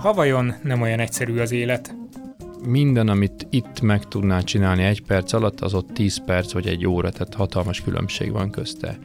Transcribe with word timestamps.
Ha 0.00 0.12
vajon 0.12 0.54
nem 0.62 0.80
olyan 0.80 1.00
egyszerű 1.00 1.38
az 1.38 1.52
élet? 1.52 1.94
Minden, 2.66 3.08
amit 3.08 3.46
itt 3.50 3.80
meg 3.80 4.08
tudnál 4.08 4.42
csinálni 4.42 4.82
egy 4.82 5.02
perc 5.02 5.32
alatt, 5.32 5.60
az 5.60 5.74
ott 5.74 5.88
10 5.92 6.24
perc 6.24 6.52
vagy 6.52 6.66
egy 6.66 6.86
óra, 6.86 7.10
tehát 7.10 7.34
hatalmas 7.34 7.80
különbség 7.80 8.32
van 8.32 8.50
közte. 8.50 8.98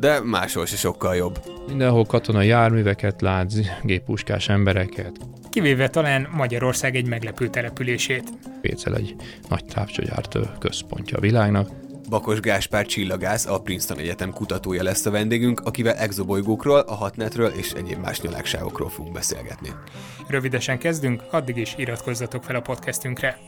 De 0.00 0.20
máshol 0.20 0.66
se 0.66 0.76
sokkal 0.76 1.16
jobb. 1.16 1.38
Mindenhol 1.68 2.04
katonai 2.04 2.46
járműveket 2.46 3.20
látsz, 3.20 3.56
géppuskás 3.82 4.48
embereket. 4.48 5.29
Kivéve 5.50 5.88
talán 5.88 6.28
Magyarország 6.32 6.96
egy 6.96 7.06
meglepő 7.06 7.48
települését. 7.48 8.32
Pécel 8.60 8.96
egy 8.96 9.16
nagy 9.48 9.64
távcsőgyárt 9.64 10.38
központja 10.58 11.16
a 11.16 11.20
világnak. 11.20 11.70
Bakos 12.08 12.40
Gáspár 12.40 12.86
csillagász, 12.86 13.46
a 13.46 13.60
Princeton 13.60 13.98
Egyetem 13.98 14.32
kutatója 14.32 14.82
lesz 14.82 15.06
a 15.06 15.10
vendégünk, 15.10 15.60
akivel 15.60 15.94
exobolygókról, 15.94 16.78
a 16.78 16.94
hatnetről 16.94 17.50
és 17.50 17.70
egyéb 17.70 17.98
más 17.98 18.20
nyalágságokról 18.20 18.88
fogunk 18.88 19.14
beszélgetni. 19.14 19.68
Rövidesen 20.28 20.78
kezdünk, 20.78 21.22
addig 21.30 21.56
is 21.56 21.74
iratkozzatok 21.76 22.44
fel 22.44 22.56
a 22.56 22.60
podcastünkre. 22.60 23.38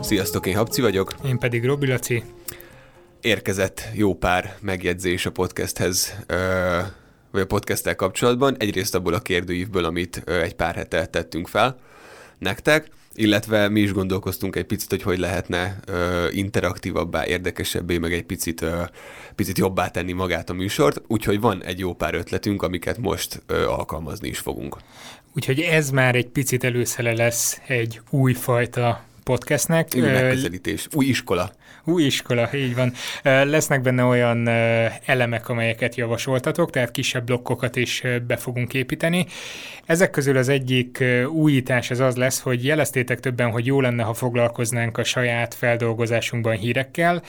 Sziasztok, 0.00 0.46
én 0.46 0.56
Habci 0.56 0.80
vagyok. 0.80 1.14
Én 1.24 1.38
pedig 1.38 1.64
Robi 1.64 1.86
Laci. 1.86 2.22
Érkezett 3.20 3.88
jó 3.94 4.14
pár 4.14 4.56
megjegyzés 4.60 5.26
a 5.26 5.30
podcasthez, 5.30 6.14
vagy 7.30 7.40
a 7.40 7.46
podcasttel 7.46 7.94
kapcsolatban. 7.96 8.56
Egyrészt 8.58 8.94
abból 8.94 9.14
a 9.14 9.20
kérdőívből, 9.20 9.84
amit 9.84 10.22
egy 10.26 10.54
pár 10.54 10.74
hete 10.74 11.06
tettünk 11.06 11.48
fel 11.48 11.78
nektek, 12.38 12.88
illetve 13.14 13.68
mi 13.68 13.80
is 13.80 13.92
gondolkoztunk 13.92 14.56
egy 14.56 14.64
picit, 14.64 14.90
hogy 14.90 15.02
hogy 15.02 15.18
lehetne 15.18 15.78
ö, 15.86 16.28
interaktívabbá, 16.30 17.26
érdekesebbé, 17.26 17.98
meg 17.98 18.12
egy 18.12 18.24
picit, 18.24 18.62
ö, 18.62 18.82
picit 19.34 19.58
jobbá 19.58 19.88
tenni 19.88 20.12
magát 20.12 20.50
a 20.50 20.52
műsort, 20.52 21.00
úgyhogy 21.06 21.40
van 21.40 21.64
egy 21.64 21.78
jó 21.78 21.94
pár 21.94 22.14
ötletünk, 22.14 22.62
amiket 22.62 22.98
most 22.98 23.42
ö, 23.46 23.66
alkalmazni 23.66 24.28
is 24.28 24.38
fogunk. 24.38 24.76
Úgyhogy 25.34 25.60
ez 25.60 25.90
már 25.90 26.14
egy 26.14 26.28
picit 26.28 26.64
előszele 26.64 27.12
lesz 27.12 27.60
egy 27.66 28.00
újfajta 28.10 29.04
podcastnek. 29.24 29.88
Új 29.96 30.00
megközelítés, 30.00 30.88
új 30.92 31.06
iskola. 31.06 31.52
Új 31.88 32.02
iskola, 32.02 32.48
így 32.54 32.74
van. 32.74 32.92
Lesznek 33.22 33.82
benne 33.82 34.04
olyan 34.04 34.48
elemek, 35.04 35.48
amelyeket 35.48 35.94
javasoltatok, 35.94 36.70
tehát 36.70 36.90
kisebb 36.90 37.24
blokkokat 37.24 37.76
is 37.76 38.02
be 38.26 38.36
fogunk 38.36 38.74
építeni. 38.74 39.26
Ezek 39.86 40.10
közül 40.10 40.36
az 40.36 40.48
egyik 40.48 41.04
újítás 41.32 41.90
az 41.90 42.00
az 42.00 42.16
lesz, 42.16 42.40
hogy 42.40 42.64
jeleztétek 42.64 43.20
többen, 43.20 43.50
hogy 43.50 43.66
jó 43.66 43.80
lenne, 43.80 44.02
ha 44.02 44.14
foglalkoznánk 44.14 44.98
a 44.98 45.04
saját 45.04 45.54
feldolgozásunkban 45.54 46.56
hírekkel, 46.56 47.22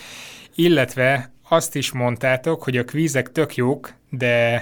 illetve 0.55 1.31
azt 1.49 1.75
is 1.75 1.91
mondtátok, 1.91 2.63
hogy 2.63 2.77
a 2.77 2.83
kvízek 2.83 3.31
tök 3.31 3.55
jók, 3.55 3.93
de 4.09 4.61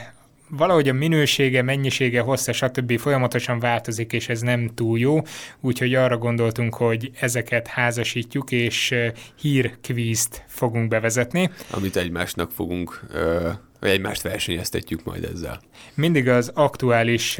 valahogy 0.50 0.90
a 0.90 0.94
minősége, 0.94 1.62
mennyisége, 1.62 2.22
hossza, 2.22 2.54
stb. 2.54 3.00
folyamatosan 3.00 3.60
változik, 3.60 4.14
és 4.14 4.30
ez 4.30 4.42
nem 4.42 4.70
túl 4.76 5.00
jó, 5.00 5.22
úgyhogy 5.62 5.96
arra 5.96 6.18
gondoltunk, 6.18 6.76
hogy 6.76 7.12
ezeket 7.20 7.68
házasítjuk, 7.68 8.52
és 8.52 8.96
hírkvízt 9.42 10.44
fogunk 10.48 10.88
bevezetni. 10.88 11.50
Amit 11.72 11.96
egymásnak 11.96 12.52
fogunk 12.52 13.02
ö, 13.14 13.50
egymást 13.82 14.22
versenyeztetjük 14.22 15.04
majd 15.04 15.24
ezzel. 15.24 15.60
Mindig 15.94 16.28
az 16.30 16.52
aktuális 16.54 17.38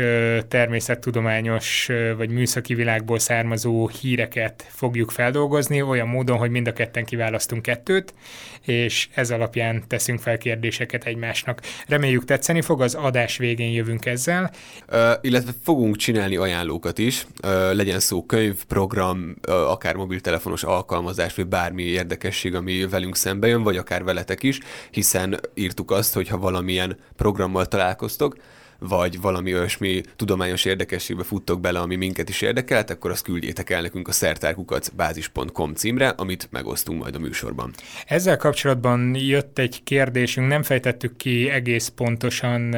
természettudományos 0.48 1.90
vagy 2.18 2.30
műszaki 2.30 2.74
világból 2.74 3.20
származó 3.20 3.88
híreket 3.88 4.66
fogjuk 4.70 5.12
feldolgozni, 5.12 5.82
olyan 5.82 6.08
módon, 6.08 6.38
hogy 6.38 6.50
mind 6.50 6.68
a 6.68 6.74
ketten 6.74 7.06
kiválasztunk 7.06 7.62
kettőt, 7.62 8.14
és 8.68 9.10
ez 9.14 9.32
alapján 9.32 9.84
teszünk 9.88 10.20
fel 10.20 10.38
kérdéseket 10.38 11.04
egymásnak. 11.06 11.62
Reméljük 11.88 12.26
tetszeni 12.26 12.62
fog, 12.62 12.82
az 12.82 12.96
adás 12.96 13.38
végén 13.38 13.72
jövünk 13.72 14.06
ezzel. 14.06 14.52
Uh, 14.92 15.12
illetve 15.22 15.52
fogunk 15.64 15.96
csinálni 15.96 16.36
ajánlókat 16.36 16.98
is, 16.98 17.26
uh, 17.44 17.74
legyen 17.74 18.00
szó 18.00 18.26
könyv, 18.26 18.64
program, 18.66 19.36
akár 19.48 19.96
mobiltelefonos 19.96 20.64
alkalmazás, 20.64 21.36
vagy 21.36 21.48
bármi 21.48 21.84
érdekesség, 21.84 22.56
ami 22.56 22.88
velünk 22.88 23.16
szembe 23.16 23.48
jön, 23.48 23.64
vagy 23.64 23.78
akár 23.78 24.04
veletek 24.04 24.44
is, 24.44 24.60
hiszen 24.92 25.40
írtuk 25.54 25.92
azt, 25.92 26.14
hogy 26.14 26.28
ha 26.28 26.38
valamilyen 26.38 26.98
programmal 27.16 27.66
találkoztok, 27.66 28.36
vagy 28.80 29.22
valami 29.22 29.54
olyasmi 29.54 30.02
tudományos 30.16 30.66
érdekességbe 30.66 31.24
futtok 31.24 31.62
bele, 31.62 31.80
ami 31.80 31.96
minket 31.96 32.30
is 32.30 32.42
érdekelt, 32.42 32.90
akkor 32.90 33.12
azt 33.12 33.24
küldjétek 33.24 33.70
el 33.70 33.82
nekünk 33.82 34.08
a 34.08 34.12
szertárkukat 34.12 34.92
bázis.com 34.96 35.74
címre, 35.74 36.08
amit 36.08 36.48
megosztunk 36.52 37.02
majd 37.02 37.16
a 37.16 37.20
műsorban. 37.20 37.74
Ezzel 38.06 38.38
kapcsolatban 38.38 39.16
jött 39.16 39.60
egy 39.60 39.84
kérdésünk, 39.84 40.48
nem 40.48 40.64
fejtettük 40.64 41.16
ki 41.16 41.50
egész 41.50 41.88
pontosan 41.88 42.76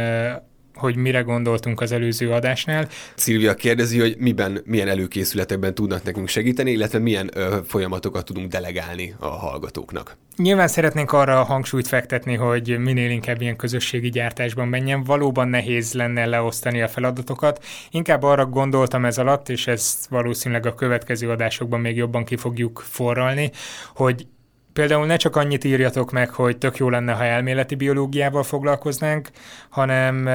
hogy 0.80 0.96
mire 0.96 1.22
gondoltunk 1.22 1.82
az 1.82 1.92
előző 1.92 2.31
adásnál. 2.31 2.88
Szilvia 3.16 3.54
kérdezi, 3.54 4.00
hogy 4.00 4.16
miben, 4.18 4.62
milyen 4.66 4.88
előkészületekben 4.88 5.74
tudnak 5.74 6.04
nekünk 6.04 6.28
segíteni, 6.28 6.72
illetve 6.72 7.00
milyen 7.00 7.30
ö, 7.34 7.58
folyamatokat 7.68 8.26
tudunk 8.26 8.52
delegálni 8.52 9.16
a 9.20 9.28
hallgatóknak. 9.28 10.18
Nyilván 10.42 10.68
szeretnénk 10.68 11.12
arra 11.12 11.40
a 11.40 11.44
hangsúlyt 11.44 11.88
fektetni, 11.88 12.36
hogy 12.36 12.78
minél 12.80 13.10
inkább 13.10 13.42
ilyen 13.42 13.56
közösségi 13.56 14.10
gyártásban 14.10 14.68
menjen. 14.68 15.04
Valóban 15.04 15.48
nehéz 15.48 15.94
lenne 15.94 16.26
leosztani 16.26 16.82
a 16.82 16.88
feladatokat. 16.88 17.66
Inkább 17.90 18.24
arra 18.24 18.46
gondoltam 18.46 19.06
ez 19.06 19.18
alatt, 19.18 19.50
és 19.50 19.68
ezt 19.68 20.08
valószínűleg 20.08 20.66
a 20.66 20.74
következő 20.74 21.30
adásokban 21.30 21.80
még 21.80 21.96
jobban 21.96 22.26
ki 22.26 22.36
fogjuk 22.36 22.84
forralni, 22.86 23.52
hogy 23.96 24.28
Például 24.74 25.06
ne 25.06 25.16
csak 25.16 25.36
annyit 25.36 25.64
írjatok 25.64 26.12
meg, 26.12 26.30
hogy 26.30 26.58
tök 26.58 26.78
jó 26.78 26.90
lenne, 26.90 27.14
ha 27.14 27.24
elméleti 27.24 27.76
biológiával 27.76 28.44
foglalkoznánk, 28.44 29.30
hanem 29.70 30.30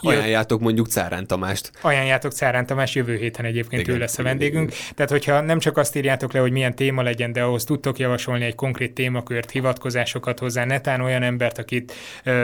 Ajánljátok 0.00 0.60
mondjuk 0.60 0.86
Cárán 0.86 1.26
Tamást. 1.26 1.70
Ajánljátok 1.80 2.32
Cárán 2.32 2.66
Tamás, 2.66 2.94
jövő 2.94 3.16
héten 3.16 3.44
egyébként 3.44 3.82
igen, 3.82 3.94
ő 3.94 3.98
lesz 3.98 4.18
a 4.18 4.22
vendégünk. 4.22 4.68
Igen, 4.68 4.78
igen. 4.82 4.94
Tehát, 4.94 5.10
hogyha 5.10 5.40
nem 5.40 5.58
csak 5.58 5.76
azt 5.76 5.96
írjátok 5.96 6.32
le, 6.32 6.40
hogy 6.40 6.52
milyen 6.52 6.74
téma 6.74 7.02
legyen, 7.02 7.32
de 7.32 7.42
ahhoz 7.42 7.64
tudtok 7.64 7.98
javasolni 7.98 8.44
egy 8.44 8.54
konkrét 8.54 8.94
témakört, 8.94 9.50
hivatkozásokat 9.50 10.38
hozzá, 10.38 10.64
netán 10.64 11.00
olyan 11.00 11.22
embert, 11.22 11.58
akit 11.58 11.92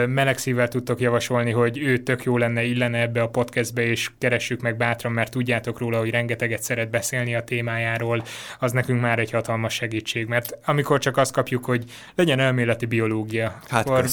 melegszívvel 0.07 0.67
tudtok 0.67 0.99
javasolni, 0.99 1.51
hogy 1.51 1.77
ő 1.77 1.97
tök 1.97 2.23
jó 2.23 2.37
lenne, 2.37 2.63
illene 2.63 3.01
ebbe 3.01 3.21
a 3.21 3.29
podcastbe, 3.29 3.81
és 3.81 4.09
keressük 4.17 4.61
meg 4.61 4.77
bátran, 4.77 5.11
mert 5.11 5.31
tudjátok 5.31 5.79
róla, 5.79 5.99
hogy 5.99 6.09
rengeteget 6.09 6.63
szeret 6.63 6.89
beszélni 6.89 7.35
a 7.35 7.43
témájáról, 7.43 8.23
az 8.59 8.71
nekünk 8.71 9.01
már 9.01 9.19
egy 9.19 9.31
hatalmas 9.31 9.73
segítség, 9.73 10.27
mert 10.27 10.57
amikor 10.65 10.99
csak 10.99 11.17
azt 11.17 11.33
kapjuk, 11.33 11.65
hogy 11.65 11.83
legyen 12.15 12.39
elméleti 12.39 12.85
biológia, 12.85 13.59
hát 13.69 13.87
akkor, 13.87 14.05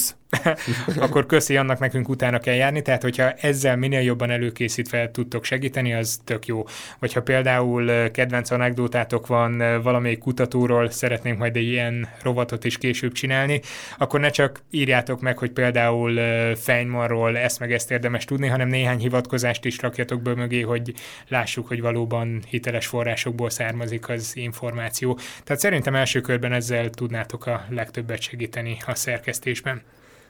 akkor 1.04 1.26
köszi, 1.26 1.56
annak 1.56 1.78
nekünk 1.78 2.08
utána 2.08 2.38
kell 2.38 2.54
járni, 2.54 2.82
tehát 2.82 3.02
hogyha 3.02 3.29
ezzel 3.40 3.76
minél 3.76 4.00
jobban 4.00 4.30
előkészítve 4.30 5.10
tudtok 5.10 5.44
segíteni, 5.44 5.94
az 5.94 6.20
tök 6.24 6.46
jó. 6.46 6.64
Vagy 6.98 7.12
ha 7.12 7.22
például 7.22 8.10
kedvenc 8.10 8.50
anekdótátok 8.50 9.26
van 9.26 9.82
valamelyik 9.82 10.18
kutatóról, 10.18 10.90
szeretnénk 10.90 11.38
majd 11.38 11.56
egy 11.56 11.68
ilyen 11.68 12.08
rovatot 12.22 12.64
is 12.64 12.78
később 12.78 13.12
csinálni, 13.12 13.60
akkor 13.98 14.20
ne 14.20 14.30
csak 14.30 14.62
írjátok 14.70 15.20
meg, 15.20 15.38
hogy 15.38 15.50
például 15.50 16.20
Feynmanról 16.56 17.38
ezt 17.38 17.58
meg 17.58 17.72
ezt 17.72 17.90
érdemes 17.90 18.24
tudni, 18.24 18.46
hanem 18.46 18.68
néhány 18.68 18.98
hivatkozást 18.98 19.64
is 19.64 19.78
rakjatok 19.78 20.22
be 20.22 20.34
mögé, 20.34 20.60
hogy 20.60 20.94
lássuk, 21.28 21.66
hogy 21.66 21.80
valóban 21.80 22.42
hiteles 22.48 22.86
forrásokból 22.86 23.50
származik 23.50 24.08
az 24.08 24.36
információ. 24.36 25.18
Tehát 25.44 25.62
szerintem 25.62 25.94
első 25.94 26.20
körben 26.20 26.52
ezzel 26.52 26.90
tudnátok 26.90 27.46
a 27.46 27.64
legtöbbet 27.68 28.20
segíteni 28.20 28.76
a 28.86 28.94
szerkesztésben. 28.94 29.82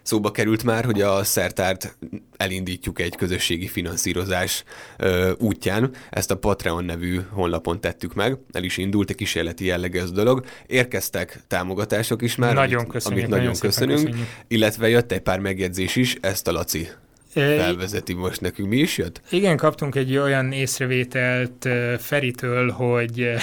Szóba 0.02 0.30
került 0.30 0.64
már, 0.64 0.84
hogy 0.84 1.00
a 1.00 1.24
szertárt 1.24 1.96
elindítjuk 2.36 3.00
egy 3.00 3.16
közösségi 3.16 3.66
finanszírozás 3.66 4.64
ö, 4.98 5.32
útján. 5.38 5.90
Ezt 6.10 6.30
a 6.30 6.36
Patreon 6.36 6.84
nevű 6.84 7.20
honlapon 7.30 7.80
tettük 7.80 8.14
meg. 8.14 8.38
El 8.52 8.64
is 8.64 8.76
indult, 8.76 9.10
egy 9.10 9.16
kísérleti 9.16 9.64
jellegű 9.64 9.98
ez 9.98 10.10
a 10.10 10.12
dolog. 10.12 10.44
Érkeztek 10.66 11.40
támogatások 11.46 12.22
is 12.22 12.36
már, 12.36 12.54
nagyon 12.54 12.78
amit, 12.78 12.90
köszönjük, 12.90 13.20
amit 13.20 13.30
nagyon, 13.30 13.44
nagyon 13.44 13.60
köszönünk. 13.60 14.04
Köszönjük. 14.04 14.26
Illetve 14.48 14.88
jött 14.88 15.12
egy 15.12 15.20
pár 15.20 15.38
megjegyzés 15.38 15.96
is, 15.96 16.16
ezt 16.20 16.48
a 16.48 16.52
Laci 16.52 16.88
felvezeti 17.32 18.14
most 18.14 18.40
nekünk. 18.40 18.68
Mi 18.68 18.76
is 18.76 18.98
jött? 18.98 19.20
Igen, 19.30 19.56
kaptunk 19.56 19.94
egy 19.94 20.16
olyan 20.16 20.52
észrevételt 20.52 21.68
Feritől, 21.98 22.70
hogy 22.70 23.34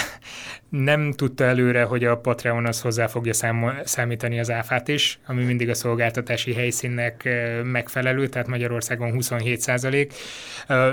nem 0.69 1.13
tudta 1.13 1.43
előre, 1.43 1.83
hogy 1.83 2.03
a 2.03 2.17
Patreon 2.17 2.65
az 2.65 2.81
hozzá 2.81 3.07
fogja 3.07 3.33
számítani 3.83 4.39
az 4.39 4.51
áfát 4.51 4.87
is, 4.87 5.19
ami 5.25 5.43
mindig 5.43 5.69
a 5.69 5.73
szolgáltatási 5.73 6.53
helyszínnek 6.53 7.29
megfelelő, 7.63 8.27
tehát 8.27 8.47
Magyarországon 8.47 9.11
27 9.11 9.61
százalék. 9.61 10.13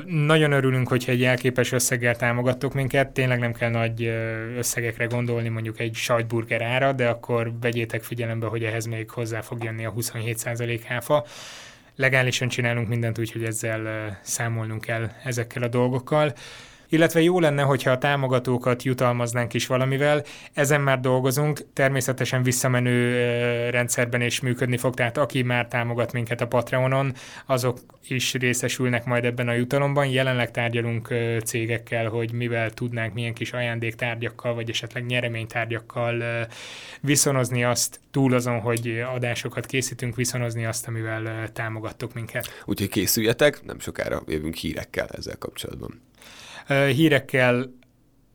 Nagyon 0.07 0.53
örülünk, 0.53 0.89
hogyha 0.89 1.13
egy 1.13 1.23
elképes 1.23 1.73
összeggel 1.73 2.17
támogattok 2.17 2.75
minket, 2.75 3.09
tényleg 3.09 3.39
nem 3.39 3.53
kell 3.53 3.71
nagy 3.71 4.13
összegekre 4.57 5.05
gondolni, 5.05 5.49
mondjuk 5.49 5.81
egy 5.81 5.95
sajtburger 5.95 6.63
ára, 6.63 6.93
de 6.93 7.09
akkor 7.09 7.53
vegyétek 7.61 8.03
figyelembe, 8.03 8.47
hogy 8.47 8.65
ehhez 8.65 8.87
még 8.87 9.11
hozzá 9.11 9.41
fog 9.41 9.65
jönni 9.65 9.85
a 9.85 9.91
27 9.91 10.39
százalék 10.39 10.91
áfa 10.91 11.27
legálisan 11.97 12.49
csinálunk 12.49 12.89
mindent, 12.89 13.19
úgyhogy 13.19 13.45
ezzel 13.45 14.19
számolnunk 14.23 14.81
kell 14.81 15.11
ezekkel 15.25 15.63
a 15.63 15.69
dolgokkal 15.69 16.35
illetve 16.95 17.23
jó 17.23 17.41
lenne, 17.41 17.63
hogyha 17.63 17.91
a 17.91 17.99
támogatókat 17.99 18.83
jutalmaznánk 18.83 19.55
is 19.55 19.67
valamivel. 19.67 20.25
Ezen 20.53 20.81
már 20.81 21.01
dolgozunk, 21.01 21.61
természetesen 21.73 22.43
visszamenő 22.43 23.71
rendszerben 23.71 24.21
is 24.21 24.41
működni 24.41 24.77
fog, 24.77 24.95
tehát 24.95 25.17
aki 25.17 25.43
már 25.43 25.69
támogat 25.69 26.13
minket 26.13 26.41
a 26.41 26.47
Patreonon, 26.47 27.15
azok 27.47 27.79
is 28.09 28.35
részesülnek 28.35 29.05
majd 29.05 29.25
ebben 29.25 29.49
a 29.49 29.53
jutalomban. 29.53 30.07
Jelenleg 30.07 30.51
tárgyalunk 30.51 31.15
cégekkel, 31.45 32.09
hogy 32.09 32.33
mivel 32.33 32.71
tudnánk 32.71 33.15
milyen 33.15 33.35
kis 33.35 33.53
ajándéktárgyakkal, 33.53 34.55
vagy 34.55 34.71
esetleg 34.71 35.07
nyereménytárgyakkal 35.07 36.47
viszonozni 37.01 37.65
azt, 37.65 38.01
túl 38.11 38.35
azon, 38.35 38.61
hogy 38.61 39.05
adásokat 39.15 39.67
készítünk, 39.67 40.17
viszonozni 40.17 40.65
azt, 40.65 40.87
amivel 40.87 41.53
támogattok 41.53 42.15
minket. 42.15 42.63
Úgyhogy 42.65 42.89
készüljetek, 42.89 43.65
nem 43.65 43.79
sokára 43.79 44.23
jövünk 44.27 44.55
hírekkel 44.55 45.09
ezzel 45.17 45.37
kapcsolatban. 45.39 46.01
Hírekkel 46.67 47.73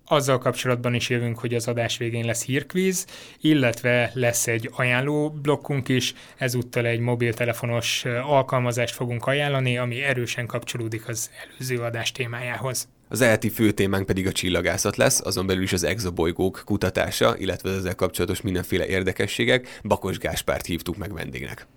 azzal 0.05 0.37
kapcsolatban 0.37 0.93
is 0.93 1.09
jövünk, 1.09 1.39
hogy 1.39 1.53
az 1.53 1.67
adás 1.67 1.97
végén 1.97 2.25
lesz 2.25 2.43
hírkvíz, 2.43 3.05
illetve 3.39 4.11
lesz 4.13 4.47
egy 4.47 4.69
ajánló 4.73 5.29
blokkunk 5.29 5.87
is, 5.89 6.13
ezúttal 6.37 6.85
egy 6.85 6.99
mobiltelefonos 6.99 8.05
alkalmazást 8.23 8.95
fogunk 8.95 9.25
ajánlani, 9.25 9.77
ami 9.77 10.01
erősen 10.01 10.45
kapcsolódik 10.45 11.07
az 11.07 11.29
előző 11.47 11.77
adás 11.77 12.11
témájához. 12.11 12.87
Az 13.07 13.21
ELTI 13.21 13.49
fő 13.49 13.71
témánk 13.71 14.05
pedig 14.05 14.27
a 14.27 14.31
csillagászat 14.31 14.95
lesz, 14.95 15.21
azon 15.25 15.47
belül 15.47 15.63
is 15.63 15.73
az 15.73 15.83
exobolygók 15.83 16.61
kutatása, 16.65 17.37
illetve 17.37 17.69
ezzel 17.69 17.95
kapcsolatos 17.95 18.41
mindenféle 18.41 18.87
érdekességek. 18.87 19.79
Bakos 19.83 20.17
Gáspárt 20.17 20.65
hívtuk 20.65 20.97
meg 20.97 21.13
vendégnek. 21.13 21.67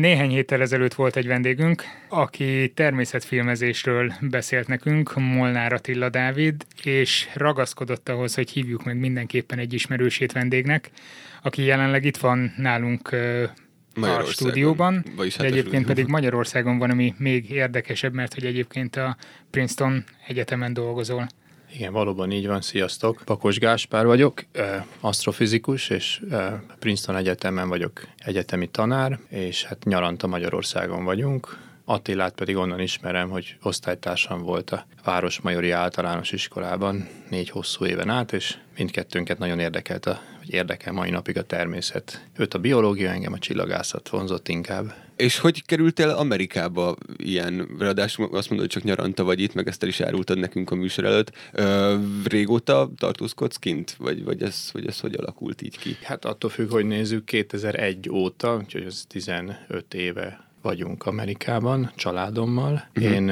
Néhány 0.00 0.30
héttel 0.30 0.60
ezelőtt 0.60 0.94
volt 0.94 1.16
egy 1.16 1.26
vendégünk, 1.26 1.82
aki 2.08 2.72
természetfilmezésről 2.74 4.12
beszélt 4.20 4.66
nekünk, 4.66 5.14
Molnár 5.14 5.72
Attila 5.72 6.08
Dávid, 6.08 6.66
és 6.82 7.28
ragaszkodott 7.34 8.08
ahhoz, 8.08 8.34
hogy 8.34 8.50
hívjuk 8.50 8.84
meg 8.84 8.98
mindenképpen 8.98 9.58
egy 9.58 9.72
ismerősét 9.72 10.32
vendégnek, 10.32 10.90
aki 11.42 11.62
jelenleg 11.62 12.04
itt 12.04 12.16
van 12.16 12.52
nálunk 12.56 13.12
a 13.94 14.24
stúdióban, 14.24 15.04
de 15.16 15.22
hát 15.22 15.46
egyébként 15.46 15.86
pedig 15.86 16.06
Magyarországon 16.06 16.78
van, 16.78 16.90
ami 16.90 17.14
még 17.16 17.50
érdekesebb, 17.50 18.12
mert 18.12 18.34
hogy 18.34 18.44
egyébként 18.44 18.96
a 18.96 19.16
Princeton 19.50 20.04
Egyetemen 20.26 20.72
dolgozol. 20.72 21.28
Igen, 21.72 21.92
valóban 21.92 22.30
így 22.30 22.46
van. 22.46 22.60
Sziasztok! 22.60 23.22
Pakos 23.24 23.58
Gáspár 23.58 24.06
vagyok, 24.06 24.44
asztrofizikus, 25.00 25.88
és 25.90 26.22
Princeton 26.78 27.16
Egyetemen 27.16 27.68
vagyok 27.68 28.00
egyetemi 28.16 28.66
tanár, 28.66 29.18
és 29.28 29.64
hát 29.64 29.84
nyaranta 29.84 30.26
Magyarországon 30.26 31.04
vagyunk. 31.04 31.67
Attilát 31.90 32.34
pedig 32.34 32.56
onnan 32.56 32.80
ismerem, 32.80 33.30
hogy 33.30 33.56
osztálytársam 33.62 34.42
volt 34.42 34.70
a 34.70 34.86
Városmajori 35.04 35.70
Általános 35.70 36.32
Iskolában 36.32 37.08
négy 37.30 37.50
hosszú 37.50 37.84
éven 37.84 38.08
át, 38.08 38.32
és 38.32 38.56
mindkettőnket 38.76 39.38
nagyon 39.38 39.58
érdekelt, 39.58 40.06
a, 40.06 40.20
vagy 40.38 40.52
érdekel 40.52 40.92
mai 40.92 41.10
napig 41.10 41.38
a 41.38 41.42
természet. 41.42 42.26
Őt 42.36 42.54
a 42.54 42.58
biológia, 42.58 43.10
engem 43.10 43.32
a 43.32 43.38
csillagászat 43.38 44.08
vonzott 44.08 44.48
inkább. 44.48 44.94
És 45.16 45.38
hogy 45.38 45.64
kerültél 45.64 46.08
Amerikába 46.08 46.96
ilyen, 47.16 47.68
ráadásul 47.78 48.28
azt 48.32 48.48
mondod, 48.48 48.72
hogy 48.72 48.80
csak 48.80 48.82
nyaranta 48.82 49.24
vagy 49.24 49.40
itt, 49.40 49.54
meg 49.54 49.68
ezt 49.68 49.82
el 49.82 49.88
is 49.88 50.00
árultad 50.00 50.38
nekünk 50.38 50.70
a 50.70 50.74
műsor 50.74 51.04
előtt. 51.04 51.32
Ö, 51.52 51.96
régóta 52.24 52.90
tartózkodsz 52.96 53.56
kint? 53.56 53.94
Vagy, 53.98 54.24
vagy, 54.24 54.42
ez, 54.42 54.70
vagy 54.72 54.86
ez 54.86 55.00
hogy 55.00 55.14
alakult 55.14 55.62
így 55.62 55.78
ki? 55.78 55.96
Hát 56.02 56.24
attól 56.24 56.50
függ, 56.50 56.70
hogy 56.70 56.86
nézzük, 56.86 57.24
2001 57.24 58.08
óta, 58.10 58.56
úgyhogy 58.56 58.84
az 58.84 59.04
15 59.08 59.94
éve 59.94 60.47
vagyunk 60.62 61.06
Amerikában 61.06 61.92
családommal. 61.96 62.88
Uh-huh. 62.96 63.12
Én 63.12 63.28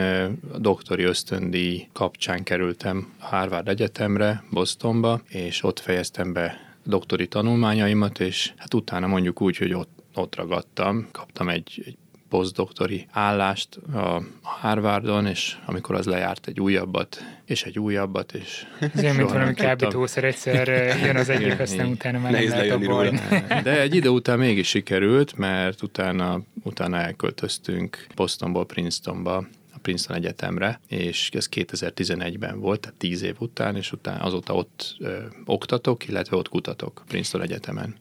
a 0.52 0.58
doktori 0.58 1.02
ösztöndíj 1.02 1.88
kapcsán 1.92 2.42
kerültem 2.42 3.12
Harvard 3.18 3.68
Egyetemre, 3.68 4.44
Bostonba, 4.50 5.20
és 5.28 5.62
ott 5.62 5.78
fejeztem 5.80 6.32
be 6.32 6.66
doktori 6.84 7.28
tanulmányaimat, 7.28 8.20
és 8.20 8.52
hát 8.56 8.74
utána 8.74 9.06
mondjuk 9.06 9.40
úgy, 9.40 9.56
hogy 9.56 9.72
ott, 9.72 10.02
ott 10.14 10.34
ragadtam, 10.34 11.08
kaptam 11.12 11.48
egy, 11.48 11.82
egy 11.86 11.96
posztdoktori 12.28 13.06
állást 13.10 13.76
a 13.76 14.22
Harvardon, 14.42 15.26
és 15.26 15.56
amikor 15.66 15.94
az 15.94 16.06
lejárt 16.06 16.46
egy 16.46 16.60
újabbat, 16.60 17.24
és 17.44 17.62
egy 17.62 17.78
újabbat, 17.78 18.32
és... 18.32 18.66
Ez 18.78 19.02
olyan, 19.02 19.16
mint 19.16 19.30
valami 19.30 19.54
kábítószer, 19.54 20.24
egyszer 20.24 20.68
jön 21.04 21.16
az 21.16 21.28
egyik, 21.28 21.60
aztán 21.60 21.86
utána 21.86 22.18
már 22.18 22.32
nem 22.32 22.48
lehet 22.48 23.62
De 23.62 23.80
egy 23.80 23.94
idő 23.94 24.08
után 24.08 24.38
mégis 24.38 24.68
sikerült, 24.68 25.36
mert 25.36 25.82
utána, 25.82 26.40
utána 26.62 26.96
elköltöztünk 26.96 28.06
Bostonból 28.14 28.66
Princetonba, 28.66 29.36
a 29.72 29.78
Princeton 29.82 30.16
Egyetemre, 30.16 30.80
és 30.88 31.30
ez 31.32 31.48
2011-ben 31.50 32.60
volt, 32.60 32.80
tehát 32.80 32.96
10 32.96 33.22
év 33.22 33.34
után, 33.38 33.76
és 33.76 33.92
utána 33.92 34.24
azóta 34.24 34.54
ott 34.54 34.96
ö, 34.98 35.16
oktatok, 35.44 36.08
illetve 36.08 36.36
ott 36.36 36.48
kutatok 36.48 37.02
Princeton 37.08 37.42
Egyetemen 37.42 37.94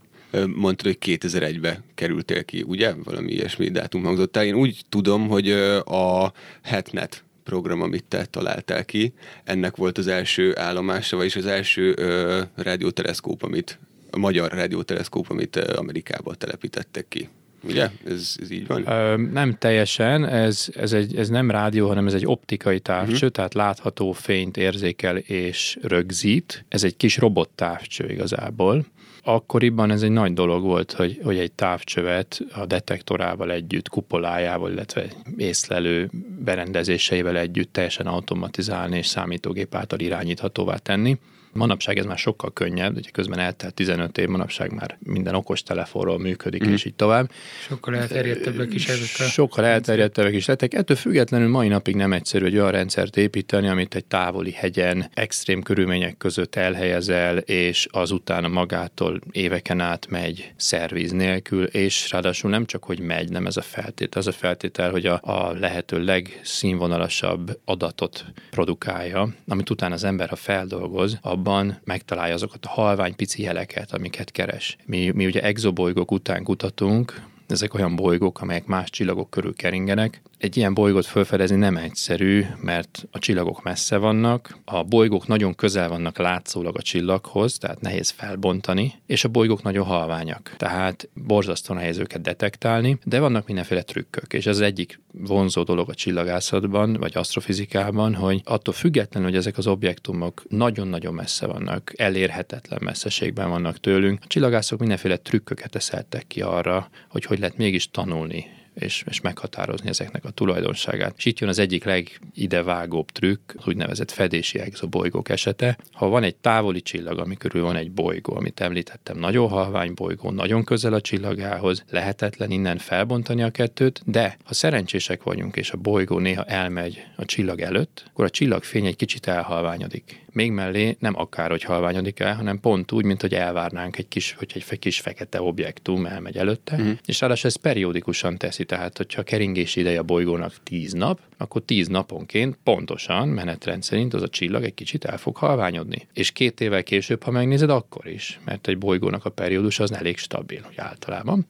mondtad, 0.56 0.86
hogy 0.86 0.98
2001-be 1.02 1.84
kerültél 1.96 2.44
ki, 2.46 2.64
ugye? 2.68 2.94
Valami 3.04 3.32
ilyesmi 3.32 3.70
dátum 3.70 4.04
hangzott 4.04 4.38
el. 4.38 4.46
Én 4.46 4.56
úgy 4.56 4.82
tudom, 4.90 5.28
hogy 5.28 5.50
a 5.86 6.34
HetNet 6.64 7.24
program, 7.46 7.82
amit 7.82 8.04
te 8.04 8.26
találtál 8.26 8.86
ki, 8.86 9.14
ennek 9.44 9.76
volt 9.76 9.98
az 9.98 10.08
első 10.08 10.58
állomása, 10.58 11.18
vagyis 11.18 11.36
az 11.36 11.46
első 11.46 11.94
ö, 11.98 12.42
rádióteleszkóp, 12.56 13.44
amit 13.44 13.80
a 14.12 14.18
magyar 14.18 14.52
rádióteleszkóp, 14.52 15.30
amit 15.30 15.56
Amerikába 15.56 16.36
telepítettek 16.36 17.06
ki. 17.08 17.30
Ugye? 17.64 17.90
Ez, 18.08 18.36
ez 18.42 18.52
így 18.52 18.68
van? 18.68 18.88
Ö, 18.88 19.16
nem 19.18 19.56
teljesen, 19.58 20.26
ez, 20.26 20.68
ez, 20.76 20.94
egy, 20.94 21.16
ez 21.16 21.30
nem 21.30 21.52
rádió, 21.52 21.88
hanem 21.88 22.08
ez 22.08 22.14
egy 22.14 22.26
optikai 22.26 22.80
távcső, 22.80 23.14
uh-huh. 23.14 23.30
tehát 23.30 23.54
látható 23.54 24.12
fényt 24.12 24.58
érzékel 24.58 25.18
és 25.18 25.78
rögzít. 25.82 26.66
Ez 26.68 26.84
egy 26.84 26.98
kis 26.98 27.18
robottávcső 27.18 28.10
igazából 28.10 28.86
akkoriban 29.28 29.92
ez 29.92 30.02
egy 30.02 30.12
nagy 30.12 30.34
dolog 30.34 30.64
volt, 30.64 30.92
hogy, 30.92 31.20
hogy 31.24 31.38
egy 31.38 31.52
távcsövet 31.52 32.40
a 32.54 32.66
detektorával 32.66 33.52
együtt, 33.52 33.90
kupolájával, 33.90 34.72
illetve 34.72 35.06
észlelő 35.38 36.10
berendezéseivel 36.40 37.38
együtt 37.38 37.74
teljesen 37.74 38.08
automatizálni 38.08 38.98
és 38.98 39.08
számítógép 39.08 39.76
által 39.76 40.00
irányíthatóvá 40.00 40.78
tenni. 40.78 41.18
Manapság 41.56 41.98
ez 41.98 42.06
már 42.06 42.18
sokkal 42.18 42.54
könnyebb, 42.54 42.96
ugye 42.96 43.10
közben 43.10 43.40
eltelt 43.40 43.74
15 43.74 44.18
év, 44.18 44.28
manapság 44.28 44.74
már 44.74 44.98
minden 45.00 45.36
okos 45.36 45.64
telefonról 45.64 46.20
működik, 46.20 46.68
mm. 46.68 46.72
és 46.72 46.86
így 46.86 46.96
tovább. 46.96 47.32
Sokkal 47.68 47.96
elterjedtebbek 47.96 48.74
is 48.74 48.88
ezek 48.88 49.28
a 49.28 49.30
Sokkal 49.30 49.66
elterjedtebbek 49.66 50.34
is 50.34 50.46
lettek. 50.46 50.74
Ettől 50.74 50.98
függetlenül 50.98 51.50
mai 51.50 51.68
napig 51.68 51.96
nem 51.96 52.14
egyszerű 52.14 52.46
egy 52.46 52.58
olyan 52.58 52.72
rendszert 52.72 53.18
építeni, 53.18 53.68
amit 53.68 53.96
egy 53.96 54.06
távoli 54.06 54.52
hegyen, 54.52 55.10
extrém 55.14 55.62
körülmények 55.62 56.18
között 56.18 56.56
elhelyezel, 56.56 57.38
és 57.38 57.88
azután 57.92 58.52
magától 58.52 59.20
éveken 59.32 59.80
át 59.80 60.08
megy 60.10 60.54
szerviz 60.56 61.12
nélkül, 61.12 61.64
és 61.64 62.12
ráadásul 62.12 62.50
nem 62.50 62.66
csak, 62.66 62.84
hogy 62.84 63.00
megy, 63.00 63.30
nem 63.30 63.46
ez 63.46 63.58
a 63.58 63.62
feltétel. 63.62 64.22
Az 64.22 64.28
a 64.28 64.32
feltétel, 64.32 64.92
hogy 64.92 65.06
a, 65.06 65.20
a 65.22 65.54
lehető 65.60 66.04
legszínvonalasabb 66.04 67.60
adatot 67.66 68.26
produkálja, 68.50 69.30
amit 69.48 69.70
utána 69.70 69.94
az 69.94 70.04
ember, 70.04 70.30
ha 70.30 70.36
feldolgoz, 70.36 71.18
abban 71.22 71.44
megtalálja 71.84 72.34
azokat 72.34 72.66
a 72.66 72.70
halvány 72.70 73.16
pici 73.16 73.42
jeleket, 73.42 73.94
amiket 73.94 74.32
keres. 74.32 74.78
Mi, 74.86 75.12
mi 75.14 75.26
ugye 75.26 75.42
exobolygók 75.42 76.12
után 76.12 76.44
kutatunk, 76.44 77.22
ezek 77.48 77.74
olyan 77.74 77.96
bolygók, 77.96 78.42
amelyek 78.42 78.66
más 78.66 78.90
csillagok 78.90 79.30
körül 79.30 79.56
keringenek, 79.56 80.22
egy 80.46 80.58
ilyen 80.58 80.74
bolygót 80.74 81.06
felfedezni 81.06 81.56
nem 81.56 81.78
egyszerű, 81.78 82.46
mert 82.62 83.08
a 83.12 83.20
csillagok 83.20 83.64
messze 83.64 83.98
vannak, 83.98 84.58
a 84.66 84.84
bolygók 84.84 85.28
nagyon 85.28 85.56
közel 85.56 85.90
vannak 85.90 86.18
látszólag 86.18 86.78
a 86.78 86.82
csillaghoz, 86.82 87.58
tehát 87.58 87.82
nehéz 87.82 88.10
felbontani, 88.10 88.94
és 89.06 89.24
a 89.24 89.30
bolygók 89.30 89.64
nagyon 89.64 89.86
halványak, 89.86 90.54
tehát 90.58 91.10
borzasztó 91.14 91.74
nehéz 91.74 91.98
őket 91.98 92.22
detektálni, 92.22 92.98
de 93.04 93.20
vannak 93.20 93.48
mindenféle 93.48 93.82
trükkök, 93.82 94.34
és 94.34 94.46
ez 94.46 94.60
egyik 94.60 95.00
vonzó 95.12 95.64
dolog 95.64 95.90
a 95.90 95.94
csillagászatban, 95.94 96.94
vagy 96.94 97.18
asztrofizikában, 97.18 98.16
hogy 98.16 98.42
attól 98.44 98.74
függetlenül, 98.74 99.30
hogy 99.30 99.38
ezek 99.38 99.58
az 99.58 99.68
objektumok 99.68 100.44
nagyon-nagyon 100.50 101.14
messze 101.14 101.46
vannak, 101.46 101.94
elérhetetlen 101.96 102.80
messzeségben 102.84 103.50
vannak 103.50 103.80
tőlünk, 103.80 104.20
a 104.24 104.28
csillagászok 104.28 104.80
mindenféle 104.80 105.18
trükköket 105.18 105.76
eszeltek 105.76 106.28
ki 106.28 106.42
arra, 106.42 106.90
hogy 107.10 107.26
hogy 107.26 107.40
lehet 107.40 107.58
mégis 107.58 107.92
tanulni 107.92 108.55
és, 108.76 109.04
és 109.10 109.22
meghatározni 109.22 109.90
ezeknek 109.90 110.26
a 110.26 110.30
tulajdonságát. 110.30 111.14
És 111.18 111.26
itt 111.26 111.40
jön 111.40 111.50
az 111.50 111.60
egyik 111.60 111.84
legidevágóbb 111.84 113.12
trükk, 113.12 113.54
az 113.58 113.68
úgynevezett 113.68 114.12
fedési 114.12 114.60
exobolygók 114.60 115.30
esete. 115.30 115.78
Ha 115.92 116.08
van 116.08 116.24
egy 116.24 116.36
távoli 116.36 116.82
csillag, 116.82 117.20
ami 117.20 117.38
körül 117.38 117.62
van 117.62 117.76
egy 117.76 117.92
bolygó, 117.92 118.36
amit 118.36 118.62
említettem, 118.62 119.18
nagyon 119.18 119.50
halvány 119.50 119.94
bolygó, 119.94 120.32
nagyon 120.32 120.64
közel 120.64 120.94
a 120.94 121.02
csillagához, 121.02 121.84
lehetetlen 121.90 122.52
innen 122.52 122.78
felbontani 122.78 123.44
a 123.44 123.50
kettőt, 123.50 124.02
de 124.06 124.38
ha 124.44 124.54
szerencsések 124.54 125.24
vagyunk, 125.24 125.56
és 125.56 125.72
a 125.72 125.78
bolygó 125.78 126.20
néha 126.20 126.44
elmegy 126.44 127.06
a 127.16 127.26
csillag 127.26 127.62
előtt, 127.62 128.04
akkor 128.08 128.26
a 128.26 128.30
csillagfény 128.30 128.86
egy 128.86 128.96
kicsit 128.96 129.28
elhalványodik 129.28 130.26
még 130.36 130.52
mellé 130.52 130.96
nem 131.00 131.20
akár, 131.20 131.50
hogy 131.50 131.64
halványodik 131.64 132.20
el, 132.20 132.36
hanem 132.36 132.60
pont 132.60 132.92
úgy, 132.92 133.06
mint 133.06 133.22
hogy 133.22 133.34
elvárnánk 133.34 133.98
egy 133.98 134.08
kis, 134.08 134.36
hogy 134.38 134.52
egy 134.70 134.80
kis 134.80 135.00
fekete 135.00 135.42
objektum 135.42 136.06
elmegy 136.06 136.38
előtte, 136.38 136.78
mm. 136.78 136.92
és 137.06 137.20
ráadásul 137.20 137.50
ez 137.50 137.56
periódikusan 137.56 138.38
teszi. 138.38 138.65
Tehát 138.66 138.98
hogyha 138.98 139.22
a 139.22 139.24
keringési 139.24 139.80
ideje 139.80 140.00
a 140.00 140.04
bolygónak 140.04 140.54
10 140.64 140.94
nap, 140.94 141.20
akkor 141.38 141.62
10 141.62 141.88
naponként 141.88 142.58
pontosan 142.64 143.28
menetrend 143.28 143.84
szerint 143.84 144.14
az 144.14 144.22
a 144.22 144.28
csillag 144.28 144.64
egy 144.64 144.74
kicsit 144.74 145.06
el 145.06 145.18
fog 145.18 145.36
halványodni. 145.36 146.08
És 146.14 146.32
két 146.32 146.62
évvel 146.62 146.84
később, 146.84 147.24
ha 147.24 147.32
megnézed, 147.32 147.70
akkor 147.70 148.08
is, 148.08 148.40
mert 148.46 148.68
egy 148.68 148.78
bolygónak 148.78 149.26
a 149.26 149.30
periódus 149.30 149.80
az 149.80 149.92
elég 149.92 150.18
stabil, 150.18 150.62
hogy 150.62 150.78
általában. 150.78 151.48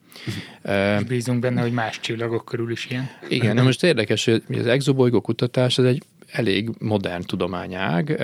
És 0.97 1.03
bízunk 1.07 1.39
benne, 1.39 1.61
hogy 1.61 1.71
más 1.71 1.99
csillagok 1.99 2.45
körül 2.45 2.71
is 2.71 2.87
ilyen. 2.89 3.09
Igen, 3.29 3.55
na 3.55 3.63
most 3.63 3.83
érdekes, 3.83 4.25
hogy 4.25 4.43
az 4.49 4.67
exobolygó 4.67 5.21
kutatás 5.21 5.77
az 5.77 5.85
egy 5.85 6.03
elég 6.31 6.69
modern 6.79 7.23
tudományág, 7.23 8.23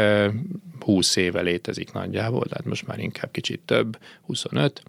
20 0.79 1.15
éve 1.15 1.41
létezik 1.41 1.91
nagyjából, 1.91 2.45
tehát 2.45 2.65
most 2.65 2.87
már 2.87 2.99
inkább 2.99 3.31
kicsit 3.31 3.59
több, 3.65 3.97
25, 4.21 4.83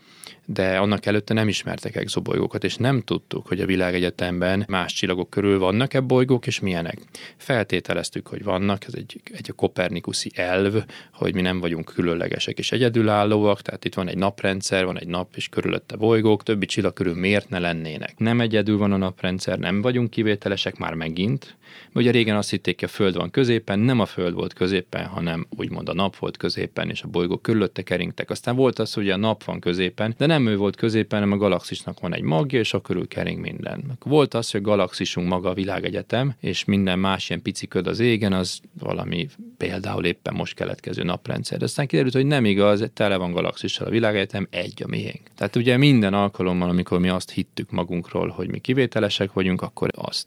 de 0.52 0.78
annak 0.78 1.06
előtte 1.06 1.34
nem 1.34 1.48
ismertek 1.48 1.96
exobolygókat, 1.96 2.64
és 2.64 2.76
nem 2.76 3.00
tudtuk, 3.00 3.46
hogy 3.46 3.60
a 3.60 3.66
világegyetemben 3.66 4.64
más 4.68 4.92
csillagok 4.92 5.30
körül 5.30 5.58
vannak-e 5.58 6.00
bolygók, 6.00 6.46
és 6.46 6.60
milyenek. 6.60 6.98
Feltételeztük, 7.36 8.26
hogy 8.26 8.44
vannak, 8.44 8.84
ez 8.86 8.94
egy, 8.94 9.20
egy 9.32 9.46
a 9.50 9.52
kopernikuszi 9.52 10.30
elv, 10.34 10.84
hogy 11.12 11.34
mi 11.34 11.40
nem 11.40 11.60
vagyunk 11.60 11.84
különlegesek 11.84 12.58
és 12.58 12.72
egyedülállóak, 12.72 13.62
tehát 13.62 13.84
itt 13.84 13.94
van 13.94 14.08
egy 14.08 14.18
naprendszer, 14.18 14.84
van 14.84 14.98
egy 14.98 15.08
nap 15.08 15.28
és 15.34 15.48
körülötte 15.48 15.96
bolygók, 15.96 16.42
többi 16.42 16.66
csillag 16.66 16.92
körül 16.92 17.14
miért 17.14 17.48
ne 17.48 17.58
lennének. 17.58 18.18
Nem 18.18 18.40
egyedül 18.40 18.78
van 18.78 18.92
a 18.92 18.96
naprendszer, 18.96 19.58
nem 19.58 19.82
vagyunk 19.82 20.10
kivételesek 20.10 20.76
már 20.76 20.94
megint, 20.94 21.56
Ugye 21.94 22.10
régen 22.10 22.36
azt 22.36 22.50
hitték, 22.50 22.80
hogy 22.80 22.88
a 22.88 22.92
Föld 22.92 23.16
van 23.16 23.30
középen, 23.30 23.78
nem 23.78 24.00
a 24.00 24.06
Föld 24.06 24.34
volt 24.34 24.52
középen, 24.52 25.06
hanem 25.06 25.46
úgymond 25.56 25.88
a 25.88 25.94
nap 25.94 26.16
volt 26.16 26.36
középen, 26.36 26.90
és 26.90 27.02
a 27.02 27.08
bolygók 27.08 27.42
körülötte 27.42 27.82
keringtek. 27.82 28.30
Aztán 28.30 28.56
volt 28.56 28.78
az, 28.78 28.92
hogy 28.92 29.10
a 29.10 29.16
nap 29.16 29.44
van 29.44 29.60
középen, 29.60 30.14
de 30.18 30.26
nem 30.26 30.46
ő 30.46 30.56
volt 30.56 30.76
középen, 30.76 31.18
hanem 31.20 31.34
a 31.34 31.40
galaxisnak 31.40 32.00
van 32.00 32.14
egy 32.14 32.22
magja, 32.22 32.58
és 32.58 32.74
a 32.74 32.80
körül 32.80 33.08
kering 33.08 33.40
minden. 33.40 33.98
Volt 34.04 34.34
az, 34.34 34.50
hogy 34.50 34.60
a 34.60 34.64
galaxisunk 34.64 35.28
maga 35.28 35.48
a 35.48 35.54
világegyetem, 35.54 36.34
és 36.40 36.64
minden 36.64 36.98
más 36.98 37.28
ilyen 37.28 37.42
pici 37.42 37.66
köd 37.66 37.86
az 37.86 37.98
égen, 37.98 38.32
az 38.32 38.60
valami 38.78 39.28
például 39.56 40.04
éppen 40.04 40.34
most 40.34 40.54
keletkező 40.54 41.02
naprendszer. 41.02 41.58
De 41.58 41.64
aztán 41.64 41.86
kiderült, 41.86 42.14
hogy 42.14 42.26
nem 42.26 42.44
igaz, 42.44 42.90
tele 42.94 43.16
van 43.16 43.32
galaxissal 43.32 43.86
a 43.86 43.90
világegyetem, 43.90 44.46
egy 44.50 44.82
a 44.82 44.88
miénk. 44.88 45.20
Tehát 45.36 45.56
ugye 45.56 45.76
minden 45.76 46.14
alkalommal, 46.14 46.68
amikor 46.68 46.98
mi 46.98 47.08
azt 47.08 47.30
hittük 47.30 47.70
magunkról, 47.70 48.28
hogy 48.28 48.48
mi 48.48 48.58
kivételesek 48.58 49.32
vagyunk, 49.32 49.62
akkor 49.62 49.90
azt 49.94 50.26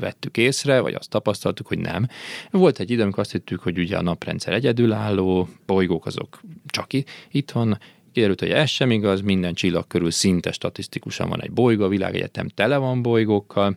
vettük 0.00 0.36
észre, 0.36 0.80
vagy 0.86 0.94
azt 0.94 1.10
tapasztaltuk, 1.10 1.66
hogy 1.66 1.78
nem. 1.78 2.08
Volt 2.50 2.78
egy 2.78 2.90
idő, 2.90 3.02
amikor 3.02 3.20
azt 3.20 3.32
hittük, 3.32 3.60
hogy 3.60 3.78
ugye 3.78 3.96
a 3.96 4.02
naprendszer 4.02 4.52
egyedülálló, 4.52 5.48
bolygók 5.66 6.06
azok 6.06 6.40
csak 6.66 6.86
itt 7.30 7.50
van, 7.50 7.78
kiderült, 8.12 8.40
hogy 8.40 8.50
ez 8.50 8.68
sem 8.68 8.90
igaz, 8.90 9.20
minden 9.20 9.54
csillag 9.54 9.86
körül 9.86 10.10
szinte 10.10 10.52
statisztikusan 10.52 11.28
van 11.28 11.42
egy 11.42 11.50
bolygó, 11.50 11.84
a 11.84 11.88
világegyetem 11.88 12.48
tele 12.48 12.76
van 12.76 13.02
bolygókkal, 13.02 13.76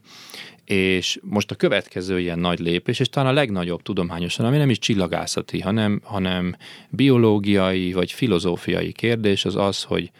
és 0.65 1.19
most 1.23 1.51
a 1.51 1.55
következő 1.55 2.19
ilyen 2.19 2.39
nagy 2.39 2.59
lépés, 2.59 2.99
és 2.99 3.09
talán 3.09 3.29
a 3.29 3.33
legnagyobb 3.33 3.81
tudományosan, 3.81 4.45
ami 4.45 4.57
nem 4.57 4.69
is 4.69 4.79
csillagászati, 4.79 5.59
hanem, 5.59 6.01
hanem 6.03 6.55
biológiai 6.89 7.93
vagy 7.93 8.11
filozófiai 8.11 8.91
kérdés, 8.91 9.45
az 9.45 9.55
az, 9.55 9.83
hogy 9.83 10.11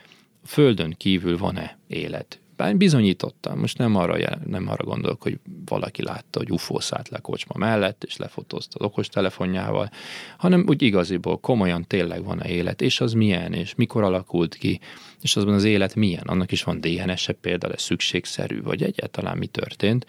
Földön 0.46 0.96
kívül 0.98 1.38
van-e 1.38 1.78
élet 1.88 2.40
bár 2.60 2.78
bizonyítottam, 2.78 3.60
most 3.60 3.78
nem 3.78 3.96
arra, 3.96 4.40
nem 4.46 4.70
arra 4.70 4.84
gondolok, 4.84 5.22
hogy 5.22 5.40
valaki 5.66 6.04
látta, 6.04 6.40
hogy 6.40 6.52
UFO 6.52 6.80
szállt 6.80 7.10
le 7.10 7.20
kocsma 7.20 7.58
mellett, 7.58 8.04
és 8.04 8.18
lefotózta 8.18 8.80
az 8.80 8.86
okostelefonjával, 8.86 9.90
hanem 10.38 10.66
úgy 10.68 10.82
igaziból 10.82 11.38
komolyan 11.38 11.86
tényleg 11.88 12.24
van-e 12.24 12.50
élet, 12.50 12.82
és 12.82 13.02
az 13.02 13.14
milyen, 13.14 13.54
és 13.54 13.76
mikor 13.76 14.04
alakult 14.04 14.56
ki, 14.56 14.80
és 15.22 15.36
azban 15.36 15.54
az 15.54 15.64
élet 15.64 15.96
milyen. 15.96 16.24
Annak 16.26 16.52
is 16.52 16.64
van 16.64 16.82
DNS-e 16.82 17.34
például, 17.34 17.74
ez 17.74 17.82
szükségszerű, 17.82 18.62
vagy 18.62 18.84
egyáltalán 18.84 19.38
mi 19.38 19.48
történt 19.48 20.06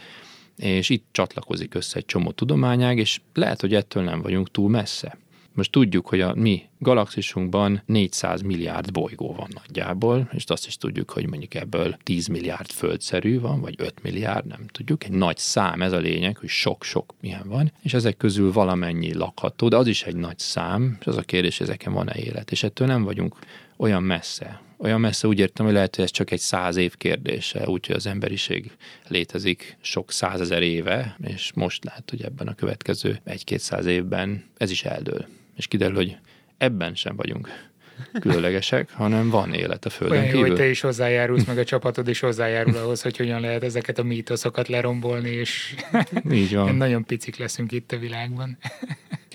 és 0.56 0.88
itt 0.88 1.04
csatlakozik 1.12 1.74
össze 1.74 1.96
egy 1.96 2.04
csomó 2.04 2.30
tudományág, 2.30 2.98
és 2.98 3.20
lehet, 3.34 3.60
hogy 3.60 3.74
ettől 3.74 4.02
nem 4.02 4.22
vagyunk 4.22 4.50
túl 4.50 4.70
messze. 4.70 5.18
Most 5.54 5.70
tudjuk, 5.70 6.06
hogy 6.06 6.20
a 6.20 6.34
mi 6.34 6.62
galaxisunkban 6.78 7.82
400 7.86 8.42
milliárd 8.42 8.92
bolygó 8.92 9.34
van 9.34 9.48
nagyjából, 9.54 10.28
és 10.32 10.44
azt 10.46 10.66
is 10.66 10.76
tudjuk, 10.76 11.10
hogy 11.10 11.28
mondjuk 11.28 11.54
ebből 11.54 11.96
10 12.02 12.26
milliárd 12.26 12.70
földszerű 12.70 13.40
van, 13.40 13.60
vagy 13.60 13.74
5 13.78 14.02
milliárd, 14.02 14.46
nem 14.46 14.66
tudjuk. 14.66 15.04
Egy 15.04 15.10
nagy 15.10 15.36
szám, 15.36 15.82
ez 15.82 15.92
a 15.92 15.98
lényeg, 15.98 16.36
hogy 16.36 16.48
sok-sok 16.48 17.14
milyen 17.20 17.48
van, 17.48 17.72
és 17.82 17.94
ezek 17.94 18.16
közül 18.16 18.52
valamennyi 18.52 19.14
lakható, 19.14 19.68
de 19.68 19.76
az 19.76 19.86
is 19.86 20.02
egy 20.02 20.16
nagy 20.16 20.38
szám, 20.38 20.96
és 21.00 21.06
az 21.06 21.16
a 21.16 21.22
kérdés, 21.22 21.60
ezeken 21.60 21.92
van-e 21.92 22.14
élet, 22.16 22.50
és 22.50 22.62
ettől 22.62 22.86
nem 22.86 23.02
vagyunk 23.02 23.36
olyan 23.76 24.02
messze. 24.02 24.60
Olyan 24.76 25.00
messze 25.00 25.28
úgy 25.28 25.38
értem, 25.38 25.64
hogy 25.64 25.74
lehet, 25.74 25.96
hogy 25.96 26.04
ez 26.04 26.10
csak 26.10 26.30
egy 26.30 26.40
száz 26.40 26.76
év 26.76 26.96
kérdése, 26.96 27.68
úgyhogy 27.68 27.96
az 27.96 28.06
emberiség 28.06 28.70
létezik 29.08 29.76
sok 29.80 30.12
százezer 30.12 30.62
éve, 30.62 31.16
és 31.22 31.52
most 31.54 31.84
lehet, 31.84 32.10
hogy 32.10 32.22
ebben 32.22 32.48
a 32.48 32.54
következő 32.54 33.20
egy-két 33.24 33.60
száz 33.60 33.86
évben 33.86 34.44
ez 34.56 34.70
is 34.70 34.84
eldől 34.84 35.26
és 35.60 35.66
kiderül, 35.66 35.94
hogy 35.94 36.16
ebben 36.58 36.94
sem 36.94 37.16
vagyunk 37.16 37.48
különlegesek, 38.20 38.90
hanem 38.90 39.30
van 39.30 39.52
élet 39.52 39.84
a 39.84 39.90
Földön 39.90 40.18
Olyan 40.18 40.30
kívül. 40.30 40.46
hogy 40.46 40.56
te 40.56 40.68
is 40.68 40.80
hozzájárulsz, 40.80 41.44
meg 41.44 41.58
a 41.58 41.64
csapatod 41.64 42.08
is 42.08 42.20
hozzájárul 42.20 42.76
ahhoz, 42.76 43.02
hogy 43.02 43.16
hogyan 43.16 43.40
lehet 43.40 43.62
ezeket 43.62 43.98
a 43.98 44.02
mítoszokat 44.02 44.68
lerombolni, 44.68 45.30
és 45.30 45.74
Így 46.30 46.54
van. 46.54 46.74
nagyon 46.84 47.04
picik 47.04 47.36
leszünk 47.36 47.72
itt 47.72 47.92
a 47.92 47.98
világban 47.98 48.58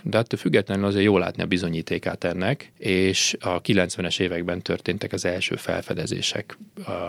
de 0.08 0.18
attól 0.18 0.40
függetlenül 0.40 0.86
azért 0.86 1.04
jól 1.04 1.20
látni 1.20 1.44
a 1.44 1.46
bizonyítékát 1.46 2.24
ennek, 2.24 2.72
és 2.78 3.36
a 3.40 3.62
90-es 3.62 4.20
években 4.20 4.62
történtek 4.62 5.14
az 5.14 5.26
első 5.26 5.56
felfedezések, 5.56 6.58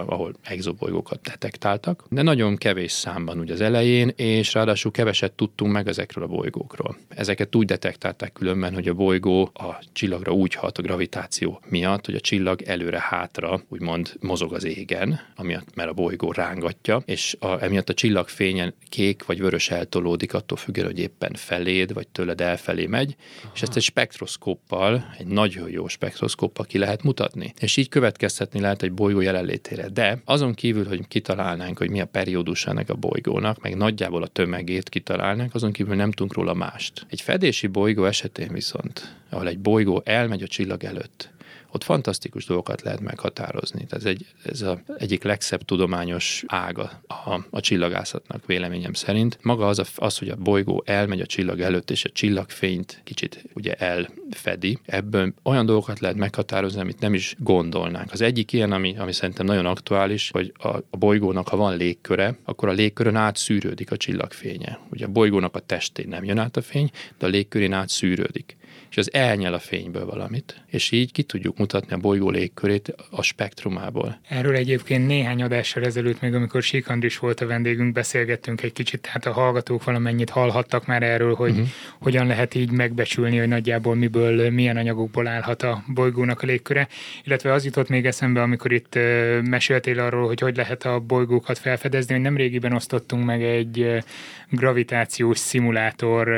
ahol 0.06 0.34
exobolygókat 0.42 1.20
detektáltak, 1.22 2.04
de 2.10 2.22
nagyon 2.22 2.56
kevés 2.56 2.92
számban 2.92 3.38
ugye 3.38 3.52
az 3.52 3.60
elején, 3.60 4.12
és 4.16 4.54
ráadásul 4.54 4.90
keveset 4.90 5.32
tudtunk 5.32 5.72
meg 5.72 5.88
ezekről 5.88 6.24
a 6.24 6.26
bolygókról. 6.26 6.96
Ezeket 7.08 7.54
úgy 7.54 7.66
detektálták 7.66 8.32
különben, 8.32 8.74
hogy 8.74 8.88
a 8.88 8.94
bolygó 8.94 9.50
a 9.54 9.82
csillagra 9.92 10.32
úgy 10.32 10.54
hat 10.54 10.78
a 10.78 10.82
gravitáció 10.82 11.60
miatt, 11.68 12.06
hogy 12.06 12.14
a 12.14 12.20
csillag 12.20 12.62
előre-hátra 12.62 13.60
úgymond 13.68 14.12
mozog 14.20 14.52
az 14.52 14.64
égen, 14.64 15.20
amiatt, 15.34 15.74
mert 15.74 15.90
a 15.90 15.92
bolygó 15.92 16.32
rángatja, 16.32 17.02
és 17.04 17.36
a, 17.40 17.62
emiatt 17.62 17.88
a 17.88 17.94
csillag 17.94 18.28
fényen 18.28 18.74
kék 18.88 19.24
vagy 19.24 19.40
vörös 19.40 19.70
eltolódik, 19.70 20.34
attól 20.34 20.58
függően, 20.58 20.86
hogy 20.86 20.98
éppen 20.98 21.32
feléd, 21.34 21.92
vagy 21.92 22.08
tőled 22.08 22.40
elfelé 22.40 22.85
megy, 22.86 23.16
Aha. 23.42 23.52
és 23.54 23.62
ezt 23.62 23.76
egy 23.76 23.82
spektroszkóppal, 23.82 25.14
egy 25.18 25.26
nagyon 25.26 25.70
jó 25.70 25.88
spektroszkóppal 25.88 26.64
ki 26.64 26.78
lehet 26.78 27.02
mutatni. 27.02 27.54
És 27.58 27.76
így 27.76 27.88
következtetni 27.88 28.60
lehet 28.60 28.82
egy 28.82 28.92
bolygó 28.92 29.20
jelenlétére. 29.20 29.88
De 29.88 30.20
azon 30.24 30.54
kívül, 30.54 30.86
hogy 30.86 31.08
kitalálnánk, 31.08 31.78
hogy 31.78 31.90
mi 31.90 32.00
a 32.00 32.06
periódus 32.06 32.66
ennek 32.66 32.90
a 32.90 32.94
bolygónak, 32.94 33.62
meg 33.62 33.76
nagyjából 33.76 34.22
a 34.22 34.26
tömegét 34.26 34.88
kitalálnánk, 34.88 35.54
azon 35.54 35.72
kívül 35.72 35.94
nem 35.94 36.10
tudunk 36.10 36.34
róla 36.34 36.54
mást. 36.54 37.06
Egy 37.08 37.20
fedési 37.20 37.66
bolygó 37.66 38.04
esetén 38.04 38.52
viszont, 38.52 39.16
ahol 39.30 39.48
egy 39.48 39.58
bolygó 39.58 40.02
elmegy 40.04 40.42
a 40.42 40.46
csillag 40.46 40.84
előtt, 40.84 41.34
ott 41.76 41.85
fantasztikus 41.85 42.45
dolgokat 42.45 42.83
lehet 42.83 43.00
meghatározni. 43.00 43.87
Tehát 43.87 44.04
ez, 44.04 44.11
egy, 44.11 44.26
ez 44.45 44.62
az 44.62 44.78
egyik 44.99 45.23
legszebb 45.23 45.62
tudományos 45.62 46.45
ága 46.47 47.02
a, 47.06 47.40
a 47.50 47.61
csillagászatnak 47.61 48.47
véleményem 48.47 48.92
szerint. 48.92 49.38
Maga 49.42 49.66
az, 49.66 49.78
a, 49.78 49.85
az, 49.97 50.18
hogy 50.18 50.28
a 50.28 50.37
bolygó 50.37 50.83
elmegy 50.87 51.21
a 51.21 51.26
csillag 51.26 51.61
előtt, 51.61 51.90
és 51.90 52.04
a 52.04 52.09
csillagfényt 52.09 53.00
kicsit 53.04 53.45
ugye 53.54 53.75
elfedi, 53.75 54.78
ebből 54.87 55.35
olyan 55.42 55.66
dolgokat 55.66 56.00
lehet 56.00 56.16
meghatározni, 56.16 56.80
amit 56.80 57.00
nem 57.00 57.14
is 57.14 57.35
gondolnánk. 57.38 58.12
Az 58.12 58.21
egyik 58.21 58.52
ilyen, 58.52 58.73
ami, 58.73 58.97
ami 58.99 59.12
szerintem 59.12 59.47
nagyon 59.47 59.66
aktuális, 59.66 60.30
hogy 60.30 60.52
a, 60.59 60.68
a 60.68 60.97
bolygónak, 60.99 61.49
ha 61.49 61.56
van 61.56 61.76
légköre, 61.76 62.38
akkor 62.45 62.68
a 62.68 62.73
légkörön 62.73 63.16
átszűrődik 63.16 63.90
a 63.90 63.97
csillagfénye. 63.97 64.78
Ugye 64.90 65.04
a 65.04 65.09
bolygónak 65.09 65.56
a 65.56 65.61
testén 65.61 66.09
nem 66.09 66.25
jön 66.25 66.38
át 66.38 66.56
a 66.56 66.62
fény, 66.62 66.90
de 67.18 67.26
a 67.26 67.28
légkörén 67.28 67.73
átszűrődik 67.73 68.56
és 68.90 68.96
az 68.96 69.12
elnyel 69.12 69.54
a 69.54 69.58
fényből 69.58 70.06
valamit, 70.06 70.62
és 70.66 70.90
így 70.90 71.12
ki 71.12 71.22
tudjuk 71.22 71.58
mutatni 71.58 71.92
a 71.92 71.96
bolygó 71.96 72.30
légkörét 72.30 72.94
a 73.10 73.22
spektrumából. 73.22 74.20
Erről 74.28 74.54
egyébként 74.54 75.06
néhány 75.06 75.42
adással 75.42 75.84
ezelőtt, 75.84 76.20
még 76.20 76.34
amikor 76.34 76.62
Sík 76.62 76.88
Andris 76.88 77.18
volt 77.18 77.40
a 77.40 77.46
vendégünk, 77.46 77.92
beszélgettünk 77.92 78.62
egy 78.62 78.72
kicsit, 78.72 79.00
tehát 79.00 79.26
a 79.26 79.32
hallgatók 79.32 79.84
valamennyit 79.84 80.30
hallhattak 80.30 80.86
már 80.86 81.02
erről, 81.02 81.34
hogy 81.34 81.50
uh-huh. 81.50 81.66
hogyan 82.00 82.26
lehet 82.26 82.54
így 82.54 82.70
megbecsülni, 82.70 83.38
hogy 83.38 83.48
nagyjából 83.48 83.94
miből, 83.94 84.50
milyen 84.50 84.76
anyagokból 84.76 85.26
állhat 85.26 85.62
a 85.62 85.84
bolygónak 85.86 86.42
a 86.42 86.46
légköre, 86.46 86.88
illetve 87.24 87.52
az 87.52 87.64
jutott 87.64 87.88
még 87.88 88.06
eszembe, 88.06 88.42
amikor 88.42 88.72
itt 88.72 88.98
meséltél 89.42 89.98
arról, 89.98 90.26
hogy 90.26 90.40
hogy 90.40 90.56
lehet 90.56 90.84
a 90.84 91.00
bolygókat 91.00 91.58
felfedezni, 91.58 92.14
hogy 92.14 92.22
nem 92.22 92.36
régiben 92.36 92.72
osztottunk 92.72 93.24
meg 93.24 93.42
egy 93.42 94.02
gravitációs 94.50 95.38
szimulátor 95.38 96.28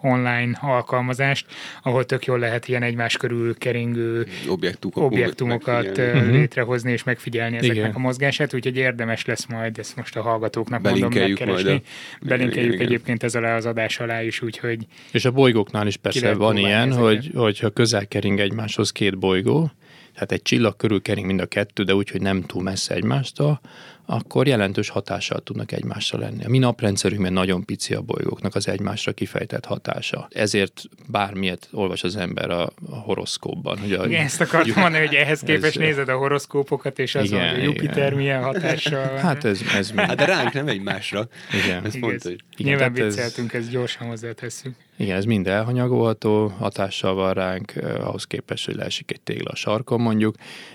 online 0.00 0.58
alkalmazást, 0.60 1.46
ahol 1.82 2.04
tök 2.04 2.24
jól 2.24 2.38
lehet 2.38 2.68
ilyen 2.68 2.82
egymás 2.82 3.16
körül 3.16 3.58
keringő 3.58 4.26
Objektumok, 4.48 4.96
objektumokat 4.96 5.82
megfigyelni. 5.82 6.20
Mhm. 6.20 6.32
létrehozni 6.32 6.92
és 6.92 7.04
megfigyelni 7.04 7.56
ezeknek 7.56 7.76
Igen. 7.76 7.90
a 7.94 7.98
mozgását, 7.98 8.54
úgyhogy 8.54 8.76
érdemes 8.76 9.24
lesz 9.24 9.46
majd, 9.46 9.78
ezt 9.78 9.96
most 9.96 10.16
a 10.16 10.22
hallgatóknak 10.22 10.82
mondom 10.82 11.12
megkeresni. 11.14 11.70
Majd 11.70 11.82
a... 12.20 12.26
Belinkeljük 12.26 12.74
Igen. 12.74 12.86
egyébként 12.86 13.22
ez 13.22 13.34
alá 13.34 13.56
az 13.56 13.66
adás 13.66 14.00
alá 14.00 14.22
is, 14.22 14.42
úgyhogy... 14.42 14.86
És 15.12 15.24
a 15.24 15.30
bolygóknál 15.30 15.86
is 15.86 15.96
persze 15.96 16.34
van 16.34 16.56
ilyen, 16.56 16.92
hogy, 16.92 17.30
hogyha 17.34 17.70
közel 17.70 18.06
kering 18.06 18.40
egymáshoz 18.40 18.92
két 18.92 19.18
bolygó, 19.18 19.70
tehát 20.14 20.32
egy 20.32 20.42
csillag 20.42 20.76
körül 20.76 21.02
kering 21.02 21.26
mind 21.26 21.40
a 21.40 21.46
kettő, 21.46 21.82
de 21.82 21.94
úgy, 21.94 22.10
hogy 22.10 22.20
nem 22.20 22.42
túl 22.42 22.62
messze 22.62 22.94
egymástól, 22.94 23.60
akkor 24.06 24.46
jelentős 24.46 24.88
hatással 24.88 25.40
tudnak 25.40 25.72
egymásra 25.72 26.18
lenni. 26.18 26.44
A 26.44 26.48
mi 26.48 26.58
naprendszerünkben 26.58 27.32
nagyon 27.32 27.64
pici 27.64 27.94
a 27.94 28.00
bolygóknak 28.00 28.54
az 28.54 28.68
egymásra 28.68 29.12
kifejtett 29.12 29.64
hatása. 29.64 30.28
Ezért 30.30 30.82
bármilyet 31.06 31.68
olvas 31.72 32.02
az 32.02 32.16
ember 32.16 32.50
a, 32.50 32.62
a 32.90 32.96
horoszkópban. 32.96 33.78
Hogy 33.78 33.92
a, 33.92 34.06
igen, 34.06 34.24
ezt 34.24 34.40
akartam 34.40 34.82
mondani, 34.82 35.06
hogy 35.06 35.14
ehhez 35.14 35.40
képest 35.40 35.76
ez, 35.76 35.82
nézed 35.82 36.08
a 36.08 36.16
horoszkópokat, 36.16 36.98
és 36.98 37.14
az 37.14 37.24
igen, 37.24 37.54
a 37.54 37.58
Jupiter 37.58 38.06
igen. 38.06 38.14
milyen 38.14 38.42
hatással 38.42 39.08
van. 39.08 39.18
Hát 39.18 39.44
ez, 39.44 39.60
ez 39.76 39.90
hát 39.90 40.16
de 40.16 40.24
ránk 40.24 40.52
nem 40.52 40.68
egymásra. 40.68 41.28
Igen. 41.64 41.84
Ez 41.84 41.94
igen, 41.94 42.10
hogy... 42.10 42.24
igen 42.24 42.42
Nyilván 42.56 42.92
vicceltünk, 42.92 43.52
ez... 43.52 43.62
ezt 43.62 43.70
gyorsan 43.70 44.06
hozzátesszük. 44.06 44.74
Igen, 44.96 45.16
ez 45.16 45.24
mind 45.24 45.46
elhanyagolható, 45.46 46.46
hatással 46.58 47.14
van 47.14 47.32
ránk, 47.32 47.74
eh, 47.74 48.08
ahhoz 48.08 48.24
képest, 48.24 48.66
hogy 48.66 48.74
leesik 48.74 49.10
egy 49.10 49.20
tégla 49.20 49.50
a 49.50 49.56
sarkon 49.56 50.00
mondjuk, 50.00 50.34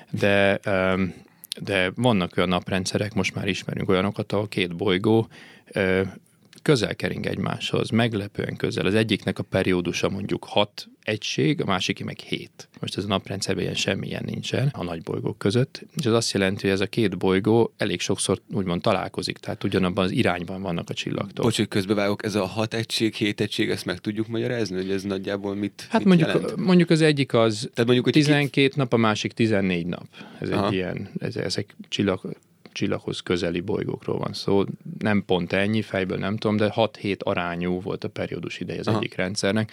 de 0.09 0.59
de 1.59 1.91
vannak 1.95 2.37
olyan 2.37 2.49
naprendszerek, 2.49 3.13
most 3.13 3.35
már 3.35 3.47
ismerünk 3.47 3.89
olyanokat, 3.89 4.31
ahol 4.31 4.47
két 4.47 4.75
bolygó 4.75 5.27
közel 6.61 6.95
kering 6.95 7.25
egymáshoz, 7.25 7.89
meglepően 7.89 8.55
közel. 8.55 8.85
Az 8.85 8.93
egyiknek 8.93 9.39
a 9.39 9.43
periódusa 9.43 10.09
mondjuk 10.09 10.45
6 10.45 10.87
egység, 11.03 11.61
a 11.61 11.65
másik 11.65 12.03
meg 12.03 12.19
7. 12.19 12.69
Most 12.79 12.97
ez 12.97 13.03
a 13.03 13.07
naprendszerben 13.07 13.63
ilyen 13.63 13.75
semmilyen 13.75 14.23
nincsen 14.25 14.69
a 14.73 14.83
nagy 14.83 15.01
bolygók 15.01 15.37
között, 15.37 15.85
és 15.95 16.05
ez 16.05 16.13
azt 16.13 16.31
jelenti, 16.31 16.61
hogy 16.61 16.69
ez 16.69 16.81
a 16.81 16.87
két 16.87 17.17
bolygó 17.17 17.73
elég 17.77 17.99
sokszor 17.99 18.41
úgymond 18.53 18.81
találkozik, 18.81 19.37
tehát 19.37 19.63
ugyanabban 19.63 20.03
az 20.03 20.11
irányban 20.11 20.61
vannak 20.61 20.89
a 20.89 20.93
csillagtól. 20.93 21.45
Bocs, 21.45 21.57
hogy 21.57 21.67
közbevágok, 21.67 22.23
ez 22.23 22.35
a 22.35 22.45
6 22.45 22.73
egység, 22.73 23.13
7 23.13 23.41
egység, 23.41 23.69
ezt 23.69 23.85
meg 23.85 23.99
tudjuk 23.99 24.27
magyarázni, 24.27 24.75
hogy 24.75 24.89
ez 24.89 25.03
nagyjából 25.03 25.55
mit 25.55 25.87
Hát 25.89 26.03
mit 26.03 26.07
mondjuk, 26.07 26.29
jelent? 26.29 26.55
mondjuk 26.55 26.89
az 26.89 27.01
egyik 27.01 27.33
az 27.33 27.59
Tehát 27.59 27.85
mondjuk, 27.85 28.03
hogy 28.03 28.13
12 28.13 28.49
két... 28.49 28.75
nap, 28.75 28.93
a 28.93 28.97
másik 28.97 29.31
14 29.31 29.85
nap. 29.85 30.07
Ez 30.39 30.49
Aha. 30.49 30.67
egy 30.67 30.73
ilyen, 30.73 31.09
ez, 31.19 31.35
ezek 31.35 31.75
csillag, 31.89 32.35
csillaghoz 32.77 33.19
közeli 33.19 33.59
bolygókról 33.59 34.17
van 34.17 34.33
szó. 34.33 34.63
Nem 34.99 35.23
pont 35.25 35.53
ennyi, 35.53 35.81
fejből 35.81 36.17
nem 36.17 36.37
tudom, 36.37 36.57
de 36.57 36.73
6-7 36.75 37.17
arányú 37.17 37.81
volt 37.81 38.03
a 38.03 38.07
periódus 38.07 38.59
ideje 38.59 38.79
az 38.79 38.87
Aha. 38.87 38.97
egyik 38.97 39.15
rendszernek. 39.15 39.71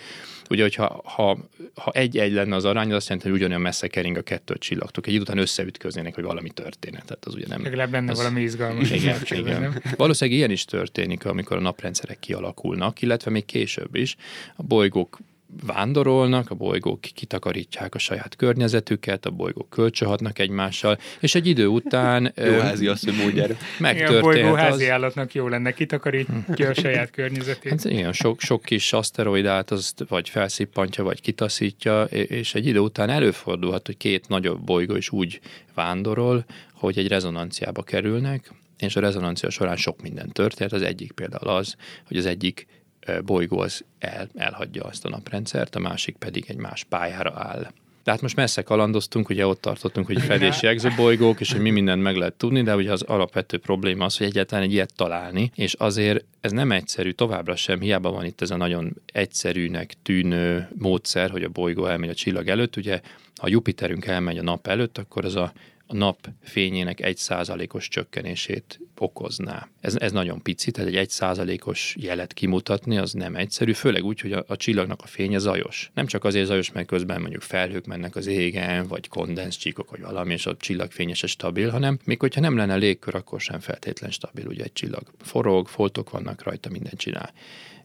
Ugye, 0.51 0.63
hogyha 0.63 1.03
ha, 1.05 1.39
ha 1.75 1.91
egy-egy 1.91 2.33
lenne 2.33 2.55
az 2.55 2.65
arány, 2.65 2.89
az 2.89 2.95
azt 2.95 3.09
jelenti, 3.09 3.29
hogy 3.29 3.39
ugyanolyan 3.39 3.63
messze 3.63 3.87
kering 3.87 4.17
a 4.17 4.23
kettő 4.23 4.55
csillagtok. 4.59 5.07
Egy 5.07 5.19
után 5.19 5.39
összeütköznének, 5.39 6.15
hogy 6.15 6.25
valami 6.25 6.51
történet. 6.51 7.05
Tehát 7.05 7.25
az 7.25 7.35
ugye 7.35 7.47
nem... 7.49 7.63
Legalább 7.63 7.91
benne 7.91 8.11
az, 8.11 8.17
valami 8.17 8.41
izgalmas. 8.41 8.91
Igen, 8.91 9.17
igen. 9.31 9.61
Nem? 9.61 9.81
Valószínűleg 9.97 10.39
ilyen 10.39 10.51
is 10.51 10.65
történik, 10.65 11.25
amikor 11.25 11.57
a 11.57 11.61
naprendszerek 11.61 12.19
kialakulnak, 12.19 13.03
illetve 13.03 13.31
még 13.31 13.45
később 13.45 13.95
is. 13.95 14.17
A 14.57 14.63
bolygók 14.63 15.19
vándorolnak, 15.63 16.51
a 16.51 16.55
bolygók 16.55 17.01
kitakarítják 17.01 17.95
a 17.95 17.99
saját 17.99 18.37
környezetüket, 18.37 19.27
a 19.27 19.31
bolygók 19.31 19.69
kölcsönhatnak 19.71 20.39
egymással, 20.39 20.99
és 21.21 21.35
egy 21.35 21.47
idő 21.47 21.67
után... 21.67 22.33
Jó 22.37 22.59
házi 22.59 22.87
azt, 22.87 23.05
hogy 23.05 23.15
módjára. 23.17 23.57
Megtörtént. 23.79 24.11
Igen, 24.11 24.17
a 24.17 24.21
bolygó 24.21 24.55
házi 24.55 24.85
az... 24.85 24.91
állatnak 24.91 25.35
jó 25.35 25.49
lenne, 25.49 25.73
kitakarítja 25.73 26.69
a 26.69 26.75
saját 26.85 27.11
környezetét. 27.11 27.71
Hát 27.71 27.85
igen, 27.85 28.13
sok, 28.13 28.41
sok 28.41 28.63
kis 28.63 28.93
aszteroidát 28.93 29.71
az 29.71 29.95
vagy 30.09 30.29
felszippantja, 30.29 31.05
vagy 31.05 31.21
kitaszítja, 31.21 32.03
és 32.05 32.55
egy 32.55 32.67
idő 32.67 32.79
után 32.79 33.11
előfordulhat, 33.11 33.87
hogy 33.87 33.97
két 33.97 34.29
nagyobb 34.29 34.61
bolygó 34.61 34.97
is 34.97 35.11
úgy 35.11 35.41
vándorol, 35.75 36.45
hogy 36.73 36.99
egy 36.99 37.09
rezonanciába 37.09 37.83
kerülnek, 37.83 38.53
és 38.79 38.97
a 38.97 39.01
rezonancia 39.01 39.51
során 39.51 39.77
sok 39.77 40.03
minden 40.03 40.29
történt. 40.33 40.73
Az 40.73 40.83
egyik 40.83 41.13
például 41.13 41.49
az, 41.49 41.77
hogy 42.07 42.17
az 42.17 42.27
egyik 42.27 42.67
bolygó 43.25 43.59
az 43.59 43.85
el, 43.99 44.29
elhagyja 44.35 44.83
azt 44.83 45.05
a 45.05 45.09
naprendszert, 45.09 45.75
a 45.75 45.79
másik 45.79 46.17
pedig 46.17 46.45
egy 46.49 46.57
más 46.57 46.85
pályára 46.85 47.33
áll. 47.37 47.71
Tehát 48.05 48.21
most 48.21 48.37
messze 48.37 48.63
kalandoztunk, 48.63 49.29
ugye 49.29 49.47
ott 49.47 49.61
tartottunk, 49.61 50.07
hogy 50.07 50.23
fedési 50.23 50.67
exobolygók, 50.67 51.41
és 51.41 51.53
hogy 51.53 51.61
mi 51.61 51.71
mindent 51.71 52.03
meg 52.03 52.17
lehet 52.17 52.35
tudni, 52.35 52.63
de 52.63 52.75
ugye 52.75 52.93
az 52.93 53.03
alapvető 53.03 53.59
probléma 53.59 54.05
az, 54.05 54.17
hogy 54.17 54.27
egyáltalán 54.27 54.65
egy 54.65 54.73
ilyet 54.73 54.95
találni, 54.97 55.51
és 55.55 55.75
azért 55.75 56.25
ez 56.41 56.53
nem 56.53 56.73
egyszerű, 56.73 57.11
továbbra 57.11 57.57
sem, 57.57 57.81
hiába 57.81 58.11
van 58.11 58.25
itt 58.25 58.41
ez 58.41 58.51
a 58.51 58.57
nagyon 58.57 58.93
egyszerűnek 59.13 59.95
tűnő 60.03 60.69
módszer, 60.79 61.31
hogy 61.31 61.43
a 61.43 61.49
bolygó 61.49 61.87
elmegy 61.87 62.09
a 62.09 62.15
csillag 62.15 62.49
előtt, 62.49 62.77
ugye 62.77 63.01
ha 63.37 63.49
Jupiterünk 63.49 64.07
elmegy 64.07 64.39
a 64.39 64.43
nap 64.43 64.67
előtt, 64.67 64.99
akkor 64.99 65.25
az 65.25 65.37
a 65.37 65.53
nap 65.97 66.29
fényének 66.43 67.01
egy 67.01 67.17
százalékos 67.17 67.89
csökkenését 67.89 68.81
okozná. 68.99 69.69
Ez, 69.81 69.97
ez 69.97 70.13
nagyon 70.13 70.43
pici, 70.43 70.71
tehát 70.71 70.89
egy 70.89 70.97
egy 70.97 71.11
százalékos 71.11 71.97
jelet 71.99 72.33
kimutatni 72.33 72.99
az 72.99 73.13
nem 73.13 73.37
egyszerű, 73.37 73.73
főleg 73.73 74.05
úgy, 74.05 74.21
hogy 74.21 74.33
a, 74.33 74.45
a 74.47 74.57
csillagnak 74.57 75.03
a 75.03 75.07
fénye 75.07 75.39
zajos. 75.39 75.91
Nem 75.95 76.07
csak 76.07 76.25
azért 76.25 76.47
zajos, 76.47 76.73
mert 76.73 76.87
közben 76.87 77.21
mondjuk 77.21 77.43
felhők 77.43 77.87
mennek 77.87 78.17
az 78.17 78.27
égen, 78.27 78.87
vagy 78.87 79.09
kondenszcsíkok, 79.09 79.91
vagy 79.91 80.01
valami, 80.01 80.33
és 80.33 80.47
a 80.47 80.57
csillag 80.57 80.91
fényese 80.91 81.27
stabil, 81.27 81.71
hanem 81.71 81.99
még 82.05 82.21
hogyha 82.21 82.41
nem 82.41 82.57
lenne 82.57 82.77
légkör, 82.77 83.15
akkor 83.15 83.41
sem 83.41 83.61
feltétlen 83.61 84.11
stabil. 84.11 84.47
Ugye 84.47 84.63
egy 84.63 84.73
csillag 84.73 85.03
forog, 85.21 85.69
foltok 85.69 86.11
vannak 86.11 86.43
rajta, 86.43 86.71
mindent 86.71 86.99
csinál. 86.99 87.33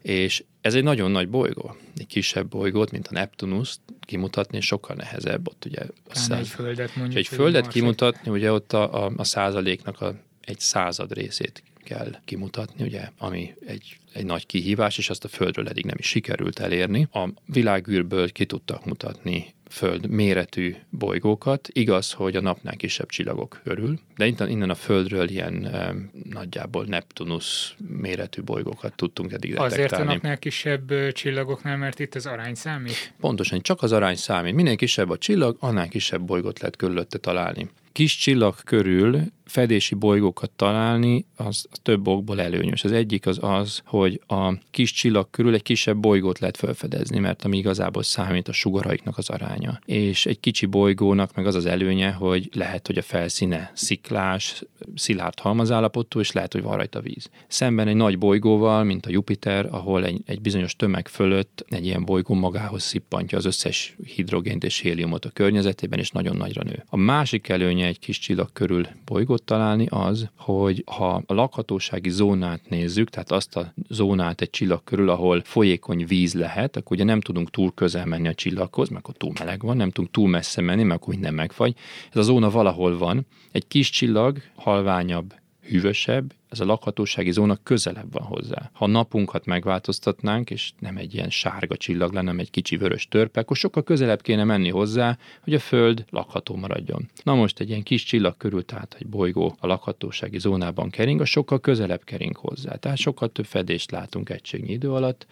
És 0.02 0.44
ez 0.62 0.74
egy 0.74 0.84
nagyon 0.84 1.12
nagy 1.12 1.30
bolygó. 1.30 1.76
Egy 1.98 2.08
kisebb 2.08 2.48
bolygót, 2.48 2.92
mint 2.92 3.08
a 3.08 3.14
Neptunus 3.14 3.76
kimutatni 4.00 4.62
sokkal 4.62 4.96
nehezebb. 4.96 5.48
Ott 5.48 5.66
ugye 5.66 5.82
a 6.10 6.16
száz... 6.16 6.40
egy 6.40 6.48
földet 6.48 6.96
mondjuk. 6.96 7.18
Egy 7.18 7.28
földet 7.28 7.68
kimutatni, 7.68 8.32
ugye 8.32 8.52
ott 8.52 8.74
a, 8.74 9.06
a, 9.06 9.12
a 9.18 9.24
százaléknak 9.24 10.02
a, 10.02 10.16
egy 10.42 10.60
század 10.60 11.14
részét 11.14 11.64
kell 11.90 12.16
kimutatni, 12.26 12.84
ugye, 12.84 13.10
ami 13.18 13.54
egy, 13.66 13.98
egy 14.14 14.26
nagy 14.26 14.46
kihívás, 14.46 14.98
és 14.98 15.10
azt 15.10 15.24
a 15.24 15.28
Földről 15.28 15.68
eddig 15.68 15.86
nem 15.86 15.96
is 15.98 16.08
sikerült 16.08 16.60
elérni. 16.60 17.08
A 17.12 17.30
világűrből 17.46 18.32
ki 18.32 18.46
tudtak 18.46 18.86
mutatni 18.86 19.54
Föld 19.70 20.10
méretű 20.10 20.76
bolygókat. 20.90 21.68
Igaz, 21.72 22.12
hogy 22.12 22.36
a 22.36 22.42
napnál 22.42 22.76
kisebb 22.76 23.10
csillagok 23.10 23.62
körül, 23.64 24.00
de 24.18 24.26
innen, 24.26 24.50
innen 24.50 24.70
a 24.70 24.76
Földről 24.76 25.30
ilyen 25.30 25.66
e, 25.66 25.96
nagyjából 26.30 26.86
Neptunus 26.86 27.76
méretű 27.88 28.42
bolygókat 28.42 28.96
tudtunk 28.96 29.32
eddig 29.32 29.54
detektálni. 29.54 29.84
Azért 29.84 30.02
a 30.02 30.04
napnál 30.04 30.38
kisebb 30.38 31.12
csillagoknál, 31.12 31.78
mert 31.78 32.00
itt 32.00 32.16
az 32.16 32.26
arány 32.26 32.56
számít? 32.56 33.14
Pontosan, 33.20 33.62
csak 33.62 33.82
az 33.82 33.92
arány 33.92 34.16
számít. 34.16 34.54
Minél 34.54 34.76
kisebb 34.76 35.10
a 35.10 35.18
csillag, 35.18 35.58
annál 35.60 35.88
kisebb 35.88 36.22
bolygót 36.22 36.60
lehet 36.60 36.76
körülötte 36.76 37.18
találni. 37.18 37.70
Kis 38.00 38.18
csillag 38.18 38.56
körül 38.64 39.22
fedési 39.50 39.96
bolygókat 39.96 40.52
találni, 40.52 41.26
az, 41.36 41.66
több 41.82 42.08
okból 42.08 42.42
előnyös. 42.42 42.84
Az 42.84 42.92
egyik 42.92 43.26
az 43.26 43.38
az, 43.42 43.82
hogy 43.86 44.22
a 44.28 44.54
kis 44.72 44.92
csillag 44.92 45.30
körül 45.30 45.54
egy 45.54 45.62
kisebb 45.62 45.98
bolygót 45.98 46.40
lehet 46.40 46.58
felfedezni, 46.58 47.20
mert 47.20 47.44
ami 47.44 47.58
igazából 47.58 48.04
számít 48.04 48.48
a 48.48 48.52
sugaraiknak 48.52 49.18
az 49.18 49.30
aránya. 49.30 49.80
És 49.86 50.26
egy 50.26 50.40
kicsi 50.40 50.66
bolygónak 50.66 51.36
meg 51.36 51.46
az 51.46 51.56
az 51.56 51.66
előnye, 51.66 52.12
hogy 52.12 52.50
lehet, 52.54 52.88
hogy 52.88 52.98
a 52.98 53.02
felszíne 53.02 53.72
sziklás, 53.74 54.64
szilárd 54.96 55.40
halmazállapotú, 55.40 56.20
és 56.20 56.32
lehet, 56.32 56.54
hogy 56.54 56.62
van 56.62 56.76
rajta 56.76 57.02
víz. 57.02 57.30
Szemben 57.48 57.88
egy 57.88 57.96
nagy 57.96 58.18
bolygóval, 58.18 58.84
mint 58.84 59.06
a 59.06 59.10
Jupiter, 59.10 59.68
ahol 59.72 60.06
egy, 60.06 60.22
egy 60.26 60.42
bizonyos 60.42 60.76
tömeg 60.76 61.08
fölött 61.08 61.66
egy 61.70 61.86
ilyen 61.86 62.06
bolygó 62.06 62.34
magához 62.34 62.84
szippantja 62.84 63.38
az 63.38 63.46
összes 63.46 63.96
hidrogént 64.16 64.64
és 64.64 64.78
héliumot 64.80 65.26
a 65.26 65.30
környezetében, 65.30 66.00
és 66.00 66.10
nagyon 66.10 66.36
nagyra 66.36 66.64
nő. 66.64 66.84
A 66.90 66.98
másik 66.98 67.50
előnye 67.50 67.89
egy 67.90 68.00
kis 68.00 68.20
csillag 68.20 68.50
körül 68.54 68.88
bolygót 69.06 69.44
találni 69.44 69.88
az, 69.90 70.30
hogy 70.36 70.84
ha 70.86 71.24
a 71.26 71.34
lakhatósági 71.34 72.10
zónát 72.10 72.70
nézzük, 72.70 73.10
tehát 73.10 73.32
azt 73.32 73.56
a 73.56 73.74
zónát 73.90 74.42
egy 74.42 74.50
csillag 74.50 74.84
körül, 74.84 75.10
ahol 75.10 75.42
folyékony 75.44 76.06
víz 76.06 76.34
lehet, 76.34 76.76
akkor 76.76 76.92
ugye 76.92 77.04
nem 77.04 77.22
tudunk 77.22 77.50
túl 77.50 77.72
közel 77.74 78.06
menni 78.06 78.28
a 78.28 78.34
csillaghoz, 78.34 78.90
mert 78.90 79.04
akkor 79.04 79.16
túl 79.18 79.32
meleg 79.40 79.62
van, 79.62 79.78
nem 79.78 79.92
tudunk 79.92 80.14
túl 80.14 80.30
messze 80.30 80.62
menni, 80.62 80.84
mert 80.84 81.00
akkor 81.02 81.14
minden 81.14 81.34
megfagy. 81.34 81.76
Ez 82.12 82.18
a 82.18 82.22
zóna 82.22 82.50
valahol 82.50 82.98
van. 82.98 83.26
Egy 83.52 83.68
kis 83.68 83.90
csillag, 83.90 84.42
halványabb, 84.56 85.34
hűvösebb, 85.70 86.34
ez 86.50 86.60
a 86.60 86.66
lakhatósági 86.66 87.32
zóna 87.32 87.58
közelebb 87.64 88.12
van 88.12 88.24
hozzá. 88.24 88.70
Ha 88.74 88.88
napunkat 88.88 89.46
megváltoztatnánk, 89.46 90.50
és 90.50 90.72
nem 90.80 90.98
egy 90.98 91.14
ilyen 91.14 91.30
sárga 91.30 91.78
csillag 91.78 92.14
lenne, 92.14 92.34
egy 92.38 92.52
kicsi 92.52 92.78
vörös 92.78 93.08
törpe, 93.08 93.40
akkor 93.40 93.58
sokkal 93.58 93.84
közelebb 93.84 94.22
kéne 94.22 94.44
menni 94.44 94.70
hozzá, 94.70 95.18
hogy 95.42 95.54
a 95.54 95.60
Föld 95.60 96.06
lakható 96.10 96.56
maradjon. 96.56 97.10
Na 97.24 97.36
most 97.36 97.60
egy 97.60 97.70
ilyen 97.70 97.84
kis 97.84 98.04
csillag 98.04 98.38
körül, 98.38 98.66
tehát 98.66 98.96
egy 99.00 99.08
bolygó 99.08 99.56
a 99.60 99.68
lakhatósági 99.68 100.40
zónában 100.40 100.90
kering, 100.90 101.22
a 101.22 101.26
sokkal 101.26 101.60
közelebb 101.60 102.04
kering 102.04 102.36
hozzá. 102.36 102.76
Tehát 102.76 102.98
sokkal 102.98 103.32
több 103.32 103.46
fedést 103.46 103.92
látunk 103.92 104.30
egységnyi 104.30 104.72
idő 104.72 104.92
alatt, 104.92 105.28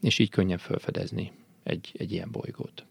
és 0.00 0.18
így 0.18 0.30
könnyebb 0.30 0.60
felfedezni 0.60 1.32
egy, 1.62 1.92
egy 1.98 2.12
ilyen 2.12 2.30
bolygót. 2.30 2.84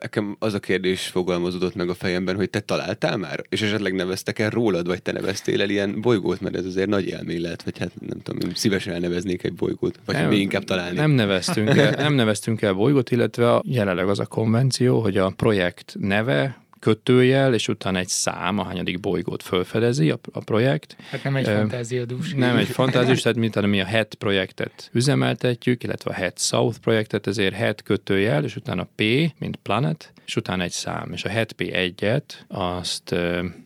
Nekem 0.00 0.36
az 0.38 0.54
a 0.54 0.58
kérdés 0.58 1.06
fogalmazódott 1.06 1.74
meg 1.74 1.88
a 1.88 1.94
fejemben, 1.94 2.36
hogy 2.36 2.50
te 2.50 2.60
találtál 2.60 3.16
már? 3.16 3.42
És 3.48 3.62
esetleg 3.62 3.94
neveztek 3.94 4.38
el 4.38 4.50
rólad, 4.50 4.86
vagy 4.86 5.02
te 5.02 5.12
neveztél 5.12 5.60
el 5.60 5.70
ilyen 5.70 6.00
bolygót, 6.00 6.40
mert 6.40 6.56
ez 6.56 6.64
azért 6.64 6.88
nagy 6.88 7.06
élmény 7.06 7.40
lehet, 7.40 7.62
vagy 7.62 7.78
hát 7.78 7.90
nem 8.00 8.20
tudom, 8.20 8.48
én 8.48 8.54
szívesen 8.54 8.94
elneveznék 8.94 9.44
egy 9.44 9.54
bolygót, 9.54 9.98
vagy 10.04 10.14
nem, 10.14 10.28
még 10.28 10.40
inkább 10.40 10.64
találni. 10.64 10.96
Nem 10.96 11.10
neveztünk 11.10 11.68
el, 11.68 11.90
nem 11.90 12.14
neveztünk 12.14 12.62
el 12.62 12.72
bolygót, 12.72 13.10
illetve 13.10 13.54
a, 13.54 13.62
jelenleg 13.66 14.08
az 14.08 14.18
a 14.18 14.26
konvenció, 14.26 15.00
hogy 15.00 15.16
a 15.16 15.30
projekt 15.30 15.94
neve 15.98 16.61
kötőjel, 16.82 17.54
és 17.54 17.68
utána 17.68 17.98
egy 17.98 18.08
szám, 18.08 18.58
a 18.58 18.64
hányadik 18.64 19.00
bolygót 19.00 19.42
felfedezi 19.42 20.10
a, 20.10 20.18
a 20.32 20.40
projekt. 20.40 20.96
Hát 21.10 21.24
nem 21.24 21.36
egy 21.36 21.46
uh, 21.46 21.54
fantáziadús. 21.54 22.32
Nem 22.34 22.56
egy 22.56 22.68
fantázius, 22.80 23.22
tehát 23.22 23.38
mint 23.38 23.66
mi 23.66 23.80
a 23.80 23.84
HET 23.84 24.14
projektet 24.14 24.90
üzemeltetjük, 24.92 25.82
illetve 25.82 26.10
a 26.10 26.14
HET 26.14 26.38
South 26.38 26.78
projektet, 26.78 27.26
ezért 27.26 27.54
HET 27.54 27.82
kötőjel, 27.82 28.44
és 28.44 28.56
utána 28.56 28.88
P, 28.94 29.02
mint 29.38 29.56
planet, 29.62 30.12
és 30.26 30.36
utána 30.36 30.62
egy 30.62 30.70
szám. 30.70 31.12
És 31.12 31.24
a 31.24 31.28
HET 31.28 31.54
P1-et 31.58 32.44
azt 32.48 33.14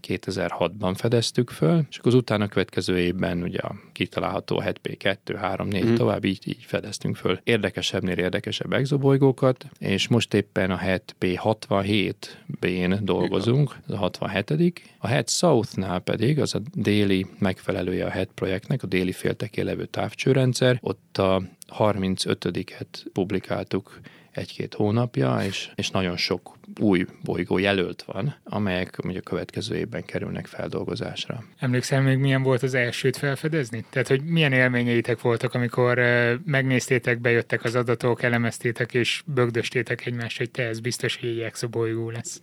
2006-ban 0.09 0.94
fedeztük 0.96 1.50
föl, 1.50 1.87
és 1.90 1.98
akkor 1.98 2.12
az 2.12 2.18
utána 2.18 2.48
következő 2.48 2.98
évben 2.98 3.42
ugye 3.42 3.59
a 3.59 3.74
kitalálható 3.96 4.56
a 4.59 4.62
HET 4.62 4.80
P2, 4.82 5.37
3, 5.38 5.68
4, 5.68 5.85
mm. 5.85 5.94
tovább 5.94 6.24
így, 6.24 6.48
így 6.48 6.64
fedeztünk 6.64 7.16
föl 7.16 7.40
érdekesebbnél 7.44 8.18
érdekesebb 8.18 8.72
exobolygókat, 8.72 9.66
és 9.78 10.09
most 10.09 10.35
éppen 10.35 10.70
a 10.70 10.76
HET 10.76 11.16
P67B-n 11.20 12.98
dolgozunk, 13.02 13.76
ez 13.88 13.94
a 13.94 13.96
67 13.96 14.82
A 14.98 15.06
HET 15.06 15.28
Southnál 15.28 16.00
pedig, 16.00 16.40
az 16.40 16.54
a 16.54 16.61
déli 16.74 17.26
megfelelője 17.38 18.06
a 18.06 18.11
HET 18.11 18.30
projektnek, 18.35 18.82
a 18.82 18.87
déli 18.87 19.12
féltekén 19.12 19.64
levő 19.64 19.85
távcsőrendszer, 19.85 20.78
ott 20.80 21.18
a 21.18 21.42
35-et 21.78 22.87
publikáltuk 23.12 24.00
egy-két 24.37 24.75
hónapja, 24.75 25.38
és, 25.42 25.70
és 25.75 25.90
nagyon 25.90 26.16
sok 26.16 26.57
új 26.81 27.05
bolygó 27.25 27.59
jelölt 27.59 28.03
van, 28.03 28.37
amelyek 28.44 28.99
ugye 29.05 29.18
a 29.18 29.22
következő 29.22 29.77
évben 29.77 30.05
kerülnek 30.05 30.46
feldolgozásra. 30.46 31.44
Emlékszel 31.59 32.03
még 32.03 32.18
milyen 32.18 32.42
volt 32.42 32.62
az 32.62 32.75
elsőt 32.75 33.16
felfedezni? 33.16 33.85
Tehát, 33.90 34.09
hogy 34.09 34.22
milyen 34.25 34.53
élményeitek 34.53 35.20
voltak, 35.20 35.55
amikor 35.55 36.01
megnéztétek, 36.44 37.20
bejöttek 37.20 37.64
az 37.64 37.75
adatok, 37.75 38.22
elemeztétek 38.22 38.94
és 38.94 39.22
bögdöstétek 39.27 40.07
egymást, 40.07 40.38
hogy 40.38 40.51
te 40.51 40.62
ez 40.62 40.81
biztos, 40.81 41.16
hogy 41.16 41.29
egy 41.29 41.40
exobolygó 41.40 42.11
lesz? 42.11 42.40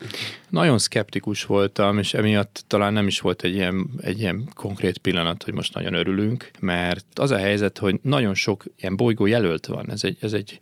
Nagyon 0.50 0.78
szkeptikus 0.78 1.46
voltam, 1.46 1.98
és 1.98 2.14
emiatt 2.14 2.64
talán 2.68 2.94
nem 2.94 3.08
is 3.08 3.20
volt 3.20 3.44
egy 3.44 3.54
ilyen, 3.54 3.90
egy 4.02 4.20
ilyen 4.20 4.50
konkrét 4.54 4.98
pillanat, 4.98 5.44
hogy 5.44 5.54
most 5.54 5.74
nagyon 5.74 5.94
örülünk, 5.94 6.52
mert 6.60 7.06
az 7.14 7.32
a 7.32 7.38
helyzet, 7.38 7.78
hogy 7.78 8.00
nagyon 8.02 8.34
sok 8.34 8.64
ilyen 8.78 8.96
bolygó 8.96 9.26
jelölt 9.26 9.66
van. 9.66 9.92
Ez 9.92 10.04
egy, 10.04 10.18
ez 10.22 10.34
egy 10.34 10.60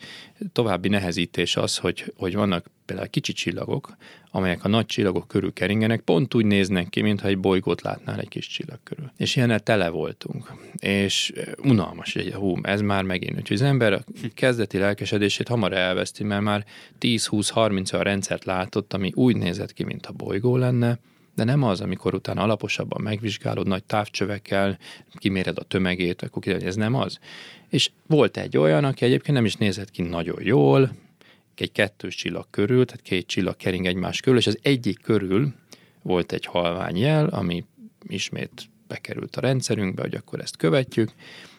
további 0.51 0.87
nehezítés 0.87 1.55
az, 1.55 1.77
hogy, 1.77 2.13
hogy 2.15 2.35
vannak 2.35 2.69
például 2.85 3.09
kicsi 3.09 3.33
csillagok, 3.33 3.95
amelyek 4.31 4.63
a 4.63 4.67
nagy 4.67 4.85
csillagok 4.85 5.27
körül 5.27 5.53
keringenek, 5.53 6.01
pont 6.01 6.33
úgy 6.33 6.45
néznek 6.45 6.89
ki, 6.89 7.01
mintha 7.01 7.27
egy 7.27 7.37
bolygót 7.37 7.81
látnál 7.81 8.19
egy 8.19 8.27
kis 8.27 8.47
csillag 8.47 8.79
körül. 8.83 9.11
És 9.17 9.35
ilyennel 9.35 9.59
tele 9.59 9.89
voltunk. 9.89 10.53
És 10.79 11.31
eh, 11.35 11.51
unalmas, 11.63 12.13
hogy 12.13 12.33
hú, 12.33 12.57
ez 12.61 12.81
már 12.81 13.03
megint. 13.03 13.37
Úgyhogy 13.37 13.57
az 13.57 13.61
ember 13.61 13.93
a 13.93 14.03
kezdeti 14.33 14.77
lelkesedését 14.77 15.47
hamar 15.47 15.73
elveszti, 15.73 16.23
mert 16.23 16.41
már 16.41 16.65
10-20-30 16.99 17.93
a 17.93 18.01
rendszert 18.01 18.45
látott, 18.45 18.93
ami 18.93 19.11
úgy 19.15 19.35
nézett 19.35 19.73
ki, 19.73 19.83
mint 19.83 20.05
a 20.05 20.11
bolygó 20.11 20.57
lenne, 20.57 20.99
de 21.35 21.43
nem 21.43 21.63
az, 21.63 21.81
amikor 21.81 22.13
utána 22.13 22.41
alaposabban 22.41 23.01
megvizsgálod 23.01 23.67
nagy 23.67 23.83
távcsövekkel, 23.83 24.77
kiméred 25.13 25.57
a 25.57 25.63
tömegét, 25.63 26.21
akkor 26.21 26.41
kiderül, 26.41 26.67
ez 26.67 26.75
nem 26.75 26.95
az. 26.95 27.19
És 27.69 27.91
volt 28.07 28.37
egy 28.37 28.57
olyan, 28.57 28.83
aki 28.83 29.05
egyébként 29.05 29.35
nem 29.35 29.45
is 29.45 29.55
nézett 29.55 29.91
ki 29.91 30.01
nagyon 30.01 30.41
jól, 30.41 30.91
egy 31.61 31.71
kettős 31.71 32.15
csillag 32.15 32.47
körül, 32.49 32.85
tehát 32.85 33.01
két 33.01 33.27
csillag 33.27 33.55
kering 33.55 33.85
egymás 33.85 34.19
körül, 34.19 34.39
és 34.39 34.47
az 34.47 34.59
egyik 34.61 35.01
körül 35.01 35.53
volt 36.01 36.31
egy 36.31 36.45
halvány 36.45 36.97
jel, 36.97 37.25
ami 37.27 37.65
ismét 38.07 38.69
bekerült 38.87 39.35
a 39.35 39.41
rendszerünkbe, 39.41 40.01
hogy 40.01 40.15
akkor 40.15 40.39
ezt 40.39 40.57
követjük, 40.57 41.11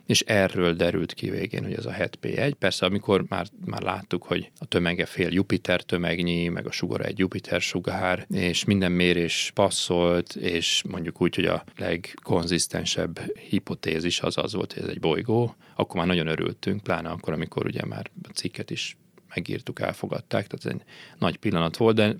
és 0.06 0.20
erről 0.20 0.74
derült 0.74 1.12
ki 1.14 1.30
végén, 1.30 1.62
hogy 1.62 1.72
ez 1.72 1.86
a 1.86 1.90
het 1.90 2.18
P1. 2.22 2.52
Persze, 2.58 2.86
amikor 2.86 3.24
már, 3.28 3.46
már 3.64 3.82
láttuk, 3.82 4.22
hogy 4.22 4.50
a 4.58 4.64
tömege 4.64 5.06
fél 5.06 5.32
Jupiter 5.32 5.82
tömegnyi, 5.82 6.48
meg 6.48 6.66
a 6.66 6.72
sugara 6.72 7.04
egy 7.04 7.18
Jupiter 7.18 7.60
sugár, 7.60 8.26
és 8.30 8.64
minden 8.64 8.92
mérés 8.92 9.50
passzolt, 9.54 10.34
és 10.34 10.82
mondjuk 10.88 11.20
úgy, 11.20 11.34
hogy 11.34 11.46
a 11.46 11.64
legkonzisztensebb 11.76 13.20
hipotézis 13.48 14.20
az 14.20 14.38
az 14.38 14.52
volt, 14.52 14.72
hogy 14.72 14.82
ez 14.82 14.88
egy 14.88 15.00
bolygó, 15.00 15.54
akkor 15.74 15.96
már 15.96 16.06
nagyon 16.06 16.26
örültünk, 16.26 16.82
pláne 16.82 17.08
akkor, 17.08 17.32
amikor 17.32 17.66
ugye 17.66 17.84
már 17.84 18.10
a 18.22 18.32
cikket 18.32 18.70
is 18.70 18.96
megírtuk, 19.34 19.80
elfogadták, 19.80 20.46
tehát 20.46 20.64
ez 20.64 20.70
egy 20.72 20.94
nagy 21.18 21.36
pillanat 21.36 21.76
volt, 21.76 21.94
de 21.94 22.16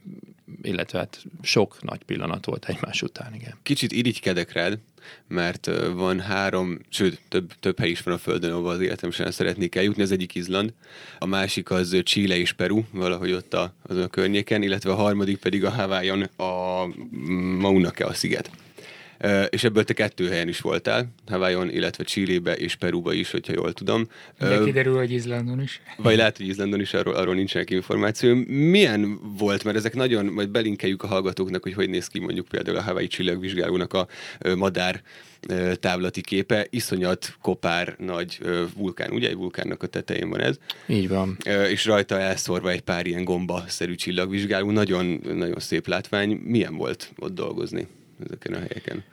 illetve 0.62 0.98
hát 0.98 1.24
sok 1.42 1.82
nagy 1.82 2.02
pillanat 2.02 2.44
volt 2.44 2.68
egymás 2.68 3.02
után, 3.02 3.34
igen. 3.34 3.58
Kicsit 3.62 3.92
irigykedek 3.92 4.52
rád, 4.52 4.78
mert 5.28 5.70
van 5.94 6.20
három, 6.20 6.78
sőt, 6.88 7.20
több, 7.28 7.52
több 7.60 7.78
hely 7.78 7.90
is 7.90 8.02
van 8.02 8.14
a 8.14 8.18
Földön, 8.18 8.52
ahol 8.52 8.70
az 8.70 8.80
életem 8.80 9.10
sem 9.10 9.30
szeretnék 9.30 9.74
eljutni. 9.74 10.02
Az 10.02 10.12
egyik 10.12 10.34
Izland, 10.34 10.72
a 11.18 11.26
másik 11.26 11.70
az 11.70 12.00
Chile 12.02 12.36
és 12.36 12.52
Peru, 12.52 12.82
valahogy 12.90 13.32
ott 13.32 13.54
a, 13.54 13.74
azon 13.82 14.02
a 14.02 14.08
környéken, 14.08 14.62
illetve 14.62 14.90
a 14.90 14.94
harmadik 14.94 15.38
pedig 15.38 15.64
a 15.64 15.70
Hawaiion 15.70 16.22
a 16.22 16.86
Mauna 17.58 17.90
Kea 17.90 18.12
sziget 18.12 18.50
és 19.48 19.64
ebből 19.64 19.84
te 19.84 19.92
kettő 19.92 20.28
helyen 20.28 20.48
is 20.48 20.60
voltál, 20.60 21.12
Hawaiion, 21.26 21.70
illetve 21.70 22.04
Chilébe 22.04 22.54
és 22.54 22.74
Peruba 22.74 23.12
is, 23.12 23.30
hogyha 23.30 23.52
jól 23.52 23.72
tudom. 23.72 24.08
De 24.38 24.64
kiderül, 24.64 24.96
hogy 24.96 25.10
Izlandon 25.10 25.62
is. 25.62 25.80
Vagy 25.96 26.16
lehet, 26.16 26.36
hogy 26.36 26.48
Izlandon 26.48 26.80
is, 26.80 26.94
arról, 26.94 27.14
arról 27.14 27.34
nincsenek 27.34 27.70
információ. 27.70 28.34
Milyen 28.46 29.18
volt, 29.38 29.64
mert 29.64 29.76
ezek 29.76 29.94
nagyon, 29.94 30.24
majd 30.24 30.48
belinkeljük 30.48 31.02
a 31.02 31.06
hallgatóknak, 31.06 31.62
hogy 31.62 31.74
hogy 31.74 31.90
néz 31.90 32.06
ki 32.06 32.18
mondjuk 32.18 32.48
például 32.48 32.76
a 32.76 32.82
Hawaii 32.82 33.06
csillagvizsgálónak 33.06 33.92
a 33.92 34.06
madár 34.56 35.02
távlati 35.74 36.20
képe, 36.20 36.66
iszonyat 36.70 37.36
kopár 37.40 37.96
nagy 37.98 38.38
vulkán, 38.76 39.12
ugye 39.12 39.28
egy 39.28 39.36
vulkánnak 39.36 39.82
a 39.82 39.86
tetején 39.86 40.28
van 40.30 40.40
ez. 40.40 40.58
Így 40.86 41.08
van. 41.08 41.36
És 41.70 41.84
rajta 41.84 42.18
elszorva 42.18 42.70
egy 42.70 42.80
pár 42.80 43.06
ilyen 43.06 43.24
gomba-szerű 43.24 43.94
csillagvizsgáló, 43.94 44.70
nagyon, 44.70 45.20
nagyon 45.34 45.58
szép 45.58 45.86
látvány. 45.86 46.40
Milyen 46.44 46.76
volt 46.76 47.12
ott 47.18 47.34
dolgozni 47.34 47.86
ezeken 48.24 48.52
a 48.52 48.56
helyeken? 48.56 49.04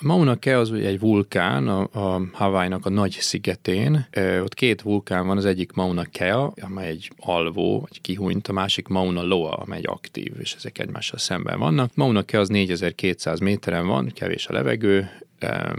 Mauna 0.00 0.38
Kea 0.38 0.58
az 0.58 0.70
ugye 0.70 0.88
egy 0.88 1.00
vulkán 1.00 1.68
a, 1.68 1.80
a 1.92 2.22
Hawaii-nak 2.32 2.86
a 2.86 2.90
nagy 2.90 3.16
szigetén. 3.20 4.06
Ö, 4.10 4.40
ott 4.40 4.54
két 4.54 4.82
vulkán 4.82 5.26
van, 5.26 5.36
az 5.36 5.44
egyik 5.44 5.72
Mauna 5.72 6.04
Kea, 6.04 6.52
amely 6.60 6.88
egy 6.88 7.10
alvó, 7.18 7.80
vagy 7.80 8.00
kihunyt, 8.00 8.48
a 8.48 8.52
másik 8.52 8.88
Mauna 8.88 9.22
Loa, 9.22 9.52
amely 9.52 9.78
egy 9.78 9.88
aktív, 9.88 10.32
és 10.38 10.54
ezek 10.54 10.78
egymással 10.78 11.18
szemben 11.18 11.58
vannak. 11.58 11.94
Mauna 11.94 12.22
Kea 12.22 12.40
az 12.40 12.48
4200 12.48 13.38
méteren 13.38 13.86
van, 13.86 14.10
kevés 14.14 14.46
a 14.46 14.52
levegő, 14.52 15.10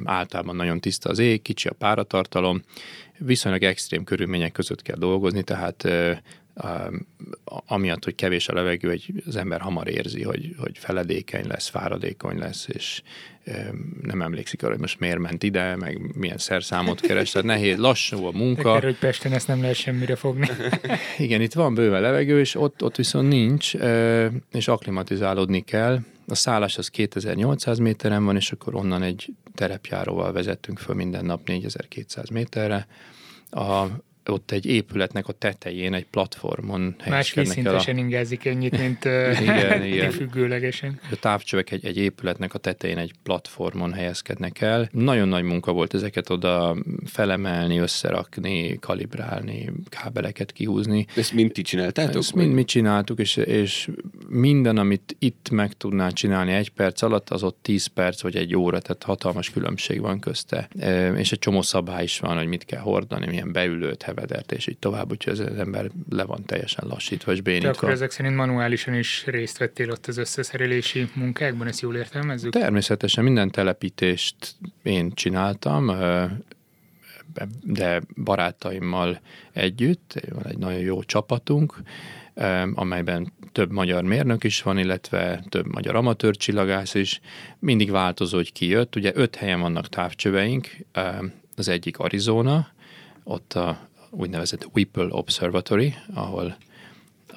általában 0.04 0.56
nagyon 0.56 0.80
tiszta 0.80 1.10
az 1.10 1.20
ég, 1.20 1.42
kicsi 1.42 1.68
a 1.68 1.74
páratartalom, 1.74 2.62
viszonylag 3.18 3.64
extrém 3.64 4.04
körülmények 4.04 4.52
között 4.52 4.82
kell 4.82 4.98
dolgozni, 4.98 5.44
tehát 5.44 5.88
amiatt, 7.46 8.04
hogy 8.04 8.16
kevés 8.16 8.48
a 8.48 8.54
levegő, 8.54 8.90
egy, 8.90 9.24
az 9.26 9.36
ember 9.36 9.62
hamar 9.62 9.88
érzi, 9.88 10.24
hogy, 10.24 10.56
hogy 10.58 10.78
feledékeny 10.78 11.48
lesz, 11.48 11.68
fáradékony 11.68 12.38
lesz, 12.38 12.68
és 12.68 13.02
nem 14.02 14.22
emlékszik 14.22 14.64
arra, 14.64 14.72
hogy 14.72 14.82
most 14.82 15.00
miért 15.00 15.18
ment 15.18 15.44
ide, 15.44 15.76
meg 15.76 16.16
milyen 16.16 16.38
szerszámot 16.38 17.00
keres, 17.00 17.32
tehát 17.32 17.48
nehéz, 17.48 17.78
lassú 17.78 18.26
a 18.26 18.32
munka. 18.32 18.74
Tekер, 18.74 18.84
hogy 18.84 18.98
Pesten 18.98 19.34
ezt 19.34 19.48
nem 19.48 19.62
lehet 19.62 19.76
semmire 19.76 20.16
fogni. 20.16 20.48
Igen, 21.18 21.42
itt 21.42 21.54
van 21.54 21.74
bőven 21.74 22.02
levegő, 22.02 22.40
és 22.40 22.56
ott, 22.56 22.84
ott 22.84 22.96
viszont 22.96 23.28
nincs, 23.28 23.74
és 24.52 24.68
aklimatizálódni 24.68 25.64
kell. 25.64 26.00
A 26.28 26.36
szállás 26.36 26.78
az 26.78 26.88
2800 26.88 27.78
méteren 27.78 28.26
van, 28.26 28.36
és 28.36 28.52
akkor 28.52 28.76
onnan 28.76 29.04
egy 29.04 29.34
terepjáróval 29.56 30.32
vezettünk 30.32 30.80
föl 30.80 30.96
minden 30.96 31.26
nap 31.26 31.48
4200 31.48 32.30
méterre. 32.30 32.88
A, 33.50 33.86
ott 34.30 34.52
egy 34.52 34.66
épületnek 34.66 35.28
a 35.28 35.34
tetején, 35.34 35.94
egy 35.94 36.06
platformon 36.06 36.96
Más 37.10 37.34
vízszintesen 37.34 37.96
a... 37.96 38.00
ingázik 38.00 38.46
ennyit, 38.46 38.78
mint 38.78 39.06
igen, 39.42 39.84
igen. 39.84 40.12
függőlegesen. 40.26 41.00
A 41.12 41.16
távcsövek 41.16 41.72
egy, 41.72 41.86
egy 41.86 41.98
épületnek 41.98 42.54
a 42.54 42.58
tetején 42.58 42.98
egy 42.98 43.14
platformon 43.24 43.94
helyezkednek 43.94 44.62
el. 44.62 44.90
Nagyon 44.92 45.28
nagy 45.28 45.44
munka 45.44 45.72
volt 45.72 45.94
ezeket 45.94 46.30
oda 46.30 46.76
felemelni, 47.06 47.78
összerakni, 47.78 48.78
kalibrálni, 48.80 49.72
kábeleket 49.90 50.52
kihúzni. 50.52 51.06
Ezt 51.16 51.34
mind 51.34 51.52
ti 51.52 51.62
csináltátok? 51.62 52.16
Ezt 52.16 52.36
mind 52.36 52.54
mi 52.54 52.64
csináltuk, 52.64 53.20
és, 53.20 53.36
és 53.36 53.90
minden, 54.28 54.78
amit 54.78 55.16
itt 55.20 55.50
meg 55.50 55.74
tudnál 55.74 56.12
csinálni 56.12 56.52
egy 56.52 56.70
perc 56.70 57.02
alatt, 57.02 57.30
az 57.30 57.44
ott 57.44 57.58
10 57.62 57.86
perc 57.86 58.22
vagy 58.22 58.36
egy 58.36 58.56
óra, 58.56 58.80
tehát 58.80 59.04
hatalmas 59.04 59.50
különbség 59.50 60.02
van 60.02 60.20
közte. 60.20 60.68
És 61.16 61.32
egy 61.32 61.40
csomó 61.40 61.62
szabály 61.62 62.04
is 62.04 62.20
van, 62.20 62.38
hogy 62.38 62.48
mit 62.48 62.66
kell 62.66 62.80
hordani, 62.80 63.28
milyen 63.28 63.52
beülőt, 63.52 64.04
hevedert, 64.16 64.52
és 64.52 64.68
így 64.68 64.78
tovább, 64.78 65.12
úgyhogy 65.12 65.40
az 65.40 65.58
ember 65.58 65.92
le 66.10 66.24
van 66.24 66.46
teljesen 66.46 66.88
lassítva 66.88 67.32
és 67.32 67.42
bénítva. 67.42 67.72
De 67.72 67.78
akkor 67.78 67.90
ezek 67.90 68.12
szerint 68.12 68.36
manuálisan 68.36 68.94
is 68.94 69.26
részt 69.26 69.58
vettél 69.58 69.92
ott 69.92 70.06
az 70.06 70.18
összeszerelési 70.18 71.10
munkákban, 71.14 71.68
ezt 71.68 71.82
jól 71.82 71.96
értelmezzük? 71.96 72.52
Természetesen 72.52 73.24
minden 73.24 73.52
telepítést 73.52 74.36
én 74.84 75.12
csináltam, 75.14 75.92
de 77.64 78.02
barátaimmal 78.24 79.22
együtt, 79.52 80.14
van 80.30 80.46
egy 80.46 80.58
nagyon 80.58 80.80
jó 80.80 81.04
csapatunk, 81.04 81.82
amelyben 82.74 83.34
több 83.52 83.72
magyar 83.72 84.04
mérnök 84.04 84.44
is 84.44 84.62
van, 84.62 84.78
illetve 84.78 85.44
több 85.50 85.66
magyar 85.66 85.96
amatőr 85.96 86.36
csillagász 86.36 86.94
is. 86.94 87.20
Mindig 87.60 87.92
változó, 87.92 88.38
hogy 88.38 88.52
ki 88.52 88.68
jött. 88.68 88.96
Ugye 88.96 89.12
öt 89.14 89.36
helyen 89.36 89.60
vannak 89.60 89.88
távcsöveink, 89.88 90.68
az 91.56 91.68
egyik 91.68 91.98
Arizona, 91.98 92.68
ott 93.24 93.54
a 93.54 93.90
úgynevezett 94.18 94.68
Whipple 94.74 95.08
Observatory, 95.10 95.94
ahol 96.14 96.56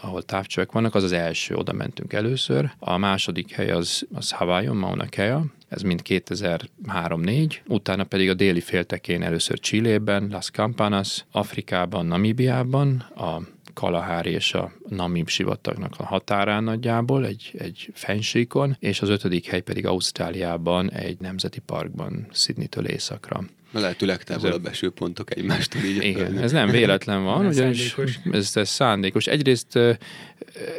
ahol 0.01 0.23
távcsövek 0.23 0.73
vannak, 0.73 0.95
az 0.95 1.03
az 1.03 1.13
első, 1.13 1.55
oda 1.55 1.73
mentünk 1.73 2.13
először. 2.13 2.71
A 2.79 2.97
második 2.97 3.53
hely 3.53 3.71
az, 3.71 4.07
az 4.15 4.31
Hawaiion, 4.31 4.77
Mauna 4.77 5.07
Kea, 5.07 5.45
ez 5.69 5.83
mind 5.83 6.01
2003-4, 6.05 7.57
utána 7.67 8.05
pedig 8.05 8.31
a 8.31 8.35
déli 8.35 8.61
féltekén 8.61 9.23
először 9.23 9.59
Csillében, 9.59 10.29
Las 10.31 10.51
Campanas, 10.51 11.25
Afrikában, 11.31 12.07
Namibiában, 12.07 12.97
a 13.17 13.41
Kalahár 13.75 14.27
és 14.27 14.55
a 14.55 14.73
Namib 14.89 15.29
sivatagnak 15.29 15.95
a 15.99 16.05
határán 16.05 16.65
nagyjából, 16.65 17.27
egy, 17.27 17.51
egy 17.59 17.91
fensíkon, 17.95 18.77
és 18.81 19.03
az 19.03 19.09
ötödik 19.09 19.47
hely 19.47 19.61
pedig 19.61 19.87
Ausztráliában, 19.87 20.91
egy 20.91 21.21
nemzeti 21.21 21.61
parkban, 21.61 22.27
Sydney-től 22.33 22.87
északra. 22.87 23.45
A 23.73 23.79
lehető 23.79 24.07
legtávolabb 24.07 24.67
esőpontok 24.67 25.37
egymástól 25.37 25.83
így. 25.83 26.05
Igen, 26.05 26.39
ez 26.39 26.53
nem 26.53 26.71
véletlen 26.71 27.25
van, 27.25 27.47
ez 27.47 27.57
ugyanis 27.57 27.97
ez, 28.33 28.57
ez 28.57 28.69
szándékos. 28.69 29.27
Egyrészt 29.27 29.79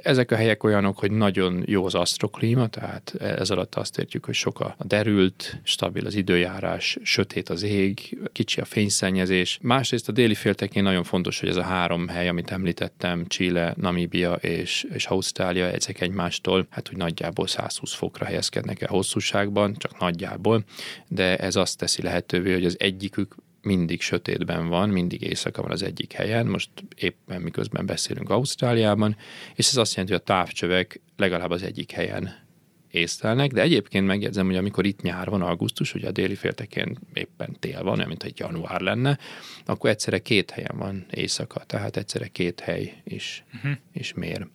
ezek 0.01 0.31
a 0.31 0.35
helyek 0.35 0.63
olyanok, 0.63 0.99
hogy 0.99 1.11
nagyon 1.11 1.63
jó 1.65 1.85
az 1.85 1.95
asztroklíma, 1.95 2.67
tehát 2.67 3.15
ez 3.19 3.49
alatt 3.49 3.75
azt 3.75 3.97
értjük, 3.97 4.25
hogy 4.25 4.33
sok 4.33 4.59
a 4.59 4.75
derült, 4.79 5.59
stabil 5.63 6.05
az 6.05 6.15
időjárás, 6.15 6.97
sötét 7.03 7.49
az 7.49 7.63
ég, 7.63 8.17
kicsi 8.31 8.61
a 8.61 8.65
fényszennyezés. 8.65 9.59
Másrészt 9.61 10.09
a 10.09 10.11
déli 10.11 10.33
féltekén 10.33 10.83
nagyon 10.83 11.03
fontos, 11.03 11.39
hogy 11.39 11.49
ez 11.49 11.55
a 11.55 11.63
három 11.63 12.07
hely, 12.07 12.27
amit 12.27 12.51
említettem, 12.51 13.27
Chile, 13.27 13.73
Namíbia 13.77 14.33
és, 14.33 14.85
és 14.93 15.05
Ausztrália, 15.05 15.65
ezek 15.65 16.01
egymástól, 16.01 16.67
hát 16.69 16.87
hogy 16.87 16.97
nagyjából 16.97 17.47
120 17.47 17.93
fokra 17.93 18.25
helyezkednek 18.25 18.81
el 18.81 18.89
hosszúságban, 18.91 19.75
csak 19.77 19.99
nagyjából, 19.99 20.63
de 21.07 21.37
ez 21.37 21.55
azt 21.55 21.77
teszi 21.77 22.01
lehetővé, 22.01 22.53
hogy 22.53 22.65
az 22.65 22.78
egyikük 22.79 23.35
mindig 23.61 24.01
sötétben 24.01 24.67
van, 24.67 24.89
mindig 24.89 25.21
éjszaka 25.21 25.61
van 25.61 25.71
az 25.71 25.83
egyik 25.83 26.11
helyen, 26.11 26.45
most 26.45 26.69
éppen 26.95 27.41
miközben 27.41 27.85
beszélünk 27.85 28.29
Ausztráliában, 28.29 29.15
és 29.55 29.67
ez 29.67 29.77
azt 29.77 29.95
jelenti, 29.95 30.13
hogy 30.13 30.23
a 30.27 30.33
távcsövek 30.33 31.01
legalább 31.17 31.49
az 31.49 31.63
egyik 31.63 31.91
helyen 31.91 32.47
észlelnek, 32.91 33.51
de 33.51 33.61
egyébként 33.61 34.05
megjegyzem, 34.05 34.45
hogy 34.45 34.55
amikor 34.55 34.85
itt 34.85 35.01
nyár 35.01 35.29
van, 35.29 35.41
augusztus, 35.41 35.93
ugye 35.93 36.07
a 36.07 36.11
déli 36.11 36.35
féltekén 36.35 36.97
éppen 37.13 37.55
tél 37.59 37.83
van, 37.83 38.07
mint 38.07 38.23
egy 38.23 38.39
január 38.39 38.81
lenne, 38.81 39.17
akkor 39.65 39.89
egyszerre 39.89 40.19
két 40.19 40.51
helyen 40.51 40.77
van 40.77 41.05
éjszaka, 41.11 41.63
tehát 41.65 41.97
egyszerre 41.97 42.27
két 42.27 42.59
hely 42.59 43.01
is, 43.03 43.43
uh-huh. 43.53 43.71
is 43.93 44.13
mér. 44.13 44.47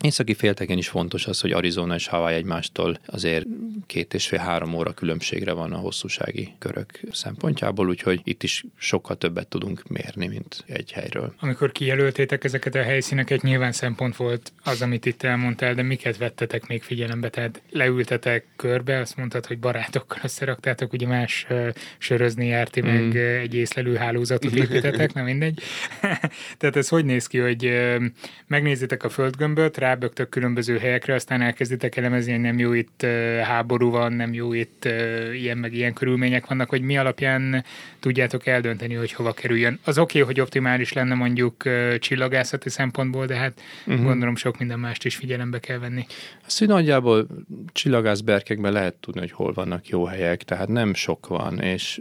Északi 0.00 0.34
félteken 0.34 0.78
is 0.78 0.88
fontos 0.88 1.26
az, 1.26 1.40
hogy 1.40 1.52
Arizona 1.52 1.94
és 1.94 2.06
Hawaii 2.06 2.34
egymástól 2.34 2.98
azért 3.06 3.46
két 3.86 4.14
és 4.14 4.26
fél 4.26 4.38
három 4.38 4.74
óra 4.74 4.92
különbségre 4.92 5.52
van 5.52 5.72
a 5.72 5.76
hosszúsági 5.76 6.54
körök 6.58 7.00
szempontjából, 7.10 7.88
úgyhogy 7.88 8.20
itt 8.24 8.42
is 8.42 8.64
sokkal 8.76 9.16
többet 9.16 9.48
tudunk 9.48 9.88
mérni, 9.88 10.26
mint 10.26 10.64
egy 10.66 10.92
helyről. 10.92 11.34
Amikor 11.40 11.72
kijelöltétek 11.72 12.44
ezeket 12.44 12.74
a 12.74 12.82
helyszíneket, 12.82 13.42
nyilván 13.42 13.72
szempont 13.72 14.16
volt 14.16 14.52
az, 14.62 14.82
amit 14.82 15.06
itt 15.06 15.22
elmondtál, 15.22 15.74
de 15.74 15.82
miket 15.82 16.16
vettetek 16.16 16.66
még 16.66 16.82
figyelembe? 16.82 17.28
Tehát 17.28 17.62
leültetek 17.70 18.44
körbe, 18.56 18.98
azt 18.98 19.16
mondtad, 19.16 19.46
hogy 19.46 19.58
barátokkal 19.58 20.18
összeraktátok, 20.22 20.92
ugye 20.92 21.06
más 21.06 21.46
uh, 21.50 21.68
sörözni 21.98 22.46
járti, 22.46 22.82
mm. 22.82 22.86
meg 22.86 23.08
uh, 23.08 23.20
egy 23.20 23.54
észlelő 23.54 23.96
hálózatot 23.96 24.54
építetek, 24.54 25.12
nem 25.12 25.24
mindegy. 25.24 25.60
Tehát 26.58 26.76
ez 26.76 26.88
hogy 26.88 27.04
néz 27.04 27.26
ki, 27.26 27.38
hogy 27.38 27.66
uh, 27.66 28.04
megnézitek 28.46 29.04
a 29.04 29.08
földgömböt, 29.08 29.78
rábögtök 29.78 30.28
különböző 30.28 30.78
helyekre, 30.78 31.14
aztán 31.14 31.42
elkezditek 31.42 31.96
elemezni, 31.96 32.32
hogy 32.32 32.40
nem 32.40 32.58
jó 32.58 32.72
itt 32.72 33.06
háború 33.42 33.73
van, 33.82 34.12
nem 34.12 34.32
jó 34.32 34.52
itt 34.52 34.88
ilyen 35.32 35.58
meg 35.58 35.72
ilyen 35.72 35.92
körülmények 35.92 36.46
vannak, 36.46 36.68
hogy 36.68 36.82
mi 36.82 36.98
alapján 36.98 37.64
tudjátok 38.00 38.46
eldönteni, 38.46 38.94
hogy 38.94 39.12
hova 39.12 39.32
kerüljön. 39.32 39.78
Az 39.84 39.98
oké, 39.98 40.20
okay, 40.20 40.32
hogy 40.32 40.40
optimális 40.40 40.92
lenne 40.92 41.14
mondjuk 41.14 41.62
csillagászati 41.98 42.68
szempontból, 42.68 43.26
de 43.26 43.34
hát 43.34 43.60
uh-huh. 43.86 44.04
gondolom 44.04 44.36
sok 44.36 44.58
minden 44.58 44.78
mást 44.78 45.04
is 45.04 45.16
figyelembe 45.16 45.58
kell 45.58 45.78
venni. 45.78 46.06
Azt, 46.46 46.58
hogy 46.58 46.68
nagyjából 46.68 47.26
csillagászberkekben 47.72 48.72
lehet 48.72 48.94
tudni, 48.94 49.20
hogy 49.20 49.32
hol 49.32 49.52
vannak 49.52 49.88
jó 49.88 50.04
helyek, 50.04 50.42
tehát 50.42 50.68
nem 50.68 50.94
sok 50.94 51.26
van, 51.26 51.60
és 51.60 52.00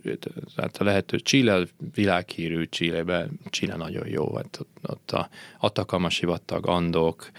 tehát 0.55 0.77
a 0.77 0.83
lehető 0.83 1.17
Chile 1.17 1.63
világhírű 1.95 2.63
Chilebe, 2.63 3.27
Chile 3.49 3.75
nagyon 3.75 4.07
jó, 4.07 4.35
hát 4.35 4.59
ott, 4.81 5.11
a 5.11 5.29
Atakama 5.59 6.09
sivatag, 6.09 6.67
Andok, 6.67 7.29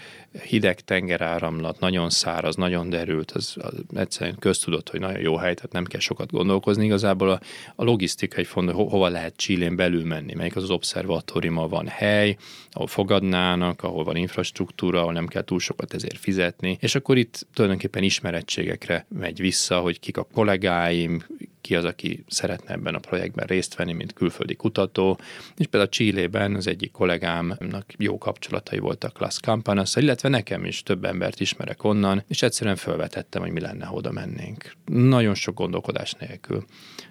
hideg 0.43 0.79
tengeráramlat, 0.79 1.79
nagyon 1.79 2.09
száraz, 2.09 2.55
nagyon 2.55 2.89
derült, 2.89 3.31
az, 3.31 3.55
az 3.57 3.73
egyszerűen 3.95 4.35
köztudott, 4.39 4.89
hogy 4.89 4.99
nagyon 4.99 5.19
jó 5.19 5.35
hely, 5.35 5.53
tehát 5.53 5.71
nem 5.71 5.85
kell 5.85 5.99
sokat 5.99 6.31
gondolkozni. 6.31 6.85
Igazából 6.85 7.29
a, 7.29 7.39
a 7.75 7.83
logisztika 7.83 8.37
egy 8.37 8.47
fontos, 8.47 8.75
ho, 8.75 8.87
hova 8.87 9.07
lehet 9.07 9.35
Csillén 9.35 9.75
belül 9.75 10.05
menni, 10.05 10.33
melyik 10.33 10.55
az 10.55 10.63
az 10.63 10.69
obszervatóriuma 10.69 11.67
van 11.67 11.87
hely, 11.87 12.37
ahol 12.71 12.87
fogadnának, 12.87 13.83
ahol 13.83 14.03
van 14.03 14.15
infrastruktúra, 14.15 14.99
ahol 14.99 15.13
nem 15.13 15.27
kell 15.27 15.43
túl 15.43 15.59
sokat 15.59 15.93
ezért 15.93 16.17
fizetni, 16.17 16.77
és 16.81 16.95
akkor 16.95 17.17
itt 17.17 17.47
tulajdonképpen 17.53 18.03
ismerettségekre 18.03 19.05
megy 19.09 19.39
vissza, 19.39 19.79
hogy 19.79 19.99
kik 19.99 20.17
a 20.17 20.27
kollégáim, 20.33 21.23
ki 21.65 21.75
az, 21.75 21.83
aki 21.83 22.23
szeretne 22.27 22.73
ebben 22.73 22.95
a 22.95 22.99
projektben 22.99 23.47
részt 23.47 23.75
venni, 23.75 23.93
mint 23.93 24.13
külföldi 24.13 24.55
kutató, 24.55 25.19
és 25.57 25.67
például 25.67 25.91
Csillében 25.91 26.55
az 26.55 26.67
egyik 26.67 26.91
kollégámnak 26.91 27.93
jó 27.97 28.17
kapcsolatai 28.17 28.79
voltak 28.79 29.19
Las 29.19 29.35
Campanas, 29.35 29.95
illetve 29.95 30.29
nekem 30.29 30.65
is 30.65 30.83
több 30.83 31.05
embert 31.05 31.39
ismerek 31.39 31.83
onnan, 31.83 32.23
és 32.27 32.41
egyszerűen 32.41 32.75
felvetettem, 32.75 33.41
hogy 33.41 33.51
mi 33.51 33.59
lenne, 33.59 33.85
ha 33.85 33.95
oda 33.95 34.11
mennénk. 34.11 34.71
Nagyon 34.85 35.33
sok 35.33 35.55
gondolkodás 35.55 36.13
nélkül. 36.13 36.65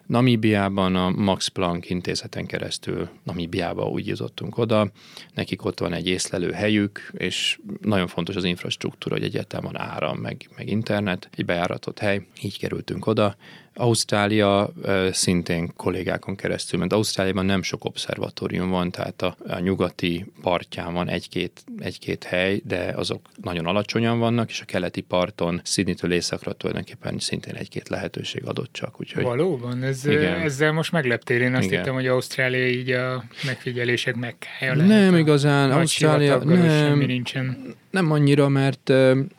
Namíbiában 0.07 0.97
a 0.97 1.11
Max 1.11 1.49
Planck 1.49 1.91
intézeten 1.91 2.47
keresztül 2.47 3.09
Namíbiába 3.23 3.89
úgy 3.89 4.07
jutottunk 4.07 4.59
oda, 4.59 4.91
nekik 5.35 5.65
ott 5.65 5.79
van 5.81 5.93
egy 5.93 6.07
észlelő 6.07 6.51
helyük, 6.51 7.11
és 7.17 7.59
nagyon 7.81 8.07
fontos 8.07 8.37
az 8.37 8.45
infrastruktúra, 8.45 9.15
hogy 9.15 9.25
egyáltalán 9.25 9.73
van 9.73 9.81
áram, 9.81 10.19
meg, 10.19 10.49
meg 10.57 10.69
internet, 10.69 11.29
egy 11.37 11.45
bejáratott 11.45 11.99
hely, 11.99 12.27
így 12.43 12.59
kerültünk 12.59 13.07
oda, 13.07 13.37
Ausztrália 13.75 14.73
szintén 15.11 15.73
kollégákon 15.77 16.37
keresztül, 16.37 16.79
mert 16.79 16.93
Ausztráliában 16.93 17.45
nem 17.45 17.63
sok 17.63 17.85
obszervatórium 17.85 18.71
van, 18.71 18.91
tehát 18.91 19.23
a, 19.23 19.37
a 19.49 19.59
nyugati 19.59 20.33
partján 20.43 20.93
van 20.95 21.09
egy-két, 21.09 21.65
egy-két 21.79 22.25
hely, 22.25 22.61
de 22.65 22.93
azok 22.97 23.21
nagyon 23.43 23.67
alacsonyan 23.67 24.19
vannak, 24.19 24.51
és 24.51 24.61
a 24.61 24.65
keleti 24.65 25.01
parton 25.01 25.61
Sydney-től 25.65 26.13
északra 26.13 26.53
tulajdonképpen 26.53 27.19
szintén 27.19 27.55
egy-két 27.55 27.89
lehetőség 27.89 28.45
adott 28.45 28.73
csak. 28.73 29.01
Úgyhogy, 29.01 29.23
Valóban, 29.23 29.83
ez, 29.83 30.07
igen. 30.07 30.41
ezzel 30.41 30.73
most 30.73 30.93
megleptél. 30.93 31.41
Én 31.41 31.55
azt 31.55 31.65
igen. 31.65 31.79
hittem, 31.79 31.95
hogy 31.95 32.07
Ausztrália 32.07 32.69
így 32.69 32.91
a 32.91 33.25
megfigyelések 33.45 34.15
megkája 34.15 34.75
lehet. 34.75 34.89
Nem 34.89 35.17
igazán, 35.17 35.71
Ausztrália 35.71 36.45
nem, 36.45 36.99
nincsen. 36.99 37.75
Nem 37.95 38.13
annyira, 38.13 38.49
mert 38.49 38.93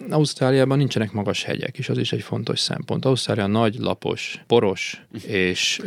Ausztráliában 0.09 0.77
nincsenek 0.77 1.11
magas 1.11 1.43
hegyek, 1.43 1.77
és 1.77 1.89
az 1.89 1.97
is 1.97 2.11
egy 2.11 2.21
fontos 2.21 2.59
szempont. 2.59 3.05
Ausztrália 3.05 3.47
nagy, 3.47 3.75
lapos, 3.79 4.43
poros, 4.47 5.01
és... 5.27 5.81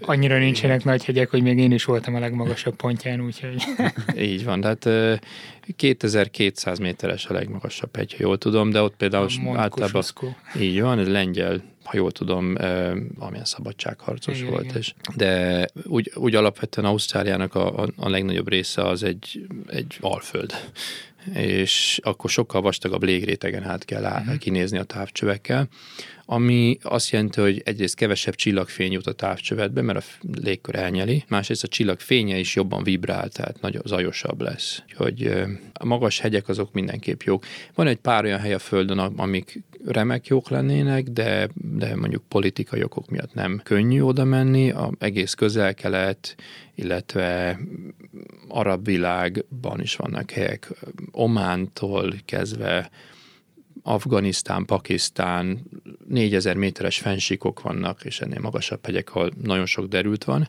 Annyira 0.00 0.38
nincsenek 0.38 0.84
nagy 0.84 1.04
hegyek, 1.04 1.30
hogy 1.30 1.42
még 1.42 1.58
én 1.58 1.72
is 1.72 1.84
voltam 1.84 2.14
a 2.14 2.18
legmagasabb 2.18 2.76
pontján, 2.76 3.20
úgyhogy... 3.20 3.62
így 4.32 4.44
van, 4.44 4.60
tehát 4.60 4.84
uh, 4.84 5.18
2200 5.76 6.78
méteres 6.78 7.26
a 7.26 7.32
legmagasabb 7.32 7.96
hegy, 7.96 8.12
ha 8.12 8.18
jól 8.20 8.38
tudom, 8.38 8.70
de 8.70 8.82
ott 8.82 8.96
például 8.96 9.28
általában... 9.54 10.02
Így 10.58 10.80
van, 10.80 10.98
ez 10.98 11.08
lengyel 11.08 11.62
ha 11.84 11.96
jól 11.96 12.12
tudom, 12.12 12.54
amilyen 13.18 13.44
szabadságharcos 13.44 14.38
igen, 14.38 14.50
volt. 14.50 14.64
Igen. 14.64 14.76
És, 14.76 14.94
de 15.16 15.66
úgy, 15.84 16.12
úgy 16.14 16.34
alapvetően 16.34 16.86
Ausztráliának 16.86 17.54
a, 17.54 17.82
a, 17.82 17.88
a 17.96 18.08
legnagyobb 18.08 18.48
része 18.48 18.82
az 18.82 19.02
egy, 19.02 19.46
egy 19.66 19.96
alföld 20.00 20.52
és 21.34 22.00
akkor 22.02 22.30
sokkal 22.30 22.60
vastagabb 22.60 23.02
légrétegen 23.02 23.62
át 23.62 23.84
kell 23.84 24.02
uh-huh. 24.02 24.36
kinézni 24.38 24.78
a 24.78 24.84
távcsövekkel 24.84 25.68
ami 26.28 26.78
azt 26.82 27.10
jelenti, 27.10 27.40
hogy 27.40 27.62
egyrészt 27.64 27.94
kevesebb 27.94 28.34
csillagfény 28.34 28.92
jut 28.92 29.06
a 29.06 29.12
távcsövetbe, 29.12 29.82
mert 29.82 29.98
a 29.98 30.26
légkör 30.42 30.74
elnyeli, 30.74 31.24
másrészt 31.28 31.64
a 31.64 31.68
csillagfénye 31.68 32.38
is 32.38 32.54
jobban 32.54 32.82
vibrál, 32.82 33.28
tehát 33.28 33.60
nagyon 33.60 33.82
zajosabb 33.84 34.40
lesz. 34.40 34.82
Hogy 34.96 35.32
a 35.72 35.84
magas 35.84 36.20
hegyek 36.20 36.48
azok 36.48 36.72
mindenképp 36.72 37.20
jók. 37.22 37.44
Van 37.74 37.86
egy 37.86 37.96
pár 37.96 38.24
olyan 38.24 38.40
hely 38.40 38.54
a 38.54 38.58
Földön, 38.58 38.98
amik 38.98 39.62
remek 39.86 40.26
jók 40.26 40.48
lennének, 40.48 41.08
de, 41.08 41.48
de 41.54 41.96
mondjuk 41.96 42.22
politikai 42.28 42.82
okok 42.82 43.10
miatt 43.10 43.34
nem 43.34 43.60
könnyű 43.64 44.00
oda 44.00 44.24
menni. 44.24 44.70
A 44.70 44.90
egész 44.98 45.34
közel-kelet, 45.34 46.36
illetve 46.74 47.58
arab 48.48 48.84
világban 48.84 49.80
is 49.80 49.96
vannak 49.96 50.30
helyek, 50.30 50.70
Omántól 51.10 52.14
kezdve 52.24 52.90
Afganisztán, 53.82 54.64
Pakisztán, 54.64 55.60
4000 56.08 56.56
méteres 56.56 56.98
fensíkok 56.98 57.62
vannak, 57.62 58.04
és 58.04 58.20
ennél 58.20 58.40
magasabb 58.40 58.86
hegyek, 58.86 59.14
ahol 59.14 59.32
nagyon 59.42 59.66
sok 59.66 59.86
derült 59.86 60.24
van. 60.24 60.48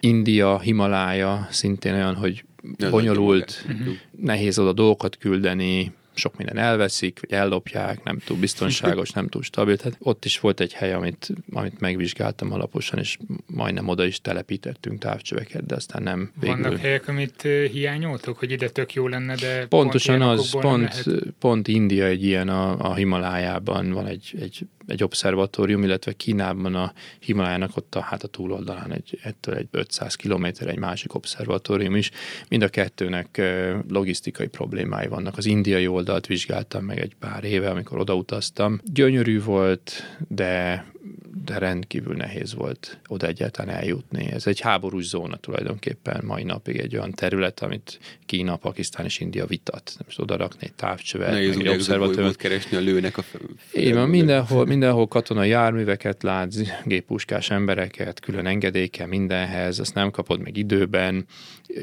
India, 0.00 0.60
Himalája 0.60 1.48
szintén 1.50 1.94
olyan, 1.94 2.14
hogy 2.14 2.44
bonyolult, 2.90 3.64
uh-huh. 3.68 3.94
nehéz 4.10 4.58
oda 4.58 4.72
dolgokat 4.72 5.16
küldeni, 5.16 5.92
sok 6.14 6.36
minden 6.36 6.58
elveszik, 6.58 7.20
vagy 7.20 7.38
ellopják, 7.38 8.02
nem 8.04 8.18
túl 8.18 8.36
biztonságos, 8.38 9.10
nem 9.10 9.28
túl 9.28 9.42
stabil. 9.42 9.76
Tehát 9.76 9.98
ott 10.00 10.24
is 10.24 10.40
volt 10.40 10.60
egy 10.60 10.72
hely, 10.72 10.92
amit, 10.92 11.28
amit 11.52 11.80
megvizsgáltam 11.80 12.52
alaposan, 12.52 12.98
és 12.98 13.18
majdnem 13.46 13.88
oda 13.88 14.04
is 14.04 14.20
telepítettünk 14.20 14.98
távcsöveket, 14.98 15.66
de 15.66 15.74
aztán 15.74 16.02
nem 16.02 16.32
végül. 16.40 16.62
Vannak 16.62 16.78
helyek, 16.78 17.08
amit 17.08 17.42
hiányoltok, 17.72 18.38
hogy 18.38 18.50
ide 18.50 18.68
tök 18.68 18.94
jó 18.94 19.08
lenne, 19.08 19.34
de 19.34 19.66
Pontosan 19.66 20.18
pont 20.18 20.38
az, 20.38 20.50
pont, 20.50 21.04
pont 21.38 21.68
India 21.68 22.04
egy 22.04 22.24
ilyen 22.24 22.48
a, 22.48 22.90
a 22.90 22.94
Himalájában 22.94 23.90
van 23.90 24.06
egy, 24.06 24.34
egy 24.40 24.66
egy 24.86 25.02
obszervatórium, 25.02 25.82
illetve 25.82 26.12
Kínában 26.12 26.74
a 26.74 26.92
Himalájának 27.18 27.76
ott 27.76 27.94
a, 27.94 28.00
hát 28.00 28.22
a 28.22 28.28
túloldalán 28.28 28.92
egy, 28.92 29.18
ettől 29.22 29.54
egy 29.54 29.68
500 29.70 30.14
km 30.14 30.44
egy 30.44 30.78
másik 30.78 31.14
obszervatórium 31.14 31.96
is. 31.96 32.10
Mind 32.48 32.62
a 32.62 32.68
kettőnek 32.68 33.42
logisztikai 33.88 34.46
problémái 34.46 35.06
vannak. 35.06 35.36
Az 35.36 35.46
indiai 35.46 35.86
oldalt 35.86 36.26
vizsgáltam 36.26 36.84
meg 36.84 36.98
egy 36.98 37.14
pár 37.18 37.44
éve, 37.44 37.70
amikor 37.70 37.98
odautaztam. 37.98 38.80
Gyönyörű 38.84 39.42
volt, 39.42 39.92
de 40.28 40.84
de 41.44 41.58
rendkívül 41.58 42.14
nehéz 42.14 42.54
volt 42.54 42.98
oda 43.08 43.26
egyáltalán 43.26 43.76
eljutni. 43.76 44.30
Ez 44.32 44.46
egy 44.46 44.60
háborús 44.60 45.04
zóna 45.04 45.36
tulajdonképpen 45.36 46.24
mai 46.24 46.42
napig 46.42 46.76
egy 46.76 46.96
olyan 46.96 47.12
terület, 47.12 47.60
amit 47.60 47.98
Kína, 48.26 48.56
Pakisztán 48.56 49.06
és 49.06 49.20
India 49.20 49.46
vitat. 49.46 49.96
Most 50.04 50.18
oda 50.20 50.36
rakni 50.36 50.58
egy 50.60 50.72
távcsövet, 50.72 51.30
Nehéz 51.30 51.56
meg 51.56 51.66
obszervatóriumot 51.66 52.36
keresni 52.36 52.76
a 52.76 52.80
lőnek 52.80 53.18
a 53.18 53.24
Igen, 53.72 54.08
mindenhol, 54.08 54.66
mindenhol 54.66 55.08
katonai 55.08 55.48
járműveket 55.48 56.22
látsz, 56.22 56.56
géppuskás 56.84 57.50
embereket, 57.50 58.20
külön 58.20 58.46
engedéke 58.46 59.06
mindenhez, 59.06 59.78
azt 59.78 59.94
nem 59.94 60.10
kapod 60.10 60.40
meg 60.40 60.56
időben, 60.56 61.26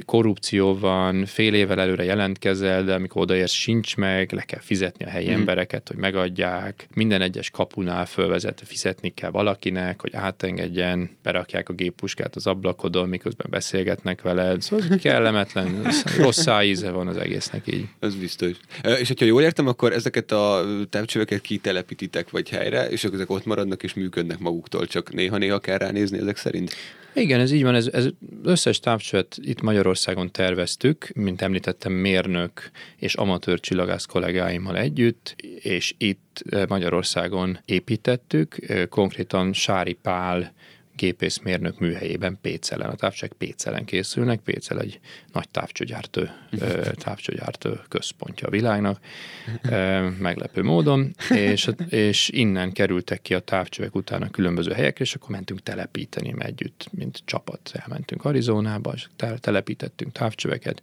korrupció 0.05 0.77
van, 0.77 1.25
fél 1.25 1.53
évvel 1.53 1.79
előre 1.79 2.03
jelentkezel, 2.03 2.83
de 2.83 2.93
amikor 2.93 3.21
odaérsz, 3.21 3.51
sincs 3.51 3.97
meg, 3.97 4.31
le 4.31 4.41
kell 4.41 4.59
fizetni 4.59 5.05
a 5.05 5.09
helyi 5.09 5.29
mm. 5.29 5.33
embereket, 5.33 5.87
hogy 5.87 5.97
megadják, 5.97 6.87
minden 6.95 7.21
egyes 7.21 7.49
kapunál 7.49 8.05
fölvezet, 8.05 8.61
fizetni 8.65 9.08
kell 9.13 9.29
valakinek, 9.29 10.01
hogy 10.01 10.13
átengedjen, 10.13 11.09
berakják 11.23 11.69
a 11.69 11.73
géppuskát 11.73 12.35
az 12.35 12.47
ablakodon, 12.47 13.09
miközben 13.09 13.47
beszélgetnek 13.49 14.21
veled, 14.21 14.61
szóval 14.61 14.97
kellemetlen, 14.97 15.87
rossz 16.17 16.47
íze 16.63 16.91
van 16.91 17.07
az 17.07 17.17
egésznek 17.17 17.67
így. 17.67 17.85
Ez 17.99 18.15
biztos. 18.15 18.51
És 18.99 19.07
hogyha 19.07 19.25
jól 19.25 19.41
értem, 19.41 19.67
akkor 19.67 19.93
ezeket 19.93 20.31
a 20.31 20.65
távcsöveket 20.89 21.41
kitelepítitek 21.41 22.29
vagy 22.29 22.49
helyre, 22.49 22.89
és 22.89 23.03
ezek 23.03 23.29
ott 23.29 23.45
maradnak 23.45 23.83
és 23.83 23.93
működnek 23.93 24.39
maguktól, 24.39 24.87
csak 24.87 25.13
néha-néha 25.13 25.59
kell 25.59 25.77
ránézni 25.77 26.17
ezek 26.17 26.37
szerint? 26.37 26.75
Igen, 27.13 27.39
ez 27.39 27.51
így 27.51 27.63
van, 27.63 27.75
ez, 27.75 27.87
ez 27.87 28.07
összes 28.43 28.79
távcsövet 28.79 29.37
itt 29.41 29.61
Magyarországon 29.61 30.31
terveztük, 30.31 31.11
mint 31.13 31.41
említettem, 31.41 31.91
mérnök 31.91 32.71
és 32.97 33.13
amatőr 33.13 33.59
csillagász 33.59 34.05
kollégáimmal 34.05 34.77
együtt, 34.77 35.35
és 35.61 35.93
itt 35.97 36.28
eh, 36.49 36.67
Magyarországon 36.67 37.59
építettük, 37.65 38.69
eh, 38.69 38.85
konkrétan 38.85 39.53
Sári 39.53 39.93
Pál 39.93 40.53
gépészmérnök 40.99 41.79
műhelyében 41.79 42.37
Pécelen. 42.41 42.89
A 42.89 42.95
távcsövek 42.95 43.37
Pécelen 43.37 43.85
készülnek, 43.85 44.39
Pécel 44.39 44.79
egy 44.79 44.99
nagy 45.33 45.49
távcsőgyártó, 45.49 46.21
távcsőgyártó 47.03 47.69
központja 47.87 48.47
a 48.47 48.51
világnak, 48.51 48.99
meglepő 50.19 50.63
módon, 50.63 51.15
és, 51.29 51.69
és 51.89 52.29
innen 52.33 52.71
kerültek 52.71 53.21
ki 53.21 53.33
a 53.33 53.39
távcsövek 53.39 53.95
után 53.95 54.21
a 54.21 54.29
különböző 54.29 54.71
helyekre, 54.71 55.03
és 55.03 55.15
akkor 55.15 55.29
mentünk 55.29 55.63
telepíteni 55.63 56.33
együtt, 56.37 56.87
mint 56.91 57.21
csapat. 57.25 57.71
Elmentünk 57.73 58.25
Arizonába, 58.25 58.93
és 58.95 59.07
telepítettünk 59.39 60.11
távcsöveket, 60.11 60.81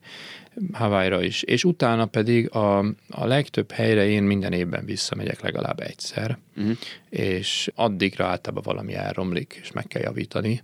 Hawaii-ra 0.72 1.22
is, 1.22 1.42
és 1.42 1.64
utána 1.64 2.06
pedig 2.06 2.50
a, 2.50 2.78
a 3.08 3.26
legtöbb 3.26 3.70
helyre 3.70 4.06
én 4.06 4.22
minden 4.22 4.52
évben 4.52 4.84
visszamegyek 4.84 5.40
legalább 5.40 5.80
egyszer, 5.80 6.38
uh-huh. 6.56 6.76
és 7.10 7.70
addigra 7.74 8.26
általában 8.26 8.62
valami 8.66 8.94
elromlik, 8.94 9.58
és 9.62 9.72
meg 9.72 9.86
kell 9.86 10.02
javítani. 10.02 10.62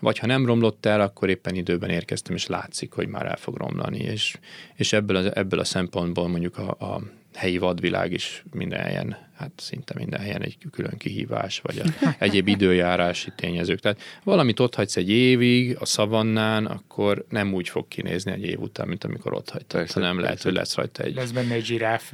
Vagy 0.00 0.18
ha 0.18 0.26
nem 0.26 0.46
romlott 0.46 0.86
el, 0.86 1.00
akkor 1.00 1.28
éppen 1.28 1.54
időben 1.54 1.90
érkeztem, 1.90 2.34
és 2.34 2.46
látszik, 2.46 2.92
hogy 2.92 3.08
már 3.08 3.26
el 3.26 3.36
fog 3.36 3.56
romlani, 3.56 3.98
és, 3.98 4.36
és 4.74 4.92
ebből, 4.92 5.16
a, 5.16 5.38
ebből 5.38 5.60
a 5.60 5.64
szempontból 5.64 6.28
mondjuk 6.28 6.58
a, 6.58 6.70
a 6.70 7.02
helyi 7.40 7.58
vadvilág 7.58 8.12
is 8.12 8.44
minden 8.52 8.80
helyen, 8.80 9.16
hát 9.36 9.50
szinte 9.56 9.94
minden 9.96 10.20
helyen 10.20 10.42
egy 10.42 10.56
külön 10.70 10.96
kihívás, 10.98 11.60
vagy 11.60 11.78
a 11.78 11.84
egyéb 12.24 12.48
időjárási 12.48 13.32
tényezők. 13.36 13.80
Tehát 13.80 14.00
valamit 14.24 14.60
ott 14.60 14.74
hagysz 14.74 14.96
egy 14.96 15.10
évig 15.10 15.76
a 15.80 15.86
szavannán, 15.86 16.66
akkor 16.66 17.24
nem 17.28 17.54
úgy 17.54 17.68
fog 17.68 17.88
kinézni 17.88 18.32
egy 18.32 18.44
év 18.44 18.60
után, 18.60 18.88
mint 18.88 19.04
amikor 19.04 19.32
ott 19.32 19.50
hagytad. 19.50 19.80
Persze, 19.80 20.00
nem 20.00 20.20
lehet, 20.20 20.42
hogy 20.42 20.52
lesz 20.52 20.74
rajta 20.74 21.02
egy... 21.02 21.14
Lesz 21.14 21.30
benne 21.30 21.54
egy 21.54 21.64
zsiráf. 21.64 22.12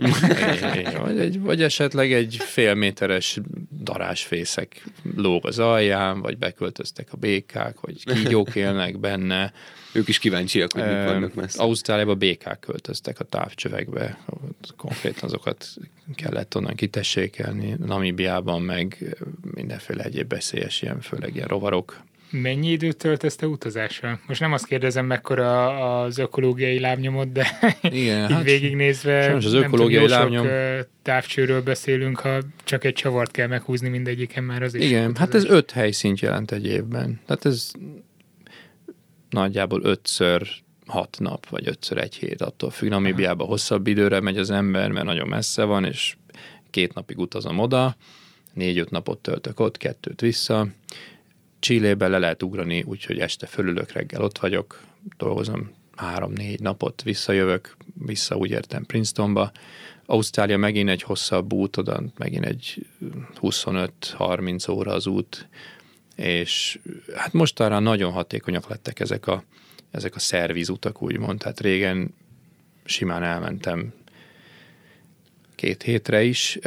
vagy, 1.07 1.19
egy, 1.19 1.41
vagy 1.41 1.63
esetleg 1.63 2.13
egy 2.13 2.37
félméteres 2.41 3.41
darásfészek 3.83 4.85
lóg 5.17 5.47
az 5.47 5.59
alján, 5.59 6.21
vagy 6.21 6.39
beköltöztek 6.39 7.09
a 7.13 7.17
békák, 7.17 7.81
vagy 7.81 8.05
kígyók 8.05 8.55
élnek 8.55 8.99
benne. 8.99 9.53
Ők 9.97 10.09
is 10.09 10.19
kíváncsiak, 10.19 10.73
hogy 10.73 10.83
mik 10.83 11.05
vannak 11.05 11.35
messze. 11.35 11.63
Ausztráliában 11.63 12.19
békák 12.19 12.59
költöztek 12.59 13.21
a 13.21 13.25
távcsövekbe, 13.25 14.19
konkrétan 14.77 15.23
azokat 15.23 15.67
kellett 16.15 16.57
onnan 16.57 16.75
kitessékelni. 16.75 17.77
Namibiában 17.87 18.63
meg 18.63 19.17
mindenféle 19.55 20.05
egyéb 20.05 20.29
veszélyes, 20.29 20.83
ilyen, 20.83 21.01
főleg 21.01 21.35
ilyen 21.35 21.49
rovarok 21.49 22.05
Mennyi 22.31 22.71
időt 22.71 22.97
töltözte 22.97 23.47
utazással? 23.47 24.21
Most 24.27 24.41
nem 24.41 24.53
azt 24.53 24.67
kérdezem, 24.67 25.07
mekkora 25.07 26.01
az 26.01 26.19
ökológiai 26.19 26.81
lábnyomot, 26.81 27.33
de 27.33 27.47
Igen, 27.83 28.25
így 28.25 28.33
hát 28.33 28.43
végignézve 28.43 29.35
az 29.35 29.53
ökológiai 29.53 30.07
nem 30.07 30.19
lábnyom... 30.19 30.47
sok 30.47 30.89
távcsőről 31.03 31.63
beszélünk, 31.63 32.19
ha 32.19 32.39
csak 32.65 32.85
egy 32.85 32.93
csavart 32.93 33.31
kell 33.31 33.47
meghúzni 33.47 33.89
mindegyiken 33.89 34.45
már 34.45 34.63
az 34.63 34.75
is. 34.75 34.85
Igen, 34.85 35.17
hát 35.17 35.35
ez 35.35 35.45
öt 35.45 35.71
helyszínt 35.71 36.21
jelent 36.21 36.53
egy 36.53 36.67
évben. 36.67 37.21
Tehát 37.27 37.45
ez 37.45 37.71
nagyjából 39.31 39.81
ötször 39.83 40.49
hat 40.87 41.17
nap, 41.21 41.49
vagy 41.49 41.69
ötször 41.69 41.99
egy 41.99 42.15
hét, 42.15 42.41
attól 42.41 42.71
függ. 42.71 42.89
Namibiába 42.89 43.45
hosszabb 43.45 43.87
időre 43.87 44.21
megy 44.21 44.39
az 44.39 44.51
ember, 44.51 44.91
mert 44.91 45.07
nagyon 45.07 45.29
messze 45.29 45.65
van, 45.65 45.85
és 45.85 46.17
két 46.71 46.95
napig 46.95 47.19
utazom 47.19 47.59
oda, 47.59 47.97
négy-öt 48.53 48.91
napot 48.91 49.19
töltök 49.19 49.61
ott, 49.61 49.77
kettőt 49.77 50.21
vissza. 50.21 50.67
Csillébe 51.59 52.09
le 52.09 52.19
lehet 52.19 52.43
ugrani, 52.43 52.83
úgyhogy 52.83 53.19
este 53.19 53.47
fölülök, 53.47 53.93
reggel 53.93 54.23
ott 54.23 54.39
vagyok, 54.39 54.81
dolgozom 55.17 55.71
három-négy 55.97 56.61
napot, 56.61 57.03
visszajövök, 57.03 57.77
vissza 57.95 58.37
úgy 58.37 58.51
értem 58.51 58.87
Princetonba. 58.87 59.53
Ausztrália 60.07 60.57
megint 60.57 60.89
egy 60.89 61.03
hosszabb 61.03 61.53
út, 61.53 61.77
oda 61.77 62.03
megint 62.19 62.45
egy 62.45 62.87
25-30 63.41 64.71
óra 64.71 64.93
az 64.93 65.07
út, 65.07 65.49
és 66.17 66.79
hát 67.15 67.33
mostanra 67.33 67.79
nagyon 67.79 68.13
hatékonyak 68.13 68.69
lettek 68.69 69.01
ezek 69.01 69.27
a, 69.27 69.45
ezek 69.91 70.15
a 70.15 70.19
szervizutak, 70.19 71.03
úgymond. 71.03 71.39
Tehát 71.39 71.61
régen 71.61 72.15
simán 72.85 73.23
elmentem 73.23 73.93
két 75.55 75.83
hétre 75.83 76.23
is. 76.23 76.59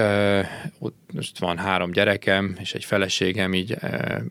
Most 1.13 1.39
van 1.39 1.57
három 1.57 1.91
gyerekem 1.91 2.55
és 2.59 2.73
egy 2.73 2.85
feleségem, 2.85 3.53
így, 3.53 3.77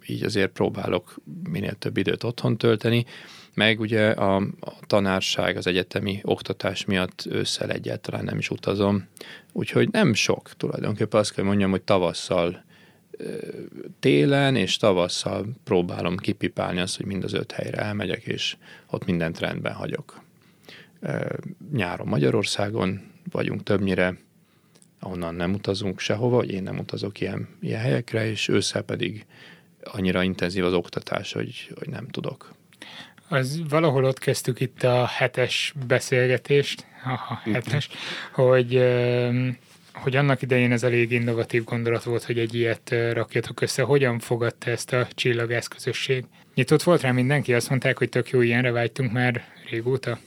így 0.06 0.24
azért 0.24 0.50
próbálok 0.50 1.16
minél 1.50 1.74
több 1.74 1.96
időt 1.96 2.24
otthon 2.24 2.56
tölteni. 2.56 3.04
Meg 3.54 3.80
ugye 3.80 4.10
a, 4.10 4.36
a 4.60 4.72
tanárság, 4.86 5.56
az 5.56 5.66
egyetemi 5.66 6.20
oktatás 6.22 6.84
miatt 6.84 7.26
ősszel 7.30 7.70
egyáltalán 7.70 8.24
nem 8.24 8.38
is 8.38 8.50
utazom. 8.50 9.08
Úgyhogy 9.52 9.88
nem 9.90 10.14
sok 10.14 10.50
tulajdonképpen 10.56 11.20
azt 11.20 11.34
kell 11.34 11.44
mondjam, 11.44 11.70
hogy 11.70 11.82
tavasszal 11.82 12.64
télen 14.00 14.56
és 14.56 14.76
tavasszal 14.76 15.46
próbálom 15.64 16.16
kipipálni 16.16 16.80
azt, 16.80 16.96
hogy 16.96 17.06
mind 17.06 17.24
az 17.24 17.32
öt 17.32 17.52
helyre 17.52 17.78
elmegyek, 17.78 18.22
és 18.22 18.56
ott 18.90 19.06
mindent 19.06 19.38
rendben 19.38 19.72
hagyok. 19.72 20.22
Nyáron 21.72 22.06
Magyarországon 22.06 23.00
vagyunk 23.30 23.62
többnyire, 23.62 24.16
ahonnan 25.00 25.34
nem 25.34 25.52
utazunk 25.52 26.00
sehova, 26.00 26.36
vagy 26.36 26.50
én 26.50 26.62
nem 26.62 26.78
utazok 26.78 27.20
ilyen, 27.20 27.48
ilyen 27.60 27.80
helyekre, 27.80 28.30
és 28.30 28.48
ősszel 28.48 28.82
pedig 28.82 29.26
annyira 29.82 30.22
intenzív 30.22 30.64
az 30.64 30.72
oktatás, 30.72 31.32
hogy, 31.32 31.70
hogy 31.78 31.88
nem 31.88 32.08
tudok. 32.08 32.54
Az 33.28 33.62
valahol 33.68 34.04
ott 34.04 34.18
kezdtük 34.18 34.60
itt 34.60 34.82
a 34.82 35.06
hetes 35.06 35.74
beszélgetést, 35.86 36.86
aha, 37.04 37.40
hetes, 37.52 37.88
hogy 38.32 38.74
hogy 40.00 40.16
annak 40.16 40.42
idején 40.42 40.72
ez 40.72 40.82
elég 40.82 41.12
innovatív 41.12 41.64
gondolat 41.64 42.02
volt, 42.02 42.24
hogy 42.24 42.38
egy 42.38 42.54
ilyet 42.54 42.94
rakjatok 43.12 43.60
össze. 43.60 43.82
Hogyan 43.82 44.18
fogadta 44.18 44.70
ezt 44.70 44.92
a 44.92 45.08
csillagász 45.14 45.66
közösség? 45.66 46.24
Nyitott 46.54 46.82
volt 46.82 47.00
rá 47.00 47.12
mindenki? 47.12 47.54
Azt 47.54 47.68
mondták, 47.68 47.98
hogy 47.98 48.08
tök 48.08 48.30
jó 48.30 48.40
ilyenre 48.40 48.70
vágytunk 48.70 49.12
már 49.12 49.44
régóta? 49.70 50.18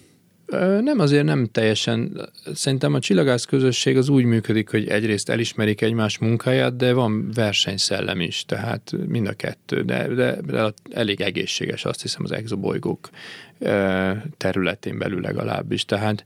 Nem, 0.81 0.99
azért 0.99 1.23
nem 1.23 1.45
teljesen. 1.45 2.29
Szerintem 2.53 2.93
a 2.93 2.99
csillagász 2.99 3.45
közösség 3.45 3.97
az 3.97 4.09
úgy 4.09 4.23
működik, 4.23 4.69
hogy 4.69 4.87
egyrészt 4.87 5.29
elismerik 5.29 5.81
egymás 5.81 6.17
munkáját, 6.17 6.75
de 6.75 6.93
van 6.93 7.31
versenyszellem 7.31 8.21
is, 8.21 8.45
tehát 8.45 8.91
mind 9.07 9.27
a 9.27 9.33
kettő, 9.33 9.81
de, 9.81 10.07
de, 10.07 10.41
de 10.41 10.73
elég 10.91 11.21
egészséges 11.21 11.85
azt 11.85 12.01
hiszem 12.01 12.23
az 12.23 12.31
exobolygók 12.31 13.09
területén 14.37 14.97
belül 14.97 15.21
legalábbis. 15.21 15.85
Tehát 15.85 16.23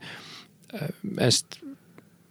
ezt 1.16 1.46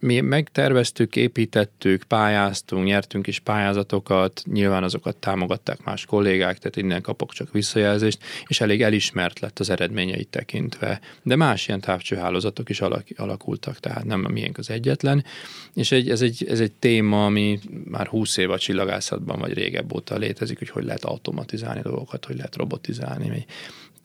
mi 0.05 0.19
megterveztük, 0.19 1.15
építettük, 1.15 2.03
pályáztunk, 2.03 2.85
nyertünk 2.85 3.27
is 3.27 3.39
pályázatokat, 3.39 4.41
nyilván 4.45 4.83
azokat 4.83 5.15
támogatták 5.15 5.83
más 5.83 6.05
kollégák, 6.05 6.57
tehát 6.57 6.75
innen 6.77 7.01
kapok 7.01 7.33
csak 7.33 7.51
visszajelzést, 7.51 8.23
és 8.47 8.61
elég 8.61 8.81
elismert 8.81 9.39
lett 9.39 9.59
az 9.59 9.69
eredményeit 9.69 10.27
tekintve. 10.27 10.99
De 11.23 11.35
más 11.35 11.67
ilyen 11.67 11.81
távcsőhálózatok 11.81 12.69
is 12.69 12.81
alak, 12.81 13.07
alakultak, 13.15 13.79
tehát 13.79 14.03
nem 14.03 14.25
a 14.25 14.29
miénk 14.29 14.57
az 14.57 14.69
egyetlen. 14.69 15.25
És 15.73 15.91
egy, 15.91 16.09
ez, 16.09 16.21
egy, 16.21 16.45
ez 16.49 16.59
egy 16.59 16.71
téma, 16.71 17.25
ami 17.25 17.59
már 17.85 18.07
20 18.07 18.37
év 18.37 18.51
a 18.51 18.57
csillagászatban, 18.57 19.39
vagy 19.39 19.53
régebb 19.53 19.93
óta 19.93 20.17
létezik, 20.17 20.57
hogy 20.57 20.69
hogy 20.69 20.83
lehet 20.83 21.05
automatizálni 21.05 21.81
dolgokat, 21.81 22.25
hogy 22.25 22.35
lehet 22.35 22.55
robotizálni 22.55 23.45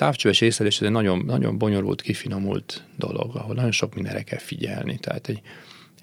távcsöves 0.01 0.41
észlelés 0.41 0.77
ez 0.77 0.87
egy 0.87 0.93
nagyon, 0.93 1.23
nagyon 1.27 1.59
bonyolult, 1.59 2.03
kifinomult 2.03 2.85
dolog, 2.97 3.37
ahol 3.37 3.55
nagyon 3.55 3.73
sok 3.73 3.95
mindenre 3.95 4.23
kell 4.23 4.39
figyelni. 4.39 4.99
Tehát 4.99 5.29
egy, 5.29 5.41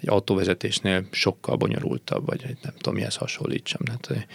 egy 0.00 0.08
autóvezetésnél 0.08 1.06
sokkal 1.10 1.56
bonyolultabb, 1.56 2.26
vagy 2.26 2.44
nem 2.62 2.72
tudom, 2.76 2.94
mihez 2.94 3.16
hasonlítsam. 3.16 3.80
Tehát 3.84 4.26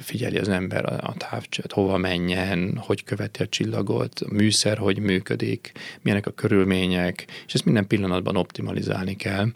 figyeli 0.00 0.38
az 0.38 0.48
ember 0.48 0.84
a, 0.84 1.08
a 1.08 1.14
távcsövet, 1.16 1.72
hova 1.72 1.96
menjen, 1.96 2.78
hogy 2.86 3.04
követi 3.04 3.42
a 3.42 3.48
csillagot, 3.48 4.20
a 4.20 4.32
műszer 4.32 4.78
hogy 4.78 4.98
működik, 4.98 5.72
milyenek 6.02 6.26
a 6.26 6.30
körülmények, 6.30 7.26
és 7.46 7.54
ezt 7.54 7.64
minden 7.64 7.86
pillanatban 7.86 8.36
optimalizálni 8.36 9.16
kell, 9.16 9.46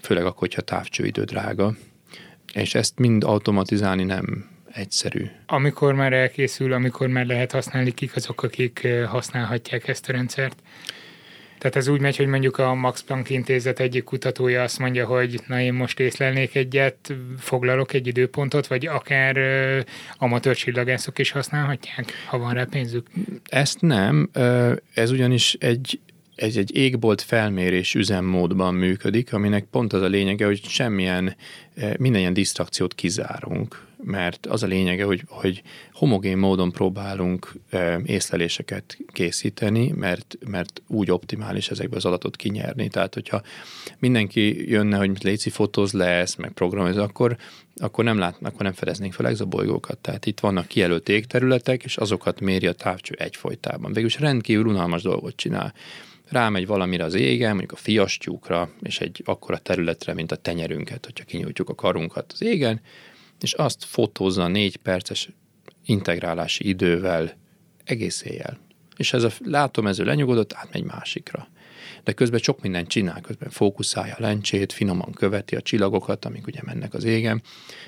főleg 0.00 0.24
akkor, 0.24 0.38
hogyha 0.38 0.62
távcsőidő 0.62 1.24
drága. 1.24 1.74
És 2.52 2.74
ezt 2.74 2.98
mind 2.98 3.24
automatizálni 3.24 4.04
nem 4.04 4.48
egyszerű. 4.72 5.26
Amikor 5.46 5.94
már 5.94 6.12
elkészül, 6.12 6.72
amikor 6.72 7.08
már 7.08 7.26
lehet 7.26 7.52
használni, 7.52 7.90
kik 7.90 8.16
azok, 8.16 8.42
akik 8.42 8.88
használhatják 9.06 9.88
ezt 9.88 10.08
a 10.08 10.12
rendszert? 10.12 10.62
Tehát 11.60 11.76
ez 11.76 11.88
úgy 11.88 12.00
megy, 12.00 12.16
hogy 12.16 12.26
mondjuk 12.26 12.58
a 12.58 12.74
Max 12.74 13.02
Planck 13.02 13.30
intézet 13.30 13.80
egyik 13.80 14.04
kutatója 14.04 14.62
azt 14.62 14.78
mondja, 14.78 15.06
hogy 15.06 15.40
na 15.46 15.60
én 15.60 15.72
most 15.72 16.00
észlelnék 16.00 16.54
egyet, 16.54 17.14
foglalok 17.38 17.92
egy 17.92 18.06
időpontot, 18.06 18.66
vagy 18.66 18.86
akár 18.86 19.36
uh, 19.36 19.80
amatőr 20.18 20.56
csillagászok 20.56 21.18
is 21.18 21.30
használhatják, 21.30 22.12
ha 22.26 22.38
van 22.38 22.54
rá 22.54 22.64
pénzük? 22.70 23.06
Ezt 23.48 23.80
nem, 23.80 24.30
ez 24.94 25.10
ugyanis 25.10 25.54
egy 25.54 26.00
ez 26.34 26.56
egy 26.56 26.76
égbolt 26.76 27.22
felmérés 27.22 27.94
üzemmódban 27.94 28.74
működik, 28.74 29.32
aminek 29.32 29.64
pont 29.64 29.92
az 29.92 30.02
a 30.02 30.06
lényege, 30.06 30.44
hogy 30.44 30.64
semmilyen, 30.64 31.36
minden 31.98 32.20
ilyen 32.20 32.32
disztrakciót 32.32 32.94
kizárunk 32.94 33.88
mert 34.02 34.46
az 34.46 34.62
a 34.62 34.66
lényege, 34.66 35.04
hogy, 35.04 35.24
hogy 35.28 35.62
homogén 35.92 36.38
módon 36.38 36.72
próbálunk 36.72 37.52
észleléseket 38.04 38.98
készíteni, 39.12 39.92
mert, 39.96 40.38
mert 40.46 40.82
úgy 40.86 41.10
optimális 41.10 41.68
ezekbe 41.68 41.96
az 41.96 42.04
adatot 42.04 42.36
kinyerni. 42.36 42.88
Tehát, 42.88 43.14
hogyha 43.14 43.42
mindenki 43.98 44.70
jönne, 44.70 44.96
hogy 44.96 45.10
léci 45.22 45.50
fotóz 45.50 45.92
lesz, 45.92 46.34
meg 46.34 46.52
programoz, 46.52 46.96
akkor, 46.96 47.36
akkor 47.76 48.04
nem 48.04 48.18
látnak, 48.18 48.52
akkor 48.52 48.64
nem 48.64 48.72
fedeznénk 48.72 49.12
fel 49.12 49.26
exobolygókat. 49.26 49.98
Tehát 49.98 50.26
itt 50.26 50.40
vannak 50.40 50.66
kijelölt 50.66 51.08
égterületek, 51.08 51.84
és 51.84 51.96
azokat 51.96 52.40
méri 52.40 52.66
a 52.66 52.72
távcső 52.72 53.14
egyfolytában. 53.18 53.92
Végülis 53.92 54.18
rendkívül 54.18 54.66
unalmas 54.66 55.02
dolgot 55.02 55.36
csinál 55.36 55.74
rámegy 56.30 56.66
valamire 56.66 57.04
az 57.04 57.14
égen, 57.14 57.50
mondjuk 57.50 57.72
a 57.72 57.76
fiastyúkra, 57.76 58.70
és 58.82 59.00
egy 59.00 59.22
akkora 59.24 59.58
területre, 59.58 60.14
mint 60.14 60.32
a 60.32 60.36
tenyerünket, 60.36 61.04
hogyha 61.04 61.24
kinyújtjuk 61.24 61.68
a 61.68 61.74
karunkat 61.74 62.32
az 62.32 62.42
égen, 62.42 62.80
és 63.42 63.52
azt 63.52 63.84
fotózza 63.84 64.46
négy 64.46 64.76
perces 64.76 65.28
integrálási 65.84 66.68
idővel 66.68 67.32
egész 67.84 68.22
éjjel. 68.22 68.58
És 68.96 69.12
ez 69.12 69.22
a 69.22 69.30
látomező 69.44 70.04
lenyugodott, 70.04 70.52
átmegy 70.52 70.84
másikra. 70.84 71.48
De 72.04 72.12
közben 72.12 72.40
sok 72.40 72.62
mindent 72.62 72.88
csinál, 72.88 73.20
közben 73.20 73.50
fókuszálja 73.50 74.14
a 74.14 74.20
lencsét, 74.20 74.72
finoman 74.72 75.12
követi 75.12 75.56
a 75.56 75.60
csillagokat, 75.60 76.24
amik 76.24 76.46
ugye 76.46 76.60
mennek 76.64 76.94
az 76.94 77.04
égen, 77.04 77.42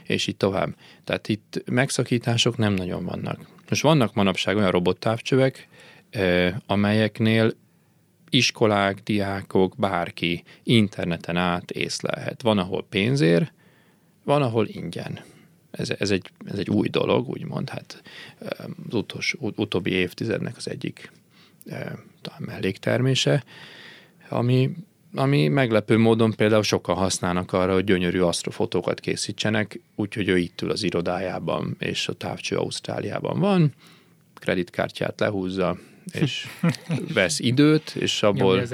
és 0.07 0.26
így 0.26 0.36
tovább. 0.36 0.76
Tehát 1.05 1.28
itt 1.28 1.62
megszakítások 1.64 2.57
nem 2.57 2.74
nagyon 2.74 3.05
vannak. 3.05 3.40
Most 3.68 3.82
vannak 3.82 4.14
manapság 4.14 4.57
olyan 4.57 4.70
robottávcsövek, 4.70 5.68
amelyeknél 6.66 7.53
iskolák, 8.30 9.03
diákok, 9.03 9.74
bárki 9.76 10.42
interneten 10.62 11.36
át 11.36 11.70
észlelhet. 11.70 12.42
Van, 12.42 12.59
ahol 12.59 12.86
pénzér, 12.88 13.53
van, 14.24 14.42
ahol 14.42 14.66
ingyen 14.66 15.20
ez, 15.73 15.91
ez, 15.99 16.11
egy, 16.11 16.31
ez 16.45 16.59
egy 16.59 16.70
új 16.70 16.89
dolog, 16.89 17.29
úgymond, 17.29 17.68
hát 17.68 18.03
az 18.89 18.95
utolsó, 18.95 19.53
utóbbi 19.57 19.91
évtizednek 19.91 20.57
az 20.57 20.68
egyik 20.68 21.12
talán 22.20 22.41
melléktermése, 22.47 23.45
ami, 24.29 24.70
ami 25.14 25.49
meglepő 25.49 25.99
módon 25.99 26.33
például 26.33 26.62
sokan 26.62 26.97
használnak 26.97 27.53
arra, 27.53 27.73
hogy 27.73 27.85
gyönyörű 27.85 28.20
asztrofotókat 28.20 29.01
készítsenek, 29.01 29.81
úgyhogy 29.95 30.29
ő 30.29 30.39
itt 30.39 30.61
ül 30.61 30.70
az 30.70 30.83
irodájában, 30.83 31.77
és 31.79 32.09
a 32.09 32.12
távcső 32.12 32.57
Ausztráliában 32.57 33.41
van, 33.41 33.73
kreditkártyát 34.35 35.20
lehúzza, 35.20 35.79
és 36.12 36.46
vesz 37.14 37.38
időt, 37.38 37.94
és 37.98 38.22
abból 38.22 38.68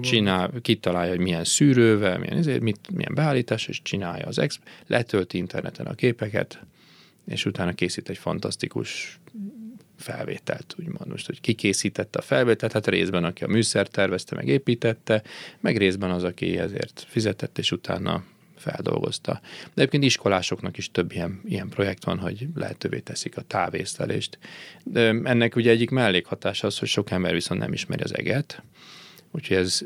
csinál, 0.00 0.52
kitalálja, 0.62 1.10
hogy 1.10 1.20
milyen 1.20 1.44
szűrővel, 1.44 2.18
milyen, 2.18 2.36
ezért, 2.36 2.60
mit, 2.60 2.78
milyen 2.94 3.14
beállítás, 3.14 3.66
és 3.66 3.82
csinálja 3.82 4.26
az 4.26 4.38
exp, 4.38 4.60
letölti 4.86 5.38
interneten 5.38 5.86
a 5.86 5.94
képeket, 5.94 6.60
és 7.26 7.44
utána 7.44 7.72
készít 7.72 8.08
egy 8.08 8.18
fantasztikus 8.18 9.20
felvételt, 9.98 10.74
úgymond. 10.78 11.06
Most, 11.10 11.26
hogy 11.26 11.40
ki 11.40 11.52
készítette 11.52 12.18
a 12.18 12.22
felvételt, 12.22 12.72
hát 12.72 12.86
részben 12.86 13.24
aki 13.24 13.44
a 13.44 13.48
műszert 13.48 13.90
tervezte, 13.90 14.34
meg 14.34 14.48
építette, 14.48 15.22
meg 15.60 15.76
részben 15.76 16.10
az, 16.10 16.24
aki 16.24 16.58
ezért 16.58 17.06
fizetett, 17.08 17.58
és 17.58 17.72
utána 17.72 18.24
feldolgozta. 18.62 19.40
De 19.64 19.70
egyébként 19.74 20.04
iskolásoknak 20.04 20.76
is 20.76 20.90
több 20.90 21.12
ilyen, 21.12 21.40
ilyen 21.44 21.68
projekt 21.68 22.04
van, 22.04 22.18
hogy 22.18 22.46
lehetővé 22.54 22.98
teszik 22.98 23.36
a 23.36 23.42
távészlelést. 23.42 24.38
De 24.84 25.00
ennek 25.24 25.56
ugye 25.56 25.70
egyik 25.70 25.90
mellékhatása 25.90 26.66
az, 26.66 26.78
hogy 26.78 26.88
sok 26.88 27.10
ember 27.10 27.32
viszont 27.32 27.60
nem 27.60 27.72
ismeri 27.72 28.02
az 28.02 28.16
eget, 28.16 28.62
úgyhogy 29.30 29.56
ez 29.56 29.84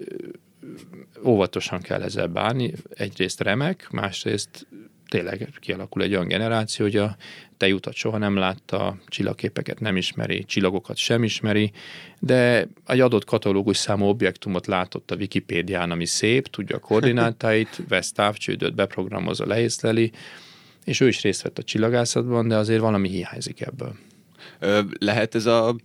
óvatosan 1.25 1.81
kell 1.81 2.03
ezzel 2.03 2.27
bánni. 2.27 2.73
Egyrészt 2.95 3.41
remek, 3.41 3.91
másrészt 3.91 4.67
tényleg 5.09 5.49
kialakul 5.61 6.03
egy 6.03 6.15
olyan 6.15 6.29
generáció, 6.29 6.85
hogy 6.85 6.97
a 6.97 7.17
tejutat 7.57 7.95
soha 7.95 8.19
nem 8.19 8.37
látta, 8.37 8.97
csillagképeket 9.07 9.81
nem 9.81 9.97
ismeri, 9.97 10.45
csillagokat 10.45 10.97
sem 10.97 11.25
ismeri, 11.25 11.73
de 12.19 12.69
egy 12.87 13.01
adott 13.01 13.25
katalógus 13.25 13.77
számú 13.77 14.07
objektumot 14.07 14.67
látott 14.67 15.11
a 15.11 15.17
Wikipédián, 15.17 15.91
ami 15.91 16.07
szép, 16.07 16.47
tudja 16.47 16.77
a 16.77 16.81
koordinátáit, 16.81 17.83
vesz 17.89 18.13
távcsődöt, 18.13 18.75
beprogramozza, 18.75 19.47
leészleli, 19.47 20.13
és 20.85 21.01
ő 21.01 21.09
is 21.09 21.23
részt 21.23 21.43
vett 21.43 21.59
a 21.59 21.63
csillagászatban, 21.63 22.49
de 22.49 22.57
azért 22.57 22.81
valami 22.81 23.09
hiányzik 23.09 23.61
ebből. 23.61 23.97
Lehet 24.99 25.35
ez 25.35 25.47
a 25.47 25.77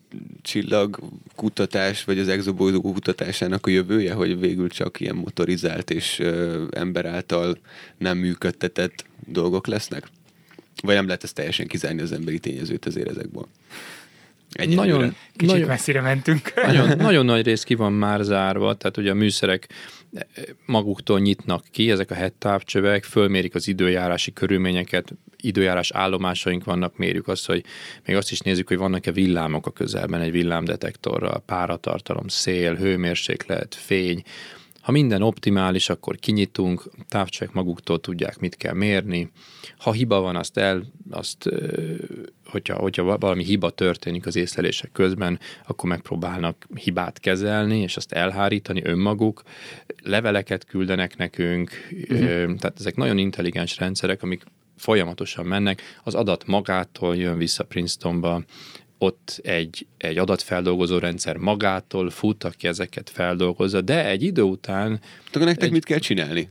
csillagkutatás, 0.42 2.04
vagy 2.04 2.20
az 2.20 2.28
exobolygó 2.28 2.92
kutatásának 2.92 3.66
a 3.66 3.70
jövője, 3.70 4.14
hogy 4.14 4.40
végül 4.40 4.70
csak 4.70 5.00
ilyen 5.00 5.16
motorizált 5.16 5.90
és 5.90 6.20
ember 6.70 7.06
által 7.06 7.58
nem 7.98 8.18
működtetett 8.18 9.06
dolgok 9.28 9.68
lesznek? 9.68 10.08
Vagy 10.82 10.96
nem 10.96 11.06
lehet 11.06 11.24
ezt 11.24 11.36
teljesen 11.36 11.68
kizárni 11.68 12.02
az 12.02 12.12
emberi 12.12 12.40
tényezőt 12.40 12.86
azért 12.86 13.10
ezekből? 13.10 13.48
Egyelőre. 14.52 14.92
Nagyon, 14.92 15.16
Kicsit 15.36 15.54
nagyon, 15.54 15.68
messzire 15.68 16.02
mentünk. 16.02 16.54
Nagyon, 16.68 16.98
nagyon 16.98 17.26
nagy 17.26 17.46
rész 17.46 17.64
ki 17.64 17.76
van 17.76 17.94
már 17.94 18.22
zárva, 18.22 18.74
tehát 18.74 18.98
ugye 18.98 19.12
a 19.12 19.14
műszerek 19.14 19.68
maguktól 20.66 21.20
nyitnak 21.20 21.66
ki, 21.72 21.92
ezek 21.92 22.12
a 22.12 22.14
hettávcsövek, 22.14 23.04
fölmérik 23.04 23.56
az 23.56 23.68
időjárási 23.68 24.34
körülményeket, 24.34 25.14
időjárás 25.38 25.92
állomásaink 25.92 26.64
vannak, 26.64 26.98
mérjük 26.98 27.28
azt, 27.28 27.46
hogy 27.46 27.64
még 28.06 28.16
azt 28.16 28.32
is 28.32 28.40
nézzük, 28.40 28.68
hogy 28.68 28.78
vannak-e 28.78 29.12
villámok 29.12 29.66
a 29.66 29.72
közelben 29.72 30.22
egy 30.22 30.32
villámdetektorral, 30.32 31.44
páratartalom, 31.46 32.28
szél, 32.28 32.76
hőmérséklet, 32.76 33.76
fény, 33.76 34.24
ha 34.82 34.92
minden 34.92 35.22
optimális, 35.22 35.90
akkor 35.90 36.16
kinyitunk, 36.16 36.84
távcsövek 37.08 37.54
maguktól 37.54 38.00
tudják, 38.00 38.40
mit 38.40 38.56
kell 38.56 38.74
mérni. 38.74 39.32
Ha 39.78 39.92
hiba 39.92 40.20
van, 40.20 40.36
azt 40.36 40.58
el, 40.58 40.84
azt, 41.10 41.50
hogyha, 42.46 42.76
hogyha 42.76 43.18
valami 43.18 43.44
hiba 43.44 43.70
történik 43.70 44.26
az 44.26 44.36
észlelések 44.36 44.92
közben, 44.92 45.40
akkor 45.68 45.90
megpróbálnak 45.90 46.68
hibát 46.76 47.20
kezelni, 47.20 47.78
és 47.80 47.98
azt 47.98 48.12
elhárítani 48.12 48.82
önmaguk. 48.84 49.44
Leveleket 50.04 50.66
küldenek 50.66 51.18
nekünk, 51.18 51.72
uh-huh. 51.92 52.56
tehát 52.56 52.80
ezek 52.80 52.96
nagyon 52.96 53.18
intelligens 53.18 53.78
rendszerek, 53.78 54.24
amik 54.24 54.44
folyamatosan 54.82 55.46
mennek, 55.46 55.82
az 56.04 56.16
adat 56.16 56.46
magától 56.46 57.16
jön 57.16 57.38
vissza 57.38 57.64
Princetonba, 57.64 58.44
ott 59.04 59.40
egy, 59.44 59.88
egy 59.98 60.18
adatfeldolgozó 60.18 60.98
rendszer 60.98 61.38
magától 61.38 62.10
fut, 62.10 62.44
aki 62.44 62.68
ezeket 62.68 63.10
feldolgozza, 63.10 63.82
de 63.82 64.06
egy 64.06 64.24
idő 64.24 64.42
után... 64.42 65.00
Akkor 65.28 65.42
nektek 65.42 65.64
egy, 65.64 65.72
mit 65.72 65.86
kell 65.86 65.98
csinálni? 65.98 66.50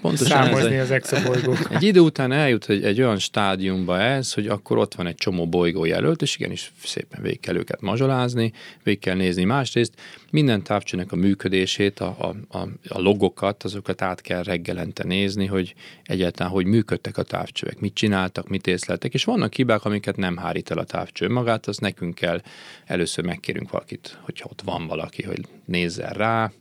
Pontosan 0.00 0.26
Számozni 0.26 0.74
ez 0.74 0.82
az 0.82 0.90
exabolygók. 0.90 1.58
Egy 1.74 1.82
idő 1.82 2.00
után 2.00 2.32
eljut 2.32 2.68
egy, 2.68 2.84
egy 2.84 3.00
olyan 3.00 3.18
stádiumba 3.18 4.00
ez, 4.00 4.32
hogy 4.32 4.46
akkor 4.46 4.78
ott 4.78 4.94
van 4.94 5.06
egy 5.06 5.14
csomó 5.14 5.48
bolygó 5.48 5.84
jelölt, 5.84 6.22
és 6.22 6.36
igenis 6.36 6.72
szépen 6.84 7.22
végig 7.22 7.40
kell 7.40 7.56
őket 7.56 7.80
mazsolázni, 7.80 8.52
végig 8.82 9.00
kell 9.00 9.16
nézni. 9.16 9.44
Másrészt 9.44 9.92
minden 10.30 10.62
távcsőnek 10.62 11.12
a 11.12 11.16
működését, 11.16 12.00
a, 12.00 12.16
a, 12.18 12.58
a, 12.58 12.68
a 12.88 13.00
logokat, 13.00 13.62
azokat 13.64 14.02
át 14.02 14.20
kell 14.20 14.42
reggelente 14.42 15.04
nézni, 15.04 15.46
hogy 15.46 15.74
egyáltalán 16.02 16.52
hogy 16.52 16.66
működtek 16.66 17.18
a 17.18 17.22
távcsövek, 17.22 17.80
mit 17.80 17.94
csináltak, 17.94 18.48
mit 18.48 18.66
észleltek, 18.66 19.14
és 19.14 19.24
vannak 19.24 19.54
hibák, 19.54 19.84
amiket 19.84 20.16
nem 20.16 20.36
hárít 20.36 20.70
el 20.70 20.78
a 20.78 20.84
távcső. 20.84 21.28
Magát, 21.28 21.66
az 21.66 21.78
nekünk 21.78 22.14
kell, 22.14 22.42
először 22.84 23.24
megkérünk 23.24 23.70
valakit, 23.70 24.18
hogyha 24.20 24.48
ott 24.50 24.62
van 24.64 24.86
valaki, 24.86 25.22
hogy 25.22 25.40
nézzen 25.64 26.12
rá, 26.12 26.52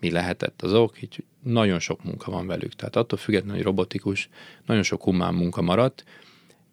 mi 0.00 0.10
lehetett 0.10 0.62
az 0.62 0.72
ok, 0.72 1.02
így 1.02 1.24
nagyon 1.42 1.78
sok 1.78 2.04
munka 2.04 2.30
van 2.30 2.46
velük. 2.46 2.74
Tehát 2.74 2.96
attól 2.96 3.18
függetlenül, 3.18 3.56
hogy 3.56 3.64
robotikus, 3.64 4.28
nagyon 4.66 4.82
sok 4.82 5.02
humán 5.02 5.34
munka 5.34 5.62
maradt, 5.62 6.04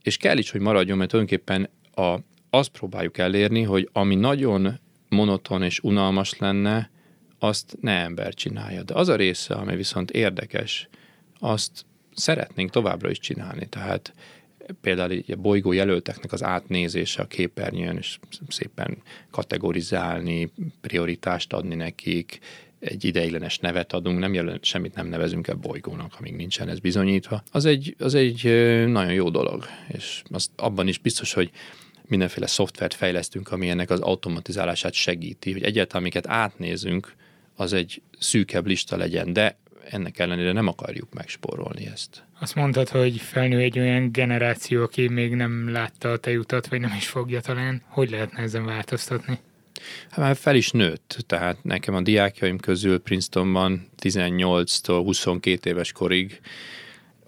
és 0.02 0.18
kell 0.18 0.38
is, 0.38 0.52
hogy 0.52 0.62
maradjon, 0.62 0.97
mert 0.97 1.10
tulajdonképpen 1.10 1.70
a, 1.95 2.20
azt 2.50 2.70
próbáljuk 2.70 3.18
elérni, 3.18 3.64
hogy 3.64 3.89
ami 3.91 4.16
nagyon 4.16 4.80
monoton 5.10 5.64
és 5.64 5.80
unalmas 5.80 6.38
lenne, 6.38 6.89
azt 7.39 7.78
ne 7.82 7.91
ember 7.91 8.34
csinálja. 8.34 8.84
De 8.84 8.93
az 8.93 9.10
a 9.10 9.16
része, 9.16 9.53
ami 9.53 9.76
viszont 9.76 10.12
érdekes, 10.12 10.88
azt 11.39 11.86
szeretnénk 12.16 12.70
továbbra 12.70 13.10
is 13.10 13.20
csinálni. 13.20 13.68
Tehát 13.68 14.14
például 14.82 15.24
a 15.28 15.36
bolygó 15.36 15.72
jelölteknek 15.72 16.32
az 16.32 16.43
átnézése 16.43 17.22
a 17.22 17.28
képernyőn, 17.28 17.97
és 17.97 18.20
szépen 18.47 18.97
kategorizálni, 19.32 20.51
prioritást 20.82 21.53
adni 21.53 21.76
nekik, 21.76 22.39
egy 22.80 23.05
ideiglenes 23.05 23.57
nevet 23.57 23.93
adunk, 23.93 24.20
nem 24.20 24.34
jelent, 24.34 24.64
semmit 24.64 24.95
nem 24.95 25.07
nevezünk 25.07 25.47
el 25.47 25.55
bolygónak, 25.55 26.16
amíg 26.20 26.36
nincsen 26.36 26.70
ez 26.70 26.80
bizonyítva. 26.80 27.43
Az 27.51 27.66
egy, 27.66 27.95
az 27.97 28.14
egy 28.14 28.43
nagyon 28.88 29.14
jó 29.14 29.30
dolog, 29.30 29.66
és 29.88 30.24
azt 30.32 30.51
abban 30.55 30.88
is 30.88 30.97
biztos, 30.97 31.34
hogy 31.34 31.51
mindenféle 32.10 32.47
szoftvert 32.47 32.93
fejlesztünk, 32.93 33.51
ami 33.51 33.70
ennek 33.70 33.89
az 33.89 33.99
automatizálását 33.99 34.93
segíti, 34.93 35.51
hogy 35.51 35.64
egyáltalán 35.64 36.01
amiket 36.01 36.28
átnézünk, 36.28 37.14
az 37.55 37.74
egy 37.74 38.01
szűkebb 38.20 38.68
lista 38.68 38.97
legyen, 38.97 39.34
de 39.34 39.57
ennek 39.89 40.20
ellenére 40.20 40.51
nem 40.51 40.68
akarjuk 40.68 41.14
megspórolni 41.14 41.86
ezt. 41.86 42.24
Azt 42.39 42.55
mondtad, 42.55 42.89
hogy 42.89 43.18
felnő 43.18 43.60
egy 43.60 43.80
olyan 43.80 44.12
generáció, 44.12 44.84
aki 44.84 45.07
még 45.07 45.36
nem 45.36 45.72
látta 45.72 46.12
a 46.12 46.18
tejutat, 46.18 46.68
vagy 46.68 46.80
nem 46.80 46.93
is 46.97 47.07
fogja 47.07 47.41
talán. 47.41 47.82
Hogy 47.88 48.10
lehetne 48.10 48.41
ezen 48.41 48.66
változtatni? 48.66 49.39
Hát 50.10 50.20
már 50.20 50.36
fel 50.36 50.55
is 50.55 50.72
nőtt, 50.72 51.18
tehát 51.28 51.64
nekem 51.64 51.95
a 51.95 52.01
diákjaim 52.01 52.57
közül 52.57 52.99
Princetonban 52.99 53.89
18-tól 54.01 55.01
22 55.03 55.70
éves 55.70 55.91
korig 55.91 56.39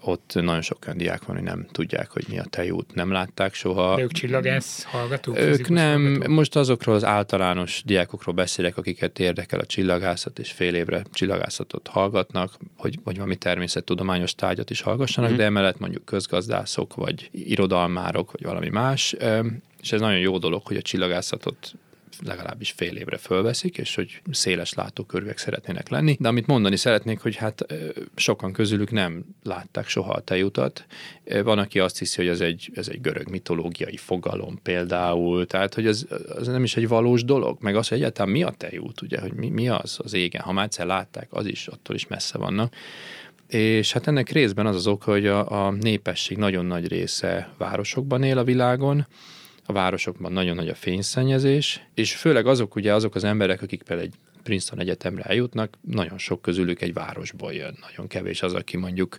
ott 0.04 0.32
nagyon 0.34 0.60
sok 0.60 0.78
olyan 0.86 0.98
diák 0.98 1.24
van, 1.24 1.36
hogy 1.36 1.44
nem 1.44 1.66
tudják, 1.72 2.10
hogy 2.10 2.24
mi 2.28 2.38
a 2.38 2.44
tejút, 2.44 2.94
nem 2.94 3.10
látták 3.10 3.54
soha. 3.54 3.96
De 3.96 4.02
ők 4.02 4.12
csillagász 4.12 4.82
hallgatók? 4.82 5.38
Ők 5.38 5.68
nem, 5.68 6.02
hallgatók? 6.02 6.34
most 6.34 6.56
azokról 6.56 6.94
az 6.94 7.04
általános 7.04 7.82
diákokról 7.84 8.34
beszélek, 8.34 8.76
akiket 8.76 9.18
érdekel 9.18 9.60
a 9.60 9.66
csillagászat, 9.66 10.38
és 10.38 10.50
fél 10.50 10.74
évre 10.74 11.02
csillagászatot 11.12 11.88
hallgatnak, 11.88 12.52
hogy, 12.76 12.98
vagy 13.04 13.16
valami 13.16 13.36
természettudományos 13.36 14.34
tárgyat 14.34 14.70
is 14.70 14.80
hallgassanak, 14.80 15.30
mm. 15.30 15.36
de 15.36 15.44
emellett 15.44 15.78
mondjuk 15.78 16.04
közgazdászok, 16.04 16.94
vagy 16.94 17.28
irodalmárok, 17.32 18.32
vagy 18.32 18.42
valami 18.42 18.68
más, 18.68 19.16
és 19.82 19.92
ez 19.92 20.00
nagyon 20.00 20.18
jó 20.18 20.38
dolog, 20.38 20.66
hogy 20.66 20.76
a 20.76 20.82
csillagászatot 20.82 21.74
legalábbis 22.20 22.70
fél 22.70 22.96
évre 22.96 23.16
fölveszik, 23.16 23.78
és 23.78 23.94
hogy 23.94 24.22
széles 24.30 24.72
látókörűek 24.72 25.38
szeretnének 25.38 25.88
lenni. 25.88 26.16
De 26.20 26.28
amit 26.28 26.46
mondani 26.46 26.76
szeretnék, 26.76 27.20
hogy 27.20 27.36
hát 27.36 27.66
sokan 28.14 28.52
közülük 28.52 28.90
nem 28.90 29.24
látták 29.42 29.88
soha 29.88 30.12
a 30.12 30.20
tejutat. 30.20 30.86
Van, 31.24 31.58
aki 31.58 31.78
azt 31.78 31.98
hiszi, 31.98 32.16
hogy 32.16 32.28
ez 32.28 32.40
egy, 32.40 32.70
ez 32.74 32.88
egy 32.88 33.00
görög 33.00 33.28
mitológiai 33.28 33.96
fogalom 33.96 34.58
például, 34.62 35.46
tehát 35.46 35.74
hogy 35.74 35.86
ez, 35.86 36.06
ez 36.38 36.46
nem 36.46 36.62
is 36.62 36.76
egy 36.76 36.88
valós 36.88 37.24
dolog, 37.24 37.56
meg 37.60 37.76
az, 37.76 37.88
hogy 37.88 37.98
egyáltalán 37.98 38.32
mi 38.32 38.42
a 38.42 38.54
tejút, 38.56 39.02
ugye, 39.02 39.20
hogy 39.20 39.32
mi, 39.32 39.48
mi 39.48 39.68
az 39.68 39.98
az 40.02 40.12
égen. 40.14 40.42
Ha 40.42 40.52
már 40.52 40.64
egyszer 40.64 40.86
látták, 40.86 41.28
az 41.30 41.46
is, 41.46 41.66
attól 41.66 41.96
is 41.96 42.06
messze 42.06 42.38
vannak. 42.38 42.74
És 43.48 43.92
hát 43.92 44.06
ennek 44.06 44.30
részben 44.30 44.66
az 44.66 44.74
az 44.74 44.86
oka, 44.86 45.10
hogy 45.10 45.26
a, 45.26 45.66
a 45.66 45.70
népesség 45.70 46.36
nagyon 46.36 46.64
nagy 46.64 46.88
része 46.88 47.52
városokban 47.58 48.22
él 48.22 48.38
a 48.38 48.44
világon, 48.44 49.06
a 49.66 49.72
városokban 49.72 50.32
nagyon 50.32 50.56
nagy 50.56 50.68
a 50.68 50.74
fényszennyezés, 50.74 51.86
és 51.94 52.14
főleg 52.16 52.46
azok 52.46 52.74
ugye 52.74 52.94
azok 52.94 53.14
az 53.14 53.24
emberek, 53.24 53.62
akik 53.62 53.82
például 53.82 54.08
egy 54.08 54.14
Princeton 54.42 54.80
Egyetemre 54.80 55.22
eljutnak, 55.22 55.78
nagyon 55.80 56.18
sok 56.18 56.42
közülük 56.42 56.80
egy 56.80 56.92
városból 56.92 57.52
jön. 57.52 57.76
Nagyon 57.80 58.06
kevés 58.06 58.42
az, 58.42 58.54
aki 58.54 58.76
mondjuk 58.76 59.18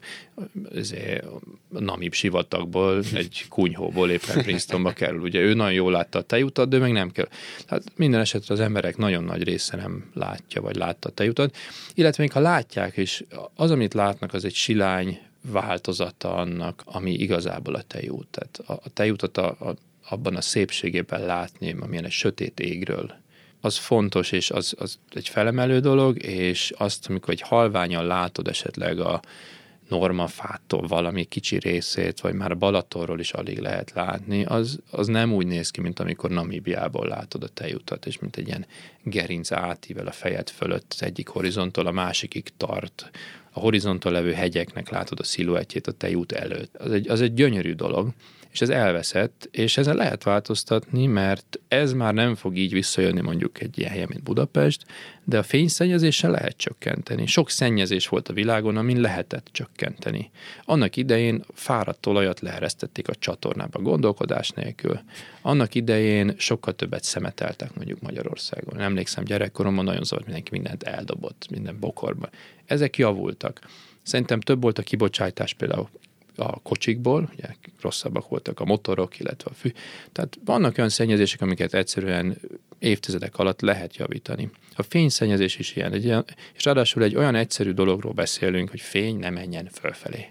Namib 1.70 2.14
sivatagból, 2.14 3.04
egy 3.14 3.46
kunyhóból 3.50 4.10
éppen 4.10 4.42
Princetonba 4.42 4.92
kerül. 4.92 5.22
Ugye 5.22 5.40
ő 5.40 5.54
nagyon 5.54 5.74
jól 5.74 5.92
látta 5.92 6.20
a 6.20 6.22
tejutat, 6.22 6.70
de 6.70 6.78
meg 6.78 6.92
nem 6.92 7.12
kell. 7.12 7.28
Tehát 7.66 7.84
minden 7.96 8.20
esetre 8.20 8.54
az 8.54 8.60
emberek 8.60 8.98
nagyon 8.98 9.24
nagy 9.24 9.44
része 9.44 9.76
nem 9.78 10.10
látja, 10.14 10.62
vagy 10.62 10.76
látta 10.76 11.10
a 11.10 11.12
tejutat. 11.12 11.56
Illetve 11.94 12.24
még 12.24 12.32
ha 12.32 12.40
látják, 12.40 12.98
és 12.98 13.24
az, 13.56 13.72
amit 13.72 13.94
látnak, 13.94 14.34
az 14.34 14.46
egy 14.46 14.56
silány 14.56 15.20
változata 15.52 16.36
annak, 16.36 16.82
ami 16.86 17.12
igazából 17.12 17.76
a 17.76 17.82
tejút. 17.82 18.28
Tehát 18.28 18.62
a, 18.66 18.74
a 18.86 18.90
tejutat 18.94 19.38
a, 19.38 19.48
a 19.48 19.76
abban 20.14 20.36
a 20.36 20.42
szépségében 20.42 21.26
látni, 21.26 21.76
amilyen 21.80 22.06
egy 22.06 22.12
sötét 22.12 22.60
égről, 22.60 23.22
az 23.62 23.78
fontos, 23.78 24.32
és 24.32 24.52
az, 24.52 24.74
az 24.78 25.00
egy 25.14 25.28
felemelő 25.28 25.80
dolog, 25.80 26.24
és 26.24 26.74
azt, 26.78 27.10
amikor 27.10 27.34
egy 27.34 27.42
halványan 27.42 28.06
látod 28.06 28.48
esetleg 28.48 29.00
a 29.00 29.22
normafától 29.90 30.88
valami 30.88 31.24
kicsi 31.24 31.58
részét, 31.58 32.20
vagy 32.20 32.34
már 32.34 32.58
Balatonról 32.58 33.20
is 33.20 33.32
alig 33.32 33.60
lehet 33.60 33.92
látni, 33.92 34.46
az, 34.46 34.80
az 34.92 35.08
nem 35.08 35.34
úgy 35.34 35.48
néz 35.48 35.70
ki, 35.70 35.82
mint 35.82 36.00
amikor 36.00 36.30
Namíbiából 36.30 37.08
látod 37.08 37.44
a 37.44 37.48
tejutat, 37.48 38.06
és 38.06 38.20
mint 38.20 38.36
egy 38.36 38.48
ilyen 38.48 38.66
gerinc 39.04 39.52
átível 39.52 40.08
a 40.08 40.12
fejed 40.12 40.50
fölött 40.50 40.92
az 40.96 41.04
egyik 41.04 41.28
horizonttól 41.28 41.86
a 41.86 41.92
másikig 41.92 42.50
tart. 42.58 43.10
A 43.52 43.60
horizonton 43.60 44.12
levő 44.12 44.32
hegyeknek 44.32 44.90
látod 44.90 45.20
a 45.20 45.24
sziluettjét 45.24 45.88
a 45.88 45.92
tejút 45.92 46.32
előtt. 46.32 46.76
Az 46.76 46.92
egy, 46.92 47.10
az 47.10 47.22
egy 47.22 47.34
gyönyörű 47.34 47.74
dolog, 47.74 48.10
és 48.54 48.62
ez 48.62 48.70
elveszett, 48.70 49.48
és 49.52 49.78
ezen 49.78 49.96
lehet 49.96 50.24
változtatni, 50.24 51.06
mert 51.06 51.60
ez 51.68 51.94
már 51.94 52.14
nem 52.14 52.36
fog 52.36 52.58
így 52.58 52.74
visszajönni 52.74 53.22
mondjuk 53.22 53.62
egy 53.62 53.80
ilyen 53.80 53.92
helyen, 53.92 54.08
mint 54.10 54.24
Budapest, 54.24 54.86
de 55.24 55.38
a 55.38 55.44
fényszennyezéssel 55.44 56.32
lehet 56.32 56.58
csökkenteni. 56.58 57.26
Sok 57.26 57.50
szennyezés 57.50 58.08
volt 58.08 58.30
a 58.30 58.34
világon, 58.34 58.78
amin 58.78 59.02
lehetett 59.02 59.50
csökkenteni. 59.52 60.32
Annak 60.66 60.96
idején 60.96 61.44
fáradt 61.54 62.06
olajat 62.06 62.40
leeresztették 62.40 63.08
a 63.08 63.16
csatornába 63.16 63.80
gondolkodás 63.80 64.50
nélkül. 64.50 65.00
Annak 65.42 65.76
idején 65.76 66.34
sokkal 66.38 66.74
többet 66.74 67.04
szemeteltek 67.04 67.76
mondjuk 67.76 68.02
Magyarországon. 68.02 68.80
Emlékszem, 68.80 69.24
gyerekkoromban 69.24 69.86
nagyon 69.86 70.04
zavart, 70.04 70.26
mindenki 70.26 70.52
mindent 70.52 70.84
eldobott, 70.84 71.48
minden 71.50 71.80
bokorba. 71.80 72.30
Ezek 72.66 72.98
javultak. 72.98 73.60
Szerintem 74.04 74.40
több 74.40 74.62
volt 74.62 74.78
a 74.78 74.84
kibocsátás 74.84 75.54
például 75.54 75.90
a 76.36 76.60
kocsikból, 76.60 77.30
ugye 77.34 77.48
rosszabbak 77.82 78.28
voltak 78.28 78.60
a 78.60 78.66
motorok, 78.66 79.20
illetve 79.20 79.52
a 79.52 79.54
fű. 79.54 79.72
Tehát 80.12 80.38
vannak 80.46 80.78
olyan 80.78 80.90
szennyezések, 80.90 81.42
amiket 81.42 81.74
egyszerűen 81.74 82.38
évtizedek 82.80 83.38
alatt 83.38 83.62
lehet 83.62 83.96
javítani. 83.96 84.50
A 84.76 84.84
fényszennyezés 84.84 85.58
is 85.58 85.76
ilyen, 85.76 85.94
egy 85.94 86.04
ilyen, 86.04 86.26
és 86.56 86.66
ráadásul 86.66 87.04
egy 87.04 87.16
olyan 87.16 87.36
egyszerű 87.36 87.72
dologról 87.72 88.14
beszélünk, 88.14 88.70
hogy 88.70 88.82
fény 88.82 89.18
ne 89.18 89.30
menjen 89.30 89.70
fölfelé. 89.72 90.26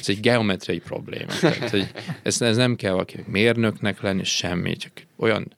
Ez 0.00 0.08
egy 0.08 0.20
geometriai 0.20 0.78
probléma. 0.78 1.32
Tehát, 1.40 1.70
hogy 1.70 1.86
ez, 2.22 2.40
ez 2.40 2.56
nem 2.56 2.76
kell 2.76 2.92
valakinek 2.92 3.26
mérnöknek 3.26 4.00
lenni, 4.00 4.24
semmi, 4.24 4.76
csak 4.76 4.92
olyan 5.16 5.52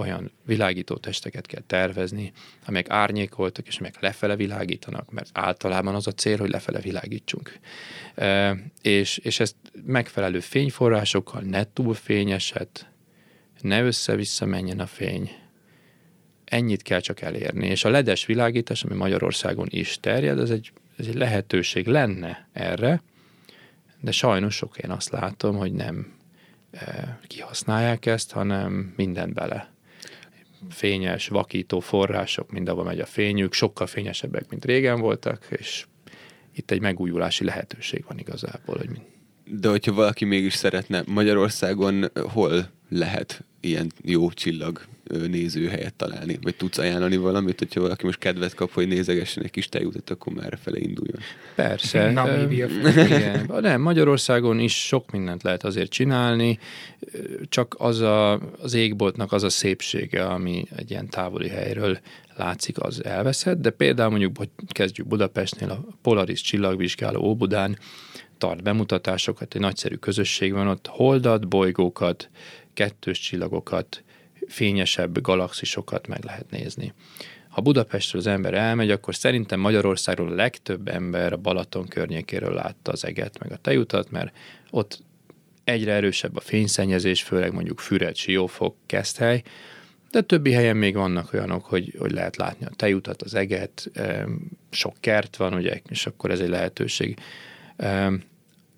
olyan 0.00 0.30
világító 0.44 0.96
testeket 0.96 1.46
kell 1.46 1.62
tervezni, 1.66 2.32
amelyek 2.66 2.90
árnyékoltak, 2.90 3.66
és 3.66 3.78
amelyek 3.78 4.00
lefele 4.00 4.36
világítanak, 4.36 5.10
mert 5.10 5.30
általában 5.32 5.94
az 5.94 6.06
a 6.06 6.12
cél, 6.12 6.38
hogy 6.38 6.50
lefele 6.50 6.80
világítsunk. 6.80 7.58
E, 8.14 8.56
és, 8.82 9.18
és 9.18 9.40
ezt 9.40 9.56
megfelelő 9.86 10.40
fényforrásokkal, 10.40 11.40
ne 11.40 11.64
túl 11.72 11.94
fényeset, 11.94 12.90
ne 13.60 13.82
össze-vissza 13.82 14.46
menjen 14.46 14.80
a 14.80 14.86
fény, 14.86 15.30
ennyit 16.44 16.82
kell 16.82 17.00
csak 17.00 17.20
elérni. 17.20 17.66
És 17.66 17.84
a 17.84 17.90
ledes 17.90 18.26
világítás, 18.26 18.84
ami 18.84 18.94
Magyarországon 18.94 19.66
is 19.70 19.98
terjed, 20.00 20.38
ez 20.38 20.50
egy, 20.50 20.72
ez 20.96 21.06
egy 21.06 21.14
lehetőség 21.14 21.86
lenne 21.86 22.48
erre, 22.52 23.02
de 24.00 24.10
sajnos 24.10 24.54
sok 24.54 24.78
én 24.78 24.90
azt 24.90 25.10
látom, 25.10 25.56
hogy 25.56 25.72
nem 25.72 26.18
kihasználják 27.26 28.06
ezt, 28.06 28.32
hanem 28.32 28.92
mindent 28.96 29.34
bele 29.34 29.72
fényes, 30.68 31.28
vakító 31.28 31.80
források, 31.80 32.50
mindenhol 32.50 32.84
megy 32.84 33.00
a 33.00 33.06
fényük, 33.06 33.52
sokkal 33.52 33.86
fényesebbek, 33.86 34.48
mint 34.50 34.64
régen 34.64 35.00
voltak, 35.00 35.46
és 35.50 35.86
itt 36.54 36.70
egy 36.70 36.80
megújulási 36.80 37.44
lehetőség 37.44 38.04
van 38.08 38.18
igazából. 38.18 38.76
Hogy 38.76 38.88
De 39.44 39.68
hogyha 39.68 39.92
valaki 39.92 40.24
mégis 40.24 40.54
szeretne 40.54 41.02
Magyarországon 41.06 42.10
hol 42.14 42.70
lehet 42.88 43.44
ilyen 43.60 43.92
jó 44.02 44.30
csillag 44.30 44.80
nézőhelyet 45.28 45.94
találni? 45.94 46.38
Vagy 46.42 46.56
tudsz 46.56 46.78
ajánlani 46.78 47.16
valamit, 47.16 47.58
hogyha 47.58 47.80
valaki 47.80 48.04
most 48.04 48.18
kedvet 48.18 48.54
kap, 48.54 48.72
hogy 48.72 48.88
nézegessen 48.88 49.42
egy 49.42 49.50
kis 49.50 49.68
tejutat, 49.68 50.10
akkor 50.10 50.32
már 50.32 50.58
fele 50.62 50.78
induljon? 50.78 51.18
Persze. 51.54 52.10
Namíbia. 52.10 52.66
Igen. 53.06 53.50
Nem, 53.60 53.80
Magyarországon 53.80 54.58
is 54.58 54.86
sok 54.86 55.10
mindent 55.10 55.42
lehet 55.42 55.64
azért 55.64 55.90
csinálni, 55.90 56.58
csak 57.48 57.74
az 57.78 58.00
a, 58.00 58.32
az 58.62 58.74
égboltnak 58.74 59.32
az 59.32 59.42
a 59.42 59.50
szépsége, 59.50 60.26
ami 60.26 60.66
egy 60.76 60.90
ilyen 60.90 61.08
távoli 61.08 61.48
helyről 61.48 61.98
látszik, 62.36 62.82
az 62.82 63.04
elveszett, 63.04 63.60
de 63.60 63.70
például 63.70 64.10
mondjuk, 64.10 64.36
hogy 64.36 64.48
kezdjük 64.68 65.06
Budapestnél, 65.06 65.70
a 65.70 65.84
Polaris 66.02 66.40
csillagvizsgáló 66.40 67.22
Óbudán 67.22 67.78
tart 68.38 68.62
bemutatásokat, 68.62 69.54
egy 69.54 69.60
nagyszerű 69.60 69.94
közösség 69.94 70.52
van 70.52 70.66
ott, 70.66 70.86
holdat, 70.86 71.48
bolygókat, 71.48 72.28
kettős 72.74 73.18
csillagokat, 73.18 74.02
fényesebb 74.50 75.20
galaxisokat 75.20 76.06
meg 76.06 76.24
lehet 76.24 76.50
nézni. 76.50 76.92
Ha 77.48 77.60
Budapestről 77.60 78.20
az 78.20 78.26
ember 78.26 78.54
elmegy, 78.54 78.90
akkor 78.90 79.14
szerintem 79.14 79.60
Magyarországról 79.60 80.28
a 80.28 80.34
legtöbb 80.34 80.88
ember 80.88 81.32
a 81.32 81.36
Balaton 81.36 81.88
környékéről 81.88 82.54
látta 82.54 82.92
az 82.92 83.04
eget, 83.04 83.38
meg 83.38 83.52
a 83.52 83.56
tejutat, 83.56 84.10
mert 84.10 84.36
ott 84.70 85.02
egyre 85.64 85.92
erősebb 85.92 86.36
a 86.36 86.40
fényszennyezés, 86.40 87.22
főleg 87.22 87.52
mondjuk 87.52 87.78
Füred, 87.78 88.16
Siófok, 88.16 88.76
Keszthely, 88.86 89.42
de 90.10 90.20
többi 90.20 90.52
helyen 90.52 90.76
még 90.76 90.94
vannak 90.94 91.32
olyanok, 91.32 91.64
hogy, 91.64 91.94
hogy 91.98 92.10
lehet 92.12 92.36
látni 92.36 92.66
a 92.66 92.72
tejutat, 92.76 93.22
az 93.22 93.34
eget, 93.34 93.90
sok 94.70 94.94
kert 95.00 95.36
van, 95.36 95.54
ugye, 95.54 95.80
és 95.88 96.06
akkor 96.06 96.30
ez 96.30 96.40
egy 96.40 96.48
lehetőség. 96.48 97.18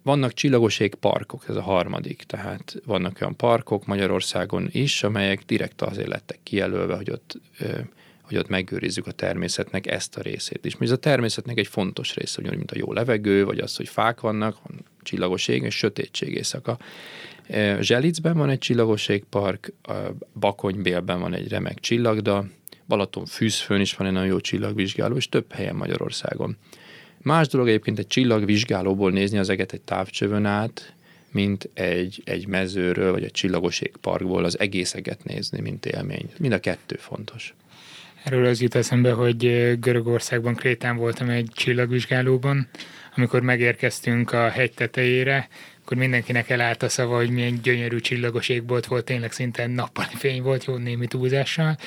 Vannak 0.03 0.33
csillagoség 0.33 0.95
parkok, 0.95 1.45
ez 1.49 1.57
a 1.57 1.63
harmadik, 1.63 2.23
tehát 2.23 2.77
vannak 2.85 3.19
olyan 3.21 3.37
parkok 3.37 3.87
Magyarországon 3.87 4.69
is, 4.73 5.03
amelyek 5.03 5.43
direkt 5.45 5.83
azért 5.83 6.09
lettek 6.09 6.39
kijelölve, 6.43 6.97
hogy 6.97 7.11
ott, 7.11 7.41
hogy 8.23 8.37
ott 8.37 8.49
megőrizzük 8.49 9.07
a 9.07 9.13
természetnek 9.13 9.87
ezt 9.87 10.17
a 10.17 10.21
részét 10.21 10.65
is. 10.65 10.77
Ez 10.81 10.91
a 10.91 10.97
természetnek 10.97 11.59
egy 11.59 11.67
fontos 11.67 12.15
része, 12.15 12.41
ugyanúgy, 12.41 12.59
mint 12.59 12.71
a 12.71 12.79
jó 12.79 12.93
levegő, 12.93 13.45
vagy 13.45 13.59
az, 13.59 13.77
hogy 13.77 13.89
fák 13.89 14.21
vannak, 14.21 14.57
van 14.67 14.85
csillagos 15.03 15.49
ég 15.49 15.63
és 15.63 15.75
sötétség 15.75 16.35
éjszaka. 16.35 16.79
Zselicben 17.81 18.37
van 18.37 18.51
egy 18.51 18.59
csillagosségpark, 18.59 19.73
Bakonybélben 20.35 21.21
van 21.21 21.35
egy 21.35 21.49
remek 21.49 21.81
csillagda, 21.81 22.47
Balaton 22.87 23.27
fűzfőn 23.27 23.81
is 23.81 23.95
van 23.97 24.07
egy 24.07 24.13
nagyon 24.13 24.29
jó 24.29 24.41
csillagvizsgáló, 24.41 25.17
és 25.17 25.29
több 25.29 25.53
helyen 25.53 25.77
Magyarországon. 25.77 26.57
Más 27.23 27.49
dolog 27.49 27.69
egyébként 27.69 27.99
egy 27.99 28.07
csillagvizsgálóból 28.07 29.11
nézni 29.11 29.39
az 29.39 29.49
eget 29.49 29.73
egy 29.73 29.81
távcsövön 29.81 30.45
át, 30.45 30.95
mint 31.31 31.69
egy, 31.75 32.23
egy 32.25 32.47
mezőről, 32.47 33.13
vagy 33.13 33.25
egy 33.25 33.31
csillagosségparkból 33.31 34.45
az 34.45 34.59
egész 34.59 34.95
eget 34.95 35.25
nézni, 35.25 35.61
mint 35.61 35.87
élmény. 35.87 36.31
Mind 36.39 36.53
a 36.53 36.59
kettő 36.61 36.97
fontos. 36.99 37.55
Erről 38.25 38.47
az 38.47 38.61
jut 38.61 38.75
eszembe, 38.75 39.13
hogy 39.13 39.39
Görögországban, 39.81 40.55
Krétán 40.55 40.97
voltam 40.97 41.29
egy 41.29 41.51
csillagvizsgálóban, 41.55 42.69
amikor 43.17 43.41
megérkeztünk 43.41 44.33
a 44.33 44.49
hegy 44.49 44.73
tetejére, 44.73 45.49
akkor 45.85 45.97
mindenkinek 45.97 46.51
elállt 46.51 46.83
a 46.83 46.89
szava, 46.89 47.17
hogy 47.17 47.31
milyen 47.31 47.61
gyönyörű 47.63 47.99
csillagos 47.99 48.49
égbolt 48.49 48.87
volt, 48.87 49.05
tényleg 49.05 49.33
szinte 49.33 49.67
nappali 49.67 50.15
fény 50.15 50.43
volt, 50.43 50.65
jó 50.65 50.77
némi 50.77 51.07
túlzással, 51.07 51.79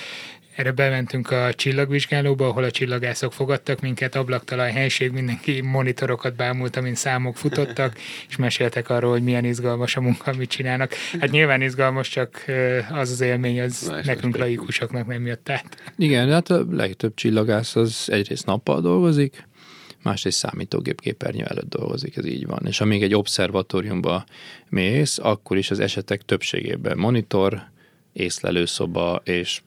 erre 0.56 0.72
bementünk 0.72 1.32
a 1.32 1.54
csillagvizsgálóba, 1.54 2.48
ahol 2.48 2.64
a 2.64 2.72
csillagászok 2.72 3.34
fogadtak 3.34 3.82
minket, 3.82 4.16
ablaktalaj 4.16 4.72
helység, 4.72 5.12
mindenki 5.12 5.62
monitorokat 5.62 6.36
bámult, 6.36 6.76
amin 6.76 6.96
számok 6.96 7.38
futottak, 7.38 7.98
és 8.30 8.36
meséltek 8.36 8.90
arról, 8.90 9.12
hogy 9.12 9.24
milyen 9.24 9.46
izgalmas 9.46 9.96
a 9.96 10.02
munka, 10.02 10.34
mit 10.38 10.50
csinálnak. 10.50 10.94
Hát 11.20 11.32
nyilván 11.32 11.62
izgalmas, 11.62 12.10
csak 12.10 12.46
az 12.92 13.12
az 13.12 13.22
élmény, 13.22 13.62
az 13.62 13.88
Más 13.90 14.06
nekünk 14.06 14.38
laikusoknak 14.38 15.08
nem 15.08 15.26
jött 15.26 15.50
át. 15.50 15.94
Igen, 15.98 16.32
hát 16.32 16.50
a 16.50 16.66
legtöbb 16.72 17.14
csillagász 17.14 17.76
az 17.76 18.08
egyrészt 18.12 18.46
nappal 18.46 18.82
dolgozik, 18.82 19.48
másrészt 20.04 20.38
számítógép 20.38 21.02
képernyő 21.02 21.44
előtt 21.44 21.70
dolgozik, 21.70 22.18
ez 22.18 22.26
így 22.26 22.46
van. 22.46 22.62
És 22.66 22.82
amíg 22.82 23.04
egy 23.04 23.16
obszervatóriumba 23.16 24.26
mész, 24.70 25.18
akkor 25.18 25.58
is 25.58 25.72
az 25.72 25.80
esetek 25.80 26.22
többségében 26.22 26.98
monitor, 26.98 27.74
észlelőszoba, 28.16 29.22
és 29.24 29.62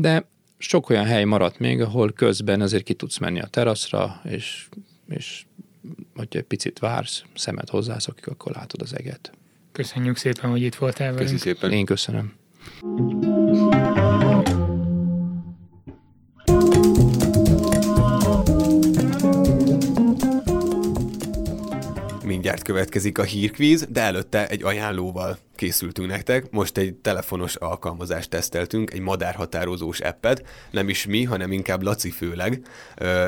de 0.00 0.28
sok 0.58 0.90
olyan 0.90 1.04
hely 1.04 1.24
maradt 1.24 1.58
még, 1.58 1.80
ahol 1.80 2.12
közben 2.12 2.60
azért 2.60 2.84
ki 2.84 2.94
tudsz 2.94 3.18
menni 3.18 3.40
a 3.40 3.46
teraszra, 3.46 4.20
és, 4.24 4.68
és 5.08 5.44
hogyha 6.14 6.38
egy 6.38 6.44
picit 6.44 6.78
vársz, 6.78 7.22
szemed 7.34 7.68
hozzászokik, 7.68 8.26
akkor 8.26 8.52
látod 8.52 8.82
az 8.82 8.96
eget. 8.96 9.32
Köszönjük 9.72 10.16
szépen, 10.16 10.50
hogy 10.50 10.62
itt 10.62 10.74
voltál 10.74 11.12
velünk. 11.12 11.30
Köszönjük 11.30 11.58
szépen. 11.58 11.76
Én 11.76 11.84
köszönöm. 11.84 12.32
Mindjárt 22.24 22.62
következik 22.62 23.18
a 23.18 23.22
hírkvíz, 23.22 23.86
de 23.90 24.00
előtte 24.00 24.48
egy 24.48 24.62
ajánlóval 24.62 25.38
készültünk 25.58 26.08
nektek. 26.08 26.50
Most 26.50 26.78
egy 26.78 26.94
telefonos 26.94 27.54
alkalmazást 27.54 28.30
teszteltünk, 28.30 28.92
egy 28.92 29.00
madárhatározós 29.00 30.00
appet, 30.00 30.44
nem 30.70 30.88
is 30.88 31.06
mi, 31.06 31.24
hanem 31.24 31.52
inkább 31.52 31.82
Laci 31.82 32.10
főleg. 32.10 32.60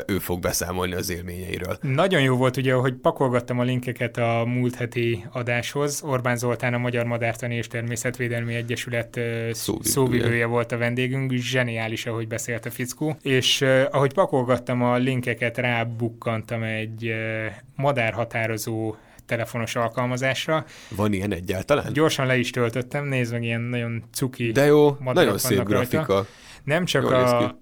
Ő 0.07 0.19
fog 0.19 0.41
beszámolni 0.41 0.95
az 0.95 1.11
élményeiről. 1.11 1.79
Nagyon 1.81 2.21
jó 2.21 2.37
volt 2.37 2.57
ugye, 2.57 2.73
hogy 2.73 2.95
pakolgattam 2.95 3.59
a 3.59 3.63
linkeket 3.63 4.17
a 4.17 4.45
múlt 4.47 4.75
heti 4.75 5.25
adáshoz. 5.33 6.03
Orbán 6.03 6.37
Zoltán, 6.37 6.75
a 6.75 6.79
Magyar 6.79 7.05
Madártani 7.05 7.55
és 7.55 7.67
Természetvédelmi 7.67 8.55
Egyesület 8.55 9.13
szóvivője, 9.13 9.91
szóvivője 9.91 10.47
volt 10.47 10.73
a 10.73 10.77
vendégünk. 10.77 11.33
Zseniális, 11.33 12.07
ahogy 12.07 12.29
beszélt 12.29 12.67
a 12.67 12.71
fickó. 12.71 13.17
És 13.23 13.63
ahogy 13.91 14.13
pakolgattam 14.13 14.83
a 14.83 14.97
linkeket, 14.97 15.59
rábukkantam 15.59 16.63
egy 16.63 17.15
madárhatározó 17.77 18.95
telefonos 19.31 19.77
alkalmazásra. 19.77 20.65
Van 20.89 21.13
ilyen 21.13 21.33
egyáltalán? 21.33 21.93
Gyorsan 21.93 22.27
le 22.27 22.37
is 22.37 22.51
töltöttem, 22.51 23.07
nézd 23.07 23.33
meg, 23.33 23.43
ilyen 23.43 23.61
nagyon 23.61 24.03
cuki 24.13 24.53
De 24.53 24.65
jó, 24.65 24.97
nagyon 25.01 25.39
szép 25.39 25.63
grafika. 25.63 26.05
Rajta. 26.07 26.27
Nem 26.65 26.85
csak 26.85 27.03
Jól 27.03 27.15
a... 27.15 27.59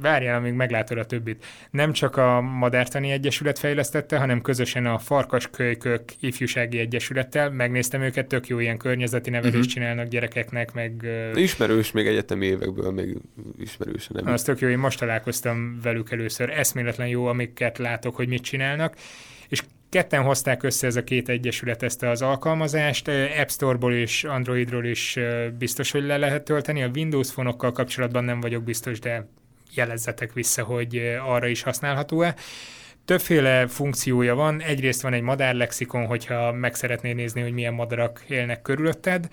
Várjál, 0.00 0.36
amíg 0.36 0.52
meglátod 0.52 0.98
a 0.98 1.04
többit. 1.04 1.44
Nem 1.70 1.92
csak 1.92 2.16
a 2.16 2.40
Madártani 2.40 3.10
Egyesület 3.10 3.58
fejlesztette, 3.58 4.18
hanem 4.18 4.40
közösen 4.40 4.86
a 4.86 4.98
Farkaskölykök 4.98 6.02
Ifjúsági 6.20 6.78
Egyesülettel. 6.78 7.50
Megnéztem 7.50 8.00
őket, 8.00 8.26
tök 8.26 8.46
jó 8.46 8.58
ilyen 8.58 8.76
környezeti 8.76 9.30
nevelést 9.30 9.56
uh-huh. 9.56 9.72
csinálnak 9.72 10.08
gyerekeknek, 10.08 10.72
meg... 10.72 11.06
Ismerős 11.34 11.90
még 11.90 12.06
egyetemi 12.06 12.46
évekből, 12.46 12.90
még 12.90 13.16
ismerős 13.58 14.08
nem. 14.08 14.32
Az 14.32 14.42
tök 14.42 14.60
jó, 14.60 14.68
én 14.68 14.78
most 14.78 14.98
találkoztam 14.98 15.80
velük 15.82 16.10
először. 16.12 16.50
Eszméletlen 16.50 17.08
jó, 17.08 17.26
amiket 17.26 17.78
látok, 17.78 18.16
hogy 18.16 18.28
mit 18.28 18.42
csinálnak. 18.42 18.94
És 19.48 19.62
Ketten 19.90 20.22
hozták 20.22 20.62
össze 20.62 20.86
ez 20.86 20.96
a 20.96 21.04
két 21.04 21.28
egyesület 21.28 21.82
ezt 21.82 22.02
az 22.02 22.22
alkalmazást, 22.22 23.08
App 23.38 23.48
Store-ból 23.48 23.94
és 23.94 24.24
Androidról 24.24 24.84
is 24.84 25.18
biztos, 25.58 25.90
hogy 25.90 26.02
le 26.02 26.16
lehet 26.16 26.44
tölteni. 26.44 26.82
A 26.82 26.90
Windows 26.94 27.30
fonokkal 27.30 27.72
kapcsolatban 27.72 28.24
nem 28.24 28.40
vagyok 28.40 28.62
biztos, 28.62 28.98
de 28.98 29.26
jelezzetek 29.74 30.32
vissza, 30.32 30.62
hogy 30.62 31.16
arra 31.26 31.46
is 31.46 31.62
használható-e. 31.62 32.34
Többféle 33.04 33.66
funkciója 33.66 34.34
van. 34.34 34.62
Egyrészt 34.62 35.02
van 35.02 35.12
egy 35.12 35.22
madárlexikon, 35.22 36.06
hogyha 36.06 36.52
meg 36.52 36.74
szeretnél 36.74 37.14
nézni, 37.14 37.40
hogy 37.40 37.52
milyen 37.52 37.74
madarak 37.74 38.24
élnek 38.28 38.62
körülötted. 38.62 39.28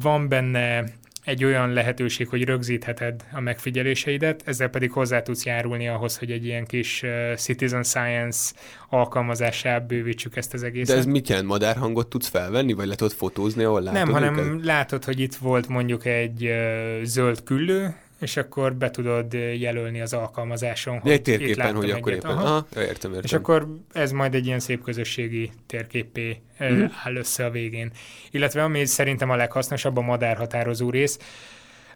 Van 0.00 0.28
benne 0.28 0.84
egy 1.24 1.44
olyan 1.44 1.72
lehetőség, 1.72 2.28
hogy 2.28 2.44
rögzítheted 2.44 3.24
a 3.32 3.40
megfigyeléseidet, 3.40 4.42
ezzel 4.44 4.68
pedig 4.68 4.92
hozzá 4.92 5.22
tudsz 5.22 5.44
járulni 5.44 5.88
ahhoz, 5.88 6.18
hogy 6.18 6.30
egy 6.30 6.44
ilyen 6.44 6.66
kis 6.66 7.02
uh, 7.02 7.34
citizen 7.34 7.82
science 7.82 8.52
alkalmazásá 8.88 9.78
bővítsük 9.78 10.36
ezt 10.36 10.54
az 10.54 10.62
egészet. 10.62 10.94
De 10.94 11.00
ez 11.00 11.06
mit 11.06 11.28
jelent? 11.28 11.46
Madárhangot 11.46 12.06
tudsz 12.08 12.28
felvenni, 12.28 12.72
vagy 12.72 12.86
le 12.86 12.94
tudod 12.94 13.12
fotózni, 13.12 13.64
ahol 13.64 13.82
látod 13.82 14.04
Nem, 14.04 14.12
hanem 14.12 14.36
őket? 14.38 14.64
látod, 14.64 15.04
hogy 15.04 15.20
itt 15.20 15.34
volt 15.34 15.68
mondjuk 15.68 16.04
egy 16.04 16.44
uh, 16.44 17.02
zöld 17.02 17.42
küllő, 17.42 17.94
és 18.24 18.36
akkor 18.36 18.74
be 18.74 18.90
tudod 18.90 19.32
jelölni 19.58 20.00
az 20.00 20.12
alkalmazáson, 20.12 20.98
hogy 20.98 21.10
egy 21.10 21.22
térképen, 21.22 21.74
hogy 21.74 21.90
akkor 21.90 22.12
éppen. 22.12 22.30
Aha. 22.30 22.44
Aha, 22.44 22.66
értem, 22.76 23.10
értem. 23.10 23.24
És 23.24 23.32
akkor 23.32 23.76
ez 23.92 24.12
majd 24.12 24.34
egy 24.34 24.46
ilyen 24.46 24.58
szép 24.58 24.82
közösségi 24.82 25.50
térképé 25.66 26.40
uh-huh. 26.60 26.90
áll 27.04 27.16
össze 27.16 27.44
a 27.44 27.50
végén. 27.50 27.90
Illetve 28.30 28.62
ami 28.62 28.84
szerintem 28.84 29.30
a 29.30 29.36
leghasznosabb 29.36 29.96
a 29.96 30.00
madárhatározó 30.00 30.90
rész, 30.90 31.18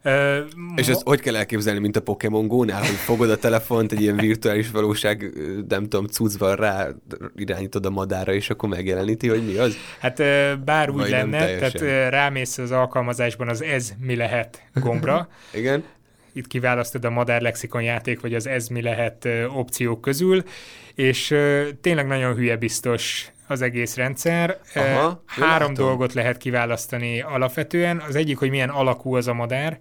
Uh, 0.05 0.39
és 0.77 0.89
ezt 0.89 1.03
hogy 1.03 1.21
kell 1.21 1.37
elképzelni, 1.37 1.81
mint 1.81 1.97
a 1.97 2.01
Pokémon 2.01 2.47
Go-nál, 2.47 2.81
hogy 2.81 2.89
fogod 2.89 3.31
a 3.31 3.37
telefont, 3.37 3.93
egy 3.93 4.01
ilyen 4.01 4.17
virtuális 4.17 4.71
valóság, 4.71 5.33
nem 5.69 5.83
tudom, 5.83 6.07
cuccban 6.07 6.57
rá 6.57 6.89
irányítod 7.37 7.87
a 7.87 7.91
madára, 7.91 8.33
és 8.33 8.51
akkor 8.51 8.69
megjeleníti, 8.69 9.29
hogy 9.29 9.47
mi 9.47 9.57
az? 9.57 9.77
Hát 10.01 10.23
bár 10.65 10.91
úgy 10.91 10.97
Vagy 10.97 11.11
lenne, 11.11 11.59
tehát 11.59 12.11
rámész 12.11 12.59
az 12.59 12.71
alkalmazásban 12.71 13.49
az 13.49 13.63
ez 13.63 13.93
mi 13.99 14.17
lehet 14.17 14.63
gombra. 14.75 15.29
Igen 15.55 15.85
itt 16.39 16.47
kiválasztod 16.47 17.05
a 17.05 17.11
Madár 17.11 17.41
Lexikon 17.41 17.83
játék, 17.83 18.21
vagy 18.21 18.35
az 18.35 18.47
Ez 18.47 18.69
mi 18.69 18.83
lehet 18.83 19.29
opciók 19.49 20.01
közül, 20.01 20.43
és 20.95 21.27
tényleg 21.81 22.07
nagyon 22.07 22.35
hülye 22.35 22.57
biztos 22.57 23.31
az 23.47 23.63
egész 23.63 23.97
rendszer. 23.97 24.59
Aha, 24.75 25.23
Három 25.27 25.59
látom. 25.59 25.75
dolgot 25.75 26.13
lehet 26.13 26.37
kiválasztani 26.37 27.21
alapvetően. 27.21 28.03
Az 28.09 28.15
egyik, 28.15 28.39
hogy 28.39 28.51
milyen 28.51 28.69
alakú 28.69 29.15
az 29.15 29.29
a 29.29 29.35
madár, 29.35 29.79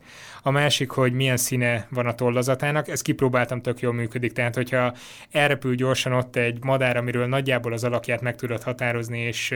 a 0.48 0.52
másik, 0.52 0.90
hogy 0.90 1.14
milyen 1.14 1.38
színe 1.38 1.88
van 1.90 2.06
a 2.06 2.16
tollazatának. 2.16 2.88
Ezt 2.88 3.04
kipróbáltam, 3.04 3.62
tök 3.62 3.80
jól 3.80 3.94
működik. 3.94 4.32
Tehát, 4.32 4.56
hogyha 4.56 4.94
elrepül 5.32 5.76
gyorsan 5.76 6.14
ott 6.14 6.36
egy 6.36 6.64
madár, 6.64 6.98
amiről 6.98 7.26
nagyjából 7.28 7.74
az 7.74 7.84
alakját 7.84 8.22
meg 8.22 8.36
tudod 8.36 8.64
határozni, 8.64 9.20
és 9.20 9.54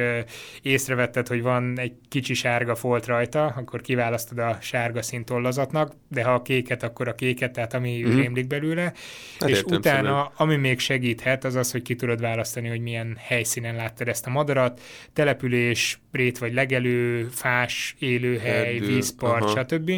észrevetted, 0.61 1.27
hogy 1.27 1.41
van 1.41 1.79
egy 1.79 1.93
kicsi 2.09 2.33
sárga 2.33 2.75
folt 2.75 3.05
rajta, 3.05 3.45
akkor 3.45 3.81
kiválasztod 3.81 4.37
a 4.37 4.57
sárga 4.61 5.01
szín 5.01 5.25
tollazatnak, 5.25 5.93
de 6.07 6.23
ha 6.23 6.33
a 6.33 6.41
kéket, 6.41 6.83
akkor 6.83 7.07
a 7.07 7.15
kéket, 7.15 7.51
tehát 7.51 7.73
ami 7.73 7.99
Mhm. 8.01 8.11
mm. 8.11 8.17
rémlik 8.19 8.47
belőle. 8.47 8.93
Hát 9.39 9.49
és 9.49 9.63
utána, 9.63 10.31
ami 10.35 10.55
még 10.55 10.79
segíthet, 10.79 11.43
az 11.43 11.55
az, 11.55 11.71
hogy 11.71 11.81
ki 11.81 11.95
tudod 11.95 12.21
választani, 12.21 12.67
hogy 12.67 12.81
milyen 12.81 13.17
helyszínen 13.19 13.75
láttad 13.75 14.07
ezt 14.07 14.27
a 14.27 14.29
madarat. 14.29 14.81
Település, 15.13 15.99
rét 16.11 16.37
vagy 16.37 16.53
legelő, 16.53 17.27
fás, 17.31 17.95
élőhely, 17.99 18.73
Erdő, 18.75 18.85
vízpart, 18.87 19.43
aha. 19.43 19.59
stb. 19.63 19.91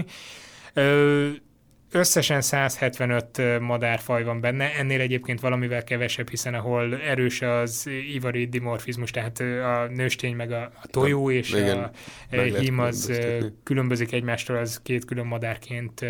Összesen 1.91 2.41
175 2.41 3.59
madárfaj 3.59 4.23
van 4.23 4.41
benne, 4.41 4.73
ennél 4.77 5.01
egyébként 5.01 5.39
valamivel 5.39 5.83
kevesebb, 5.83 6.29
hiszen 6.29 6.53
ahol 6.53 7.01
erős 7.01 7.41
az 7.41 7.89
ivari 8.13 8.45
dimorfizmus, 8.45 9.11
tehát 9.11 9.39
a 9.39 9.87
nőstény 9.93 10.35
meg 10.35 10.51
a, 10.51 10.71
a 10.81 10.87
tojó 10.87 11.31
és 11.31 11.51
igen, 11.51 11.91
a 12.31 12.35
hím 12.35 12.79
az 12.79 13.21
különbözik 13.63 14.11
egymástól, 14.11 14.57
az 14.57 14.79
két 14.83 15.05
külön 15.05 15.25
madárként 15.25 16.05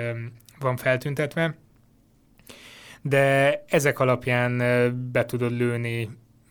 van 0.59 0.77
feltüntetve. 0.77 1.55
De 3.01 3.63
ezek 3.67 3.99
alapján 3.99 4.57
be 5.11 5.25
tudod 5.25 5.51
lőni 5.51 6.09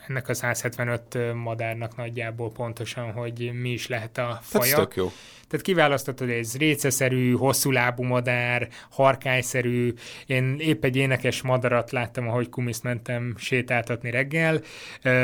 ennek 0.08 0.28
a 0.28 0.34
175 0.34 1.18
madárnak 1.34 1.96
nagyjából 1.96 2.50
pontosan, 2.50 3.12
hogy 3.12 3.50
mi 3.60 3.70
is 3.70 3.86
lehet 3.86 4.18
a 4.18 4.38
faja. 4.42 4.76
tök 4.76 4.96
jó. 4.96 5.12
Tehát 5.48 5.66
kiválasztottad, 5.66 6.28
hogy 6.28 6.36
ez 6.36 6.56
réceszerű, 6.56 7.32
hosszú 7.32 7.70
lábú 7.70 8.02
madár, 8.02 8.68
harkályszerű. 8.90 9.92
Én 10.26 10.56
épp 10.58 10.84
egy 10.84 10.96
énekes 10.96 11.42
madarat 11.42 11.90
láttam, 11.90 12.28
ahogy 12.28 12.48
kumiszt 12.48 12.82
mentem 12.82 13.34
sétáltatni 13.36 14.10
reggel. 14.10 14.60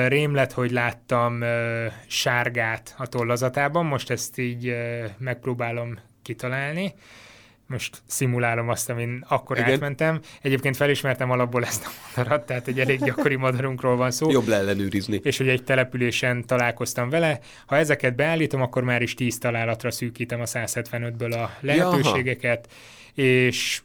Rém 0.08 0.34
lett, 0.34 0.52
hogy 0.52 0.70
láttam 0.70 1.44
sárgát 2.06 2.94
a 2.98 3.06
tollazatában, 3.06 3.86
most 3.86 4.10
ezt 4.10 4.38
így 4.38 4.74
megpróbálom 5.18 5.98
kitalálni. 6.22 6.94
Most 7.68 8.02
szimulálom 8.06 8.68
azt, 8.68 8.90
amin 8.90 9.24
akkor 9.28 9.56
Igen. 9.56 9.68
Igen. 9.68 9.80
átmentem. 9.82 10.20
Egyébként 10.42 10.76
felismertem 10.76 11.30
alapból 11.30 11.64
ezt 11.64 11.84
a 11.84 11.88
madarat, 12.16 12.46
tehát 12.46 12.68
egy 12.68 12.80
elég 12.80 13.04
gyakori 13.04 13.36
madarunkról 13.36 13.96
van 13.96 14.10
szó 14.10 14.30
Jobb 14.30 14.46
leellenőrizni. 14.46 15.20
és 15.22 15.36
hogy 15.36 15.48
egy 15.48 15.64
településen 15.64 16.46
találkoztam 16.46 17.08
vele. 17.10 17.38
Ha 17.66 17.76
ezeket 17.76 18.14
beállítom, 18.16 18.62
akkor 18.62 18.82
már 18.82 19.02
is 19.02 19.14
10 19.14 19.38
találatra 19.38 19.90
szűkítem 19.90 20.40
a 20.40 20.44
175-ből 20.44 21.42
a 21.44 21.50
lehetőségeket, 21.60 22.68
és 23.14 23.82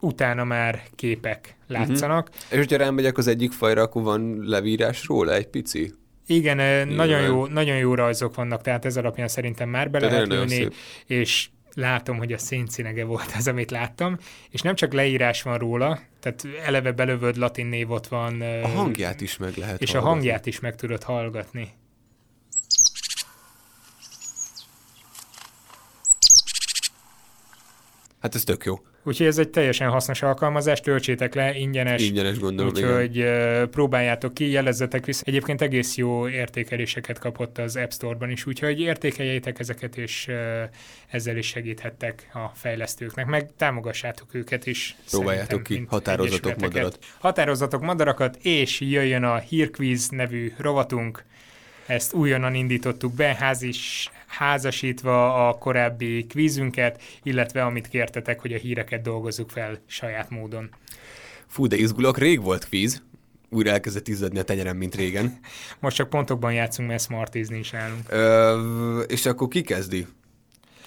utána 0.00 0.44
már 0.44 0.82
képek 0.94 1.56
látszanak. 1.66 2.30
És 2.50 2.56
hogyha 2.56 2.76
rámegyek 2.76 3.18
az 3.18 3.26
egyik 3.26 3.52
fajra, 3.52 3.82
akkor 3.82 4.02
van 4.02 4.38
levírás 4.42 5.06
róla 5.06 5.34
egy 5.34 5.46
pici? 5.48 5.92
Igen, 6.26 6.58
ö, 6.58 6.84
nagyon 6.84 7.06
Nyilván. 7.20 7.24
jó, 7.36 7.46
nagyon 7.46 7.76
jó 7.76 7.94
rajzok 7.94 8.34
vannak, 8.34 8.62
tehát 8.62 8.84
ez 8.84 8.96
alapján 8.96 9.28
szerintem 9.28 9.68
már 9.68 9.90
be 9.90 9.98
Tehát 9.98 10.12
lehet 10.14 10.28
nagyon 10.28 10.48
szép. 10.48 10.74
és 11.06 11.48
látom, 11.78 12.16
hogy 12.18 12.32
a 12.32 12.38
széncinege 12.38 13.04
volt 13.04 13.32
az, 13.36 13.48
amit 13.48 13.70
láttam, 13.70 14.18
és 14.50 14.60
nem 14.60 14.74
csak 14.74 14.92
leírás 14.92 15.42
van 15.42 15.58
róla, 15.58 16.00
tehát 16.20 16.46
eleve 16.64 16.92
belövöd 16.92 17.36
latin 17.36 17.66
név 17.66 17.90
ott 17.90 18.06
van, 18.06 18.40
A 18.40 18.68
hangját 18.68 19.20
is 19.20 19.36
meg 19.36 19.56
lehet 19.56 19.80
és 19.80 19.88
a 19.88 19.92
hallgatni. 19.92 20.18
hangját 20.18 20.46
is 20.46 20.60
meg 20.60 20.74
tudod 20.76 21.02
hallgatni. 21.02 21.74
Hát 28.20 28.34
ez 28.34 28.44
tök 28.44 28.64
jó. 28.64 28.78
Úgyhogy 29.08 29.26
ez 29.26 29.38
egy 29.38 29.48
teljesen 29.48 29.88
hasznos 29.88 30.22
alkalmazás, 30.22 30.80
töltsétek 30.80 31.34
le, 31.34 31.54
ingyenes, 31.54 32.02
Ingyenes 32.02 32.38
gondolom, 32.38 32.76
igen. 32.76 32.90
úgyhogy 32.90 33.18
ö, 33.18 33.66
próbáljátok 33.70 34.34
ki, 34.34 34.50
jelezzetek 34.50 35.04
vissza. 35.04 35.22
Egyébként 35.26 35.62
egész 35.62 35.96
jó 35.96 36.28
értékeléseket 36.28 37.18
kapott 37.18 37.58
az 37.58 37.76
App 37.76 37.90
Store-ban 37.90 38.30
is, 38.30 38.46
úgyhogy 38.46 38.80
értékeljétek 38.80 39.58
ezeket, 39.58 39.96
és 39.96 40.30
ezzel 41.08 41.36
is 41.36 41.46
segíthettek 41.46 42.30
a 42.32 42.48
fejlesztőknek, 42.54 43.26
meg 43.26 43.50
támogassátok 43.56 44.34
őket 44.34 44.66
is. 44.66 44.96
Próbáljátok 45.10 45.62
ki, 45.62 45.84
határozatok 45.88 46.56
madarat. 46.56 46.98
Határozatok 47.18 47.82
madarakat, 47.82 48.36
és 48.42 48.80
jöjjön 48.80 49.24
a 49.24 49.38
Hírkvíz 49.38 50.08
nevű 50.08 50.52
rovatunk. 50.56 51.24
Ezt 51.86 52.12
újonnan 52.12 52.54
indítottuk 52.54 53.14
be, 53.14 53.36
házis, 53.38 54.10
házasítva 54.28 55.48
a 55.48 55.52
korábbi 55.52 56.26
kvízünket, 56.26 57.02
illetve 57.22 57.64
amit 57.64 57.88
kértetek, 57.88 58.40
hogy 58.40 58.52
a 58.52 58.58
híreket 58.58 59.02
dolgozzuk 59.02 59.50
fel 59.50 59.78
saját 59.86 60.30
módon. 60.30 60.70
Fú, 61.46 61.66
de 61.66 61.76
izgulok, 61.76 62.18
rég 62.18 62.42
volt 62.42 62.64
kvíz. 62.64 63.02
Újra 63.50 63.70
elkezdett 63.70 64.08
izzadni 64.08 64.38
a 64.38 64.42
tenyerem, 64.42 64.76
mint 64.76 64.94
régen. 64.94 65.38
Most 65.80 65.96
csak 65.96 66.08
pontokban 66.08 66.52
játszunk, 66.52 66.88
mert 66.88 67.02
smartizni 67.02 67.58
is 67.58 67.74
állunk. 67.74 68.02
Ö, 68.08 69.00
és 69.00 69.26
akkor 69.26 69.48
ki 69.48 69.62
kezdi? 69.62 70.06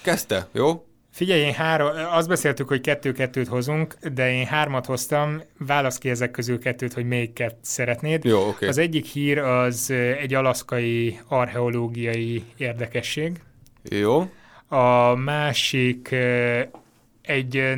Kezdte, 0.02 0.48
jó? 0.52 0.86
Figyelj, 1.12 1.40
én 1.40 1.52
három, 1.52 1.88
azt 2.10 2.28
beszéltük, 2.28 2.68
hogy 2.68 2.80
kettő-kettőt 2.80 3.48
hozunk, 3.48 3.94
de 4.14 4.32
én 4.32 4.46
hármat 4.46 4.86
hoztam, 4.86 5.42
válasz 5.58 5.98
ki 5.98 6.10
ezek 6.10 6.30
közül 6.30 6.58
kettőt, 6.58 6.92
hogy 6.92 7.06
melyiket 7.06 7.56
szeretnéd. 7.60 8.24
Jó, 8.24 8.48
oké. 8.48 8.66
Az 8.66 8.78
egyik 8.78 9.06
hír 9.06 9.38
az 9.38 9.90
egy 10.20 10.34
alaszkai 10.34 11.18
archeológiai 11.28 12.42
érdekesség. 12.56 13.40
Jó. 13.82 14.30
A 14.68 15.14
másik 15.14 16.14
egy 17.22 17.74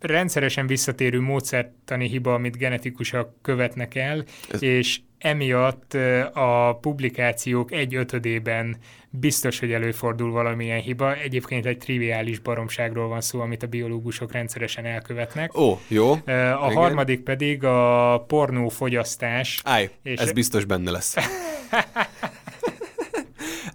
rendszeresen 0.00 0.66
visszatérő 0.66 1.20
módszertani 1.20 2.08
hiba, 2.08 2.34
amit 2.34 2.56
genetikusok 2.56 3.34
követnek 3.42 3.94
el, 3.94 4.24
Ez... 4.50 4.62
és 4.62 5.00
emiatt 5.18 5.94
a 6.32 6.78
publikációk 6.80 7.72
egy 7.72 7.94
ötödében 7.94 8.76
biztos, 9.10 9.58
hogy 9.58 9.72
előfordul 9.72 10.30
valamilyen 10.30 10.80
hiba. 10.80 11.14
Egyébként 11.14 11.66
egy 11.66 11.78
triviális 11.78 12.38
baromságról 12.38 13.08
van 13.08 13.20
szó, 13.20 13.40
amit 13.40 13.62
a 13.62 13.66
biológusok 13.66 14.32
rendszeresen 14.32 14.84
elkövetnek. 14.84 15.58
Ó, 15.58 15.80
jó. 15.88 16.10
A 16.12 16.16
Igen. 16.26 16.56
harmadik 16.74 17.20
pedig 17.20 17.64
a 17.64 18.24
pornófogyasztás. 18.26 19.60
Állj, 19.64 19.90
És- 20.02 20.20
ez 20.20 20.32
biztos 20.32 20.64
benne 20.64 20.90
lesz. 20.90 21.14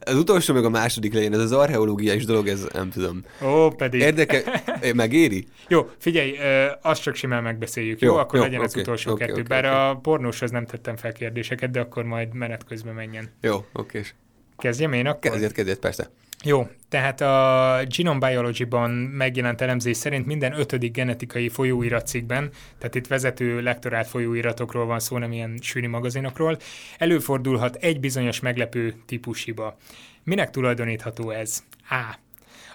Az 0.06 0.16
utolsó 0.16 0.54
meg 0.54 0.66
a 0.66 0.70
második 0.70 1.14
legyen, 1.14 1.34
ez 1.34 1.40
az 1.40 1.52
archeológiás 1.52 2.26
dolog, 2.26 2.48
ez 2.48 2.68
nem 2.74 2.90
tudom. 2.90 3.24
Ó, 3.42 3.70
pedig... 3.70 4.02
Érdeke, 4.02 4.64
megéri? 4.96 5.48
Jó, 5.68 5.90
figyelj, 5.98 6.38
azt 6.82 7.02
csak 7.02 7.16
simán 7.16 7.44
megbeszéljük, 7.44 8.00
jó? 8.00 8.12
Jó, 8.12 8.18
akkor 8.18 8.36
jó, 8.40 8.46
legyen 8.46 8.62
az 8.62 8.72
oké, 8.72 8.82
utolsó 8.82 9.12
oké, 9.12 9.26
kettő. 9.26 9.40
oké, 9.40 9.42
Bár 9.42 9.66
oké. 9.66 9.74
a 9.74 10.00
pornóshoz 10.02 10.52
nem 10.52 10.66
tettem 10.66 10.96
fel 10.96 11.12
kérdéseket, 11.12 11.72
de 11.72 11.80
akkor 11.80 12.04
majd 12.04 12.34
menet 12.34 12.66
közben 12.66 12.94
menjen. 12.94 13.30
Jó, 13.42 13.66
oké. 13.74 14.02
Kezdjem 14.58 14.94
én 14.94 15.08
akkor? 15.08 15.32
Kezdjét, 15.32 15.52
kezdjét, 15.52 15.80
persze. 15.80 16.10
Jó, 16.46 16.68
tehát 16.90 17.22
a 17.22 17.84
Genome 17.98 18.28
Biology-ban 18.28 18.92
megjelent 18.92 19.62
elemzés 19.62 19.98
szerint 19.98 20.26
minden 20.26 20.60
ötödik 20.60 20.92
genetikai 20.92 21.50
folyóiratcikkben, 21.50 22.50
tehát 22.78 22.96
itt 22.96 23.08
vezető 23.08 23.62
lektorált 23.62 24.08
folyóiratokról 24.08 24.86
van 24.86 25.00
szó, 25.00 25.18
nem 25.18 25.32
ilyen 25.32 25.58
sűri 25.62 25.88
magazinokról, 25.88 26.58
előfordulhat 26.98 27.76
egy 27.76 28.00
bizonyos 28.00 28.40
meglepő 28.40 28.94
típushiba. 29.06 29.78
Minek 30.24 30.50
tulajdonítható 30.50 31.30
ez? 31.30 31.64
A. 31.90 32.23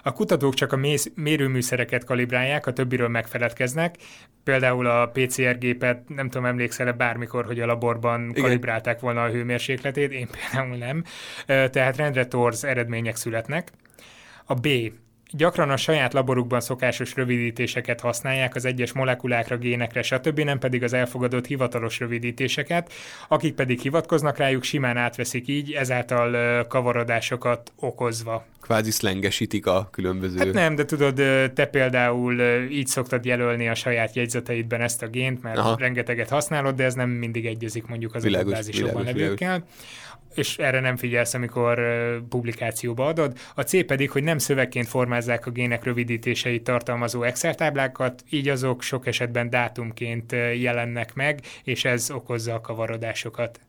A 0.03 0.13
kutatók 0.13 0.53
csak 0.53 0.73
a 0.73 0.77
mész- 0.77 1.11
mérőműszereket 1.15 2.03
kalibrálják, 2.03 2.67
a 2.67 2.73
többiről 2.73 3.07
megfeledkeznek. 3.07 3.95
Például 4.43 4.85
a 4.85 5.07
PCR-gépet, 5.07 6.09
nem 6.09 6.29
tudom, 6.29 6.45
emlékszel-e 6.45 6.91
bármikor, 6.91 7.45
hogy 7.45 7.59
a 7.59 7.65
laborban 7.65 8.29
Igen. 8.29 8.43
Kalibrálták 8.43 8.99
volna 8.99 9.23
a 9.23 9.29
hőmérsékletét, 9.29 10.11
én 10.11 10.27
például 10.27 10.77
nem. 10.77 11.03
Tehát 11.45 11.97
rendre 11.97 12.25
torz 12.25 12.63
eredmények 12.63 13.15
születnek. 13.15 13.71
A 14.45 14.53
B. 14.53 14.67
Gyakran 15.31 15.69
a 15.69 15.77
saját 15.77 16.13
laborukban 16.13 16.61
szokásos 16.61 17.15
rövidítéseket 17.15 17.99
használják 17.99 18.55
az 18.55 18.65
egyes 18.65 18.93
molekulákra, 18.93 19.57
génekre, 19.57 20.01
stb., 20.01 20.39
nem 20.39 20.59
pedig 20.59 20.83
az 20.83 20.93
elfogadott 20.93 21.45
hivatalos 21.45 21.99
rövidítéseket, 21.99 22.91
akik 23.27 23.53
pedig 23.53 23.79
hivatkoznak 23.79 24.37
rájuk, 24.37 24.63
simán 24.63 24.97
átveszik 24.97 25.47
így, 25.47 25.71
ezáltal 25.71 26.67
kavarodásokat 26.67 27.71
okozva. 27.75 28.45
Kvázi 28.61 28.91
szlengesítik 28.91 29.65
a 29.65 29.87
különböző... 29.91 30.37
Hát 30.37 30.53
nem, 30.53 30.75
de 30.75 30.85
tudod, 30.85 31.15
te 31.53 31.65
például 31.65 32.41
így 32.69 32.87
szoktad 32.87 33.25
jelölni 33.25 33.67
a 33.67 33.75
saját 33.75 34.15
jegyzeteidben 34.15 34.81
ezt 34.81 35.01
a 35.01 35.07
gént, 35.07 35.41
mert 35.41 35.57
Aha. 35.57 35.75
Rengeteget 35.79 36.29
használod, 36.29 36.75
de 36.75 36.83
ez 36.83 36.93
nem 36.93 37.09
mindig 37.09 37.45
egyezik 37.45 37.85
mondjuk 37.85 38.15
az 38.15 38.23
Világos, 38.23 38.51
adatbázisokban 38.51 39.01
világos, 39.01 39.21
levőkkel. 39.21 39.63
És 40.35 40.57
erre 40.57 40.79
nem 40.79 40.97
figyelsz, 40.97 41.33
amikor 41.33 41.81
publikációba 42.29 43.05
adod. 43.05 43.37
A 43.55 43.61
C 43.61 43.85
pedig, 43.85 44.11
hogy 44.11 44.23
nem 44.23 44.37
szövegként 44.37 44.87
formázzák 44.87 45.45
a 45.45 45.51
gének 45.51 45.83
rövidítéseit 45.83 46.63
tartalmazó 46.63 47.23
Excel 47.23 47.55
táblákat, 47.55 48.23
így 48.29 48.47
azok 48.47 48.81
sok 48.81 49.07
esetben 49.07 49.49
dátumként 49.49 50.31
jelennek 50.55 51.13
meg, 51.13 51.41
és 51.63 51.85
ez 51.85 52.11
okozza 52.11 52.53
a 52.53 52.61
kavarodásokat. 52.61 53.59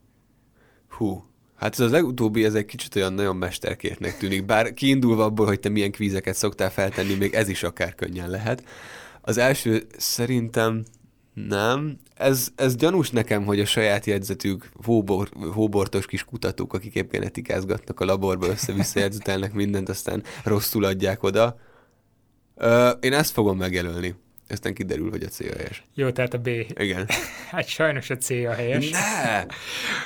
Hú, 0.89 1.31
Hát 1.61 1.73
ez 1.73 1.81
az 1.81 1.91
legutóbbi, 1.91 2.45
ez 2.45 2.55
egy 2.55 2.65
kicsit 2.65 2.97
olyan 2.97 3.13
nagyon 3.13 3.37
mesterkértnek 3.37 4.17
tűnik, 4.17 4.45
bár 4.45 4.75
kiindulva 4.75 5.25
abból, 5.25 5.47
hogy 5.47 5.61
te 5.61 5.69
milyen 5.69 5.91
kvízeket 5.91 6.35
szoktál 6.35 6.71
feltenni, 6.71 7.15
még 7.15 7.35
ez 7.35 7.49
is 7.49 7.63
akár 7.63 7.95
könnyen 7.95 8.31
lehet. 8.31 8.65
Az 9.21 9.39
első 9.39 9.87
szerintem 9.97 10.85
nem. 11.35 11.99
Ez, 12.15 12.49
ez 12.57 12.77
gyanús 12.77 13.11
nekem, 13.11 13.45
hogy 13.45 13.61
a 13.61 13.65
saját 13.65 14.07
jegyzetük 14.07 14.71
hóbor, 14.85 15.29
hóbortos 15.53 16.07
kis 16.07 16.25
kutatók, 16.25 16.75
akik 16.75 16.95
épp 16.95 17.11
genetikázgatnak 17.11 18.01
a 18.01 18.05
laborba, 18.05 18.47
össze-vissza 18.47 18.99
jegyzetelnek 18.99 19.53
mindent, 19.53 19.89
aztán 19.89 20.23
rosszul 20.45 20.85
adják 20.85 21.23
oda. 21.23 21.59
Ö, 22.57 22.89
én 22.89 23.13
ezt 23.13 23.33
fogom 23.33 23.57
megjelölni. 23.57 24.15
Aztán 24.49 24.75
kiderül, 24.75 25.11
hogy 25.11 25.23
a 25.23 25.29
C 25.29 25.41
a 25.41 25.57
helyes. 25.57 25.85
Jó, 25.95 26.11
tehát 26.11 26.35
a 26.35 26.39
B. 26.39 26.47
Igen. 26.75 27.07
Hát 27.51 27.67
sajnos 27.67 28.11
a 28.11 28.17
C 28.17 28.31
a 28.31 28.53
helyes. 28.53 28.91
Ne! 28.91 29.47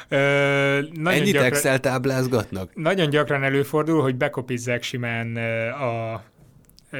Ö, 0.09 0.81
nagyon 0.93 1.21
Ennyit 1.21 1.33
gyakran, 1.33 1.53
Excel 1.53 1.81
táblázgatnak? 1.81 2.75
Nagyon 2.75 3.11
gyakran 3.11 3.43
előfordul, 3.45 4.03
hogy 4.03 4.17
bekopizzák 4.17 4.83
simán 4.83 5.37
a, 5.73 6.23
ö, 6.91 6.99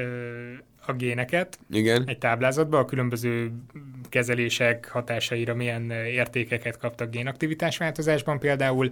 a 0.87 0.93
géneket 0.93 1.59
Igen. 1.71 2.03
egy 2.05 2.17
táblázatba, 2.17 2.79
a 2.79 2.85
különböző 2.85 3.51
kezelések 4.09 4.87
hatásaira 4.87 5.55
milyen 5.55 5.91
értékeket 5.91 6.77
kaptak 6.77 7.09
génaktivitás 7.09 7.77
változásban 7.77 8.39
például, 8.39 8.89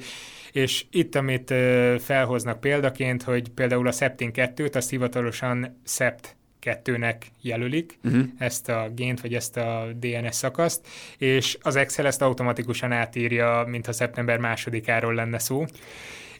és 0.51 0.85
itt, 0.91 1.15
amit 1.15 1.53
felhoznak 1.99 2.59
példaként, 2.59 3.23
hogy 3.23 3.49
például 3.49 3.87
a 3.87 3.91
Septin 3.91 4.31
2-t, 4.33 4.75
azt 4.75 4.89
hivatalosan 4.89 5.79
Sept 5.85 6.35
2-nek 6.63 7.15
jelölik, 7.41 7.97
Uh-huh. 8.03 8.23
ezt 8.37 8.69
a 8.69 8.89
gént, 8.95 9.21
vagy 9.21 9.33
ezt 9.33 9.57
a 9.57 9.87
DNS 9.99 10.35
szakaszt, 10.35 10.87
és 11.17 11.57
az 11.61 11.75
Excel 11.75 12.05
ezt 12.05 12.21
automatikusan 12.21 12.91
átírja, 12.91 13.63
mintha 13.67 13.91
szeptember 13.91 14.37
másodikáról 14.37 15.13
lenne 15.13 15.39
szó. 15.39 15.65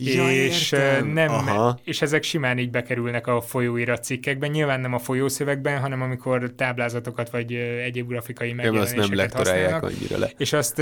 Ja, 0.06 0.32
és, 0.32 0.72
értem. 0.72 1.08
nem, 1.08 1.30
Aha. 1.30 1.80
és 1.84 2.01
ezek 2.01 2.24
simán 2.24 2.58
így 2.58 2.70
bekerülnek 2.70 3.28
a 3.28 3.41
folyóirat 3.41 4.04
cikkekben, 4.04 4.49
nyilván 4.49 4.80
nem 4.80 4.93
a 4.93 4.99
folyószövegben, 4.99 5.80
hanem 5.80 6.01
amikor 6.01 6.54
táblázatokat 6.56 7.30
vagy 7.30 7.54
egyéb 7.54 8.08
grafikai 8.08 8.54
megjelenéseket 8.54 9.16
lektorálják 9.16 9.72
használnak, 9.72 9.99
annyira 9.99 10.18
le. 10.18 10.32
és 10.38 10.54
azt 10.54 10.82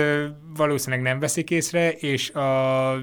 valószínűleg 0.55 1.05
nem 1.05 1.19
veszik 1.19 1.49
észre, 1.49 1.91
és 1.91 2.29
a 2.29 2.95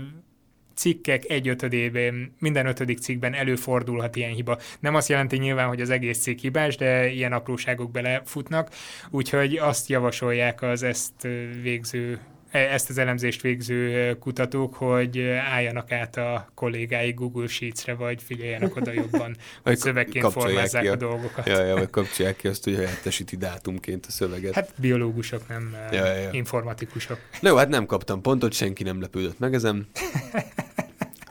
cikkek 0.79 1.25
egy 1.29 1.49
ötödében, 1.49 2.35
minden 2.39 2.67
ötödik 2.67 2.99
cikkben 2.99 3.35
előfordulhat 3.35 4.17
ilyen 4.17 4.33
hiba. 4.33 4.59
Nem 4.81 4.95
azt 4.95 5.09
jelenti 5.09 5.37
nyilván, 5.37 5.69
hogy 5.69 5.81
az 5.81 5.91
egész 5.91 6.19
cikk 6.19 6.39
hibás, 6.39 6.77
de 6.77 7.11
ilyen 7.11 7.33
apróságok 7.33 7.91
belefutnak, 7.91 8.71
úgyhogy 9.11 9.57
azt 9.57 9.89
javasolják 9.89 10.63
az 10.63 10.83
ezt 10.83 11.29
végző 11.63 12.21
ezt 12.51 12.91
az 12.91 12.99
elemzést 12.99 13.41
végző 13.41 14.09
ö, 14.09 14.19
kutatók, 14.19 14.75
hogy 14.75 15.19
ö, 15.19 15.33
álljanak 15.35 15.93
át 15.93 16.17
a 16.17 16.49
kollégái 16.55 17.13
Google 17.13 17.47
Sheets-re, 17.47 17.95
vagy 17.95 18.23
figyeljenek 18.23 18.77
oda 18.77 18.93
jobban, 18.93 19.37
hogy 19.65 19.77
szövegként 19.79 20.33
formázzák 20.33 20.85
a 20.87 20.91
a- 20.91 20.97
dolgokat. 20.97 21.47
Ja, 21.47 21.65
ja, 21.65 21.75
vagy 21.75 21.91
kapcsolják 21.91 22.37
ki 22.37 22.49
azt, 22.49 22.65
hogy 22.65 22.75
helyettesíti 22.75 23.37
dátumként 23.37 24.07
a 24.07 24.11
szöveget. 24.11 24.55
Hát, 24.55 24.73
biológusok, 24.77 25.49
nem 25.49 25.77
Ja, 25.93 26.07
ja, 26.07 26.15
ja. 26.15 26.29
informatikusok. 26.33 27.19
Na 27.41 27.49
jó, 27.49 27.57
hát 27.57 27.69
nem 27.69 27.87
kaptam 27.87 28.21
pontot, 28.23 28.53
senki 28.53 28.83
nem 28.83 29.01
lepődött 29.01 29.39
meg 29.39 29.55
ezen. 29.55 29.87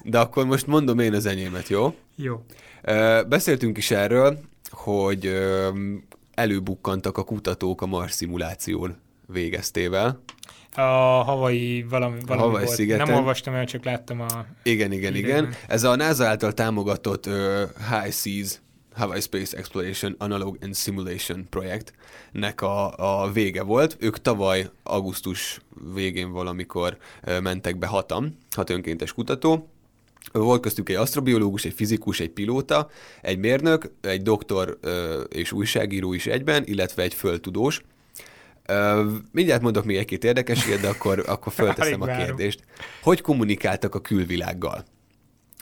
De 0.04 0.20
akkor 0.20 0.46
most 0.46 0.68
mondom 0.68 1.00
én 1.00 1.14
az 1.14 1.26
enyémet, 1.26 1.68
jó? 1.68 1.96
Jó. 2.16 2.46
Beszéltünk 3.28 3.78
is 3.78 3.92
erről, 3.92 4.40
hogy 4.70 5.40
előbukkantak 6.34 7.18
a 7.18 7.24
kutatók 7.24 7.82
a 7.82 7.86
Mars 7.86 8.12
szimuláción 8.12 8.98
végeztével. 9.26 10.22
A 10.78 11.24
havai 11.24 11.86
valami, 11.90 12.20
valami 12.26 12.48
Hawaii 12.48 12.66
volt. 12.66 12.76
szigeten. 12.76 13.08
Nem 13.08 13.16
olvastam 13.16 13.54
el, 13.54 13.66
csak 13.66 13.84
láttam 13.84 14.22
a... 14.22 14.46
Igen, 14.64 14.92
igen, 14.92 15.16
Idegen. 15.16 15.44
igen. 15.44 15.56
Ez 15.68 15.84
a 15.84 15.96
NASA 15.96 16.26
által 16.26 16.54
támogatott 16.54 17.26
ö, 17.26 17.64
High 17.90 18.14
Seas 18.14 18.62
Hawaii 18.94 19.22
Space 19.22 19.58
Exploration 19.58 20.16
Analog 20.18 20.58
and 20.62 20.76
Simulation 20.76 21.48
projektnek 21.50 22.62
a, 22.62 23.22
a 23.24 23.32
vége 23.32 23.64
volt. 23.64 23.98
Ők 24.00 24.22
tavaly 24.22 24.70
augusztus 24.84 25.62
végén 25.94 26.32
valamikor 26.32 26.98
mentek 27.42 27.78
be 27.78 27.88
hatan, 27.88 28.38
hat 28.56 28.70
önkéntes 28.70 29.14
kutató. 29.14 29.70
Volt 30.32 30.62
köztük 30.62 30.90
egy 30.90 30.96
asztrobiológus, 30.96 31.66
egy 31.66 31.74
fizikus, 31.74 32.20
egy 32.20 32.30
pilóta, 32.30 32.90
egy 33.22 33.38
mérnök, 33.38 33.92
egy 34.02 34.22
doktor 34.22 34.80
és 35.30 35.52
újságíró 35.52 36.14
is 36.14 36.26
egyben, 36.26 36.64
illetve 36.66 37.04
egy 37.04 37.14
földtudós. 37.14 37.82
Ö, 38.68 39.12
mindjárt 39.32 39.62
mondok 39.62 39.86
még 39.86 39.98
egy-két 39.98 40.24
érdekességet, 40.24 40.80
de 40.80 40.88
akkor, 40.88 41.24
akkor 41.28 41.54
fölteszem 41.54 42.02
a 42.02 42.06
kérdést. 42.06 42.60
Hogy 43.02 43.22
kommunikáltak 43.22 43.96
a 43.96 44.02
külvilággal? 44.02 44.86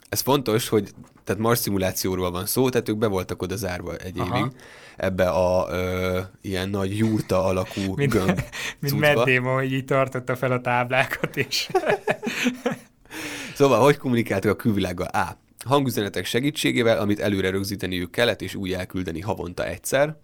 Ez 0.09 0.21
fontos, 0.21 0.69
hogy 0.69 0.89
tehát 1.23 1.41
Mars 1.41 1.59
szimulációról 1.59 2.31
van 2.31 2.45
szó, 2.45 2.69
tehát 2.69 2.89
ők 2.89 2.97
be 2.97 3.07
voltak 3.07 3.41
oda 3.41 3.55
zárva 3.55 3.95
egy 3.95 4.19
Aha. 4.19 4.37
évig 4.37 4.51
ebbe 4.97 5.29
a 5.29 5.67
ö, 5.69 6.19
ilyen 6.41 6.69
nagy 6.69 6.97
jurta 6.97 7.43
alakú 7.43 7.95
Mint, 7.95 8.11
gömb 8.11 8.41
mint 8.79 8.99
Damon, 9.01 9.53
hogy 9.53 9.73
így 9.73 9.85
tartotta 9.85 10.35
fel 10.35 10.51
a 10.51 10.61
táblákat, 10.61 11.37
és 11.37 11.69
Szóval, 13.55 13.79
hogy 13.79 13.97
kommunikáltak 13.97 14.51
a 14.51 14.55
külvilággal? 14.55 15.07
A. 15.07 15.37
Hangüzenetek 15.65 16.25
segítségével, 16.25 16.99
amit 16.99 17.19
előre 17.19 17.49
rögzíteniük 17.49 18.11
kellett, 18.11 18.41
és 18.41 18.55
úgy 18.55 18.73
elküldeni 18.73 19.19
havonta 19.19 19.65
egyszer. 19.65 20.17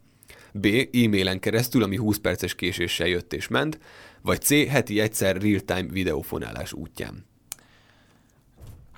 B. 0.54 0.66
E-mailen 0.94 1.40
keresztül, 1.40 1.84
ami 1.84 1.96
20 1.96 2.18
perces 2.18 2.56
késéssel 2.56 3.08
jött 3.08 3.34
és 3.34 3.48
ment. 3.48 3.80
Vagy 4.22 4.42
C. 4.42 4.50
Heti 4.70 5.00
egyszer 5.00 5.42
real-time 5.42 5.88
videófonálás 5.90 6.74
útján. 6.74 7.26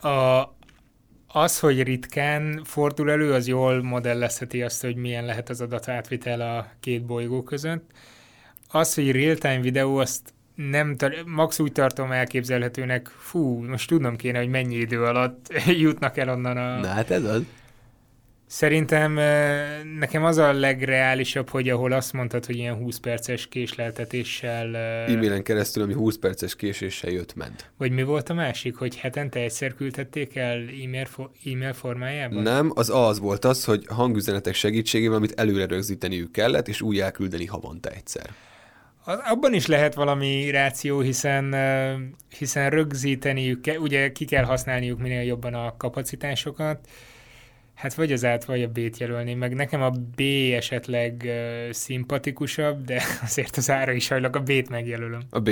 a, 0.01 0.53
az, 1.27 1.59
hogy 1.59 1.83
ritkán 1.83 2.61
fordul 2.63 3.11
elő, 3.11 3.33
az 3.33 3.47
jól 3.47 3.83
modellezheti 3.83 4.61
azt, 4.61 4.81
hogy 4.81 4.95
milyen 4.95 5.25
lehet 5.25 5.49
az 5.49 5.61
adatátvitel 5.61 6.41
a 6.41 6.67
két 6.79 7.05
bolygó 7.05 7.43
között. 7.43 7.91
Az, 8.67 8.93
hogy 8.93 9.11
real-time 9.11 9.59
videó, 9.59 9.97
azt 9.97 10.33
nem 10.55 10.95
max 11.25 11.59
úgy 11.59 11.71
tartom 11.71 12.11
elképzelhetőnek, 12.11 13.07
fú, 13.07 13.65
most 13.65 13.87
tudnom 13.87 14.15
kéne, 14.15 14.37
hogy 14.37 14.49
mennyi 14.49 14.75
idő 14.75 15.03
alatt 15.03 15.53
jutnak 15.85 16.17
el 16.17 16.29
onnan 16.29 16.57
a... 16.57 16.79
Na 16.79 16.87
hát 16.87 17.11
ez 17.11 17.23
az. 17.23 17.41
Szerintem 18.53 19.17
eh, 19.17 19.83
nekem 19.99 20.23
az 20.23 20.37
a 20.37 20.51
legreálisabb, 20.51 21.49
hogy 21.49 21.69
ahol 21.69 21.91
azt 21.91 22.13
mondtad, 22.13 22.45
hogy 22.45 22.55
ilyen 22.55 22.75
20 22.75 22.97
perces 22.97 23.47
késleltetéssel... 23.47 24.75
eh, 24.75 25.13
E-mailen 25.13 25.43
keresztül, 25.43 25.83
ami 25.83 25.93
20 25.93 26.17
perces 26.17 26.55
késéssel 26.55 27.11
jött, 27.11 27.35
ment. 27.35 27.71
Vagy 27.77 27.91
mi 27.91 28.03
volt 28.03 28.29
a 28.29 28.33
másik, 28.33 28.75
hogy 28.75 28.97
hetente 28.97 29.39
egyszer 29.39 29.73
küldtették 29.73 30.35
el 30.35 30.57
e-mail, 30.57 31.05
fo- 31.05 31.29
e-mail 31.45 31.73
formájában? 31.73 32.41
Nem, 32.41 32.71
az 32.75 32.89
az 32.89 33.19
volt 33.19 33.45
az, 33.45 33.65
hogy 33.65 33.85
hangüzenetek 33.87 34.53
segítségével, 34.53 35.17
amit 35.17 35.39
előre 35.39 35.65
rögzíteniük 35.65 36.31
kellett, 36.31 36.67
és 36.67 36.81
úgy 36.81 36.99
elküldeni 36.99 37.45
havonta 37.45 37.89
egyszer. 37.89 38.29
Abban 39.05 39.53
is 39.53 39.65
lehet 39.65 39.93
valami 39.93 40.49
ráció, 40.51 40.99
hiszen, 40.99 41.53
eh, 41.53 41.95
hiszen 42.37 42.69
rögzíteniük 42.69 43.61
kell, 43.61 43.77
ugye 43.77 44.11
ki 44.11 44.25
kell 44.25 44.43
használniuk 44.43 44.99
minél 44.99 45.21
jobban 45.21 45.53
a 45.53 45.77
kapacitásokat, 45.77 46.87
Hát 47.73 47.93
vagy 47.93 48.11
az 48.11 48.25
át, 48.25 48.45
vagy 48.45 48.63
a 48.63 48.67
B-t 48.67 48.97
jelölném 48.97 49.37
meg. 49.37 49.53
Nekem 49.53 49.81
a 49.81 49.89
B 49.89 50.21
esetleg 50.53 51.23
uh, 51.25 51.71
szimpatikusabb, 51.71 52.85
de 52.85 53.03
azért 53.23 53.57
az 53.57 53.69
ára 53.69 53.91
is 53.91 54.07
hajlak, 54.07 54.35
a 54.35 54.39
B-t 54.39 54.69
megjelölöm. 54.69 55.21
A 55.29 55.39
B, 55.39 55.49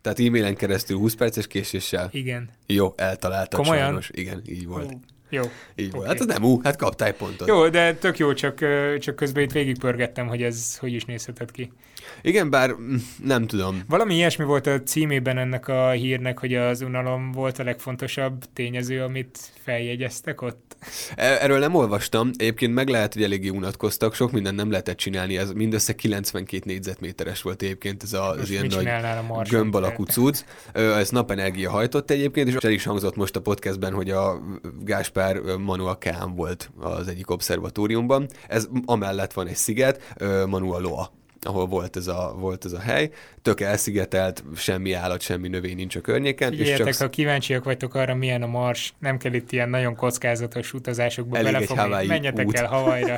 tehát 0.00 0.20
e-mailen 0.20 0.54
keresztül 0.54 0.96
20 0.96 1.14
perces 1.14 1.46
késéssel. 1.46 2.08
Igen. 2.12 2.48
Jó, 2.66 2.92
eltaláltad 2.96 3.60
Komolyan? 3.60 3.84
sajnos. 3.84 4.10
Igen, 4.12 4.42
így 4.46 4.66
volt. 4.66 4.92
Ó, 4.92 4.98
Jó. 5.30 5.42
Így 5.76 5.90
volt. 5.90 6.08
Oké. 6.08 6.18
Hát 6.18 6.26
nem 6.26 6.44
ú, 6.44 6.60
hát 6.62 6.76
kaptál 6.76 7.08
egy 7.08 7.14
pontot. 7.14 7.48
Jó, 7.48 7.68
de 7.68 7.94
tök 7.94 8.18
jó, 8.18 8.32
csak, 8.32 8.58
csak 8.98 9.16
közben 9.16 9.42
itt 9.42 9.52
végigpörgettem, 9.52 10.26
hogy 10.26 10.42
ez 10.42 10.76
hogy 10.76 10.92
is 10.92 11.04
nézhetett 11.04 11.50
ki. 11.50 11.72
Igen, 12.22 12.50
bár 12.50 12.70
mm, 12.70 12.94
nem 13.24 13.46
tudom. 13.46 13.82
Valami 13.88 14.14
ilyesmi 14.14 14.44
volt 14.44 14.66
a 14.66 14.82
címében 14.82 15.38
ennek 15.38 15.68
a 15.68 15.90
hírnek, 15.90 16.38
hogy 16.38 16.54
az 16.54 16.80
unalom 16.80 17.32
volt 17.32 17.58
a 17.58 17.64
legfontosabb 17.64 18.44
tényező, 18.52 19.02
amit 19.02 19.38
feljegyeztek 19.64 20.42
ott. 20.42 20.76
E- 21.14 21.38
Erről 21.40 21.58
nem 21.58 21.74
olvastam. 21.74 22.30
Egyébként 22.36 22.74
meg 22.74 22.88
lehet, 22.88 23.12
hogy 23.12 23.22
eléggé 23.22 23.48
unatkoztak, 23.48 24.14
sok 24.14 24.32
mindent 24.32 24.56
nem 24.56 24.70
lehetett 24.70 24.96
csinálni. 24.96 25.38
Ez 25.38 25.52
mindössze 25.52 25.94
92 25.94 26.62
négyzetméteres 26.64 27.42
volt 27.42 27.62
egyébként 27.62 28.02
ez 28.02 28.12
a, 28.12 28.30
az 28.30 28.50
ilyen 28.50 28.66
nagy 28.66 29.48
gömb 29.48 29.74
alakú 29.74 30.04
cucc. 30.04 30.44
Ez 30.72 31.10
napenergia 31.10 31.70
hajtott 31.70 32.10
egyébként, 32.10 32.48
és 32.48 32.54
el 32.54 32.70
is 32.70 32.84
hangzott 32.84 33.16
most 33.16 33.36
a 33.36 33.40
podcastben, 33.40 33.92
hogy 33.92 34.10
a 34.10 34.40
Gáspár 34.84 35.36
Manuel 35.58 35.98
Kán 35.98 36.34
volt 36.34 36.70
az 36.80 37.08
egyik 37.08 37.30
obszervatóriumban. 37.30 38.28
Ez 38.48 38.68
amellett 38.84 39.32
van 39.32 39.46
egy 39.46 39.56
sziget, 39.56 40.14
Manuel 40.46 40.80
Loa 40.80 41.20
ahol 41.44 41.66
volt 41.66 41.96
ez, 41.96 42.06
a, 42.06 42.34
volt 42.38 42.64
ez 42.64 42.72
a 42.72 42.80
hely. 42.80 43.10
Tök 43.42 43.60
elszigetelt, 43.60 44.44
semmi 44.56 44.92
állat, 44.92 45.20
semmi 45.20 45.48
növény 45.48 45.76
nincs 45.76 45.96
a 45.96 46.00
környéken. 46.00 46.50
Figyeljetek, 46.50 46.86
és 46.86 46.96
csak 46.96 47.06
ha 47.06 47.10
kíváncsiak 47.10 47.64
vagytok 47.64 47.94
arra, 47.94 48.14
milyen 48.14 48.42
a 48.42 48.46
Mars, 48.46 48.94
nem 48.98 49.18
kell 49.18 49.32
itt 49.32 49.52
ilyen 49.52 49.68
nagyon 49.68 49.94
kockázatos 49.94 50.72
utazásokba 50.72 51.36
Elég 51.36 51.52
belefogni. 51.52 52.06
Menjetek 52.06 52.46
út. 52.46 52.56
el 52.56 52.66
Havajra, 52.66 53.16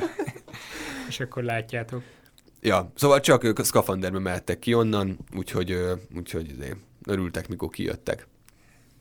és 1.09 1.19
akkor 1.19 1.43
látjátok. 1.43 2.01
Ja, 2.61 2.91
szóval 2.95 3.19
csak 3.19 3.43
ők 3.43 3.59
a 3.59 3.63
szkafanderbe 3.63 4.19
mehettek 4.19 4.59
ki 4.59 4.73
onnan, 4.73 5.17
úgyhogy, 5.35 5.77
úgyhogy 6.15 6.49
izé, 6.49 6.73
örültek, 7.07 7.47
mikor 7.47 7.69
kijöttek. 7.69 8.27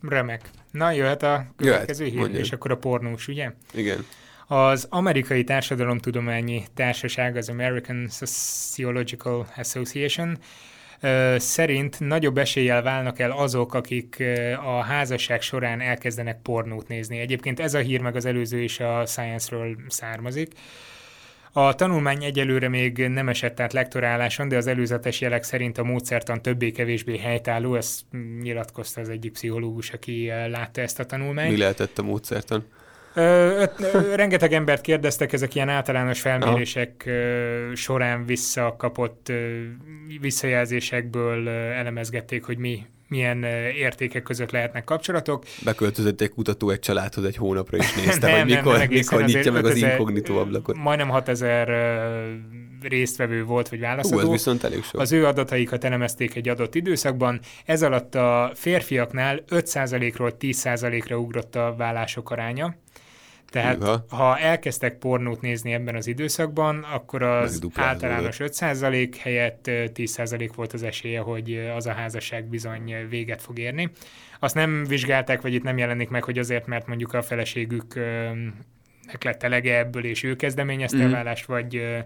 Remek. 0.03 0.51
Na, 0.70 0.91
jöhet 0.91 1.22
a 1.22 1.47
következő 1.57 2.05
hír, 2.05 2.18
mondjad. 2.18 2.41
és 2.41 2.53
akkor 2.53 2.70
a 2.70 2.77
pornós, 2.77 3.29
ugye? 3.29 3.53
Igen. 3.72 4.05
Az 4.47 4.86
amerikai 4.90 5.45
társadalomtudományi 5.45 6.64
társaság, 6.74 7.36
az 7.36 7.49
American 7.49 8.09
Sociological 8.11 9.47
Association 9.57 10.38
szerint 11.36 12.01
nagyobb 12.01 12.38
eséllyel 12.38 12.82
válnak 12.82 13.18
el 13.18 13.30
azok, 13.30 13.74
akik 13.74 14.22
a 14.64 14.80
házasság 14.80 15.42
során 15.42 15.80
elkezdenek 15.80 16.40
pornót 16.42 16.88
nézni. 16.88 17.18
Egyébként 17.18 17.61
ez 17.61 17.74
a 17.74 17.78
hír 17.78 18.01
meg 18.01 18.16
az 18.16 18.24
előző 18.24 18.62
is 18.62 18.80
a 18.80 19.07
Science-ről 19.07 19.76
származik. 19.88 20.53
A 21.53 21.74
tanulmány 21.74 22.24
egyelőre 22.24 22.68
még 22.68 22.99
nem 22.99 23.28
esett 23.28 23.61
át 23.61 23.72
lektoráláson, 23.72 24.49
de 24.49 24.57
az 24.57 24.66
előzetes 24.66 25.20
jelek 25.20 25.42
szerint 25.42 25.78
a 25.78 25.84
módszertan 25.84 26.42
többé-kevésbé 26.42 27.18
helytálló, 27.18 27.74
ezt 27.74 28.01
nyilatkozta 28.42 29.01
az 29.01 29.09
egyik 29.09 29.32
pszichológus, 29.32 29.90
aki 29.90 30.26
látta 30.26 30.80
ezt 30.80 31.01
a 31.01 31.05
tanulmányt. 31.05 31.51
Mi 31.51 31.59
lehetett 31.59 31.99
a 31.99 32.03
módszertan? 32.03 32.64
Ö, 33.15 33.61
öt, 33.61 33.95
ö, 33.95 34.15
rengeteg 34.15 34.53
embert 34.53 34.81
kérdeztek, 34.81 35.33
ezek 35.33 35.55
ilyen 35.55 35.69
általános 35.69 36.21
felmérések 36.21 37.03
ö, 37.07 37.71
során 37.75 38.27
visszakapott 38.27 39.29
ö, 39.29 39.62
visszajelzésekből 40.21 41.47
ö, 41.47 41.51
elemezgették, 41.51 42.45
hogy 42.45 42.59
mi 42.59 42.87
milyen 43.09 43.45
értékek 43.77 44.23
között 44.23 44.51
lehetnek 44.51 44.85
kapcsolatok. 44.85 45.45
Beköltözött 45.65 46.21
egy 46.21 46.29
kutató 46.29 46.71
egy 46.71 46.79
családhoz 46.79 47.25
egy 47.25 47.37
hónapra, 47.37 47.77
és 47.77 47.95
nézte, 48.05 48.27
Nem, 48.27 48.39
hogy 48.39 48.49
nem, 48.49 48.59
mikor, 48.59 48.73
nem 48.73 48.81
egészen, 48.81 49.19
mikor 49.19 49.35
nyitja 49.35 49.53
meg 49.53 49.65
az 49.65 49.71
5000 49.71 49.91
inkognitó 49.91 50.39
ablakot. 50.39 50.77
Majdnem 50.77 51.09
6000 51.09 51.69
ö, 51.69 52.89
résztvevő 52.89 53.45
volt, 53.45 53.69
vagy 53.69 53.79
Hú, 53.79 53.85
ez 53.85 53.91
válaszadó. 53.91 54.31
viszont 54.31 54.65
elég 54.65 54.83
sok. 54.83 55.01
Az 55.01 55.12
ő 55.12 55.27
adataikat 55.27 55.85
elemezték 55.85 56.35
egy 56.35 56.49
adott 56.49 56.75
időszakban, 56.75 57.41
ez 57.65 57.83
alatt 57.83 58.15
a 58.15 58.51
férfiaknál 58.55 59.45
5%-ról 59.51 60.37
10%-ra 60.41 61.17
ugrott 61.17 61.57
a 61.57 61.75
vállások 61.79 62.31
aránya. 62.31 62.75
Tehát 63.55 63.77
Hűha. 63.79 64.05
ha 64.09 64.39
elkezdtek 64.39 64.99
pornót 64.99 65.41
nézni 65.41 65.73
ebben 65.73 65.95
az 65.97 66.07
időszakban, 66.07 66.83
akkor 66.93 67.23
az 67.23 67.63
általános 67.75 68.37
5% 68.41 69.15
helyett 69.21 69.67
ö, 69.67 69.85
10% 69.95 70.51
volt 70.55 70.73
az 70.73 70.83
esélye, 70.83 71.21
hogy 71.21 71.71
az 71.77 71.87
a 71.87 71.93
házasság 71.93 72.45
bizony 72.45 72.95
véget 73.09 73.43
fog 73.43 73.59
érni. 73.59 73.91
Azt 74.39 74.55
nem 74.55 74.85
vizsgálták, 74.89 75.41
vagy 75.41 75.55
itt 75.55 75.63
nem 75.63 75.79
jelenik 75.79 76.09
meg, 76.09 76.25
hogy 76.25 76.39
azért, 76.39 76.67
mert 76.67 76.87
mondjuk 76.87 77.13
a 77.13 77.23
feleségük 77.23 77.95
nek 79.07 79.25
lett 79.25 79.43
elege 79.43 79.79
ebből, 79.79 80.05
és 80.05 80.23
ő 80.23 80.37
kezdeményezte 80.37 80.97
Mhm. 80.97 81.07
a 81.07 81.11
vállást, 81.11 81.47
vagy 81.47 82.03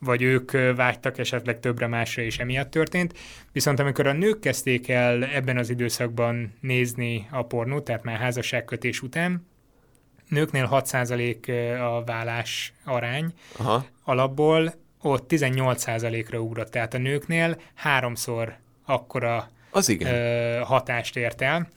vagy 0.00 0.22
ők 0.22 0.50
vágytak 0.76 1.18
esetleg 1.18 1.60
többre 1.60 1.86
másra, 1.86 2.22
és 2.22 2.38
emiatt 2.38 2.70
történt. 2.70 3.18
Viszont 3.52 3.78
amikor 3.80 4.06
a 4.06 4.12
nők 4.12 4.40
kezdték 4.40 4.88
el 4.88 5.24
ebben 5.24 5.56
az 5.58 5.70
időszakban 5.70 6.52
nézni 6.60 7.26
a 7.30 7.42
pornót, 7.42 7.84
tehát 7.84 8.02
már 8.02 8.18
házasságkötés 8.18 9.02
után, 9.02 9.46
nőknél 10.32 10.68
6% 10.72 11.48
ö, 11.48 11.78
a 11.78 12.04
vállás 12.04 12.72
arány 12.84 13.32
Aha. 13.56 13.84
alapból, 14.04 14.74
ott 15.02 15.24
18%-ra 15.28 16.38
ugrott, 16.38 16.70
tehát 16.70 16.94
a 16.94 16.98
nőknél 16.98 17.60
háromszor 17.74 18.56
akkora 18.86 19.50
Az 19.70 19.88
igen. 19.88 20.14
ö, 20.14 20.60
hatást 20.60 21.16
ért 21.16 21.42
el. 21.42 21.68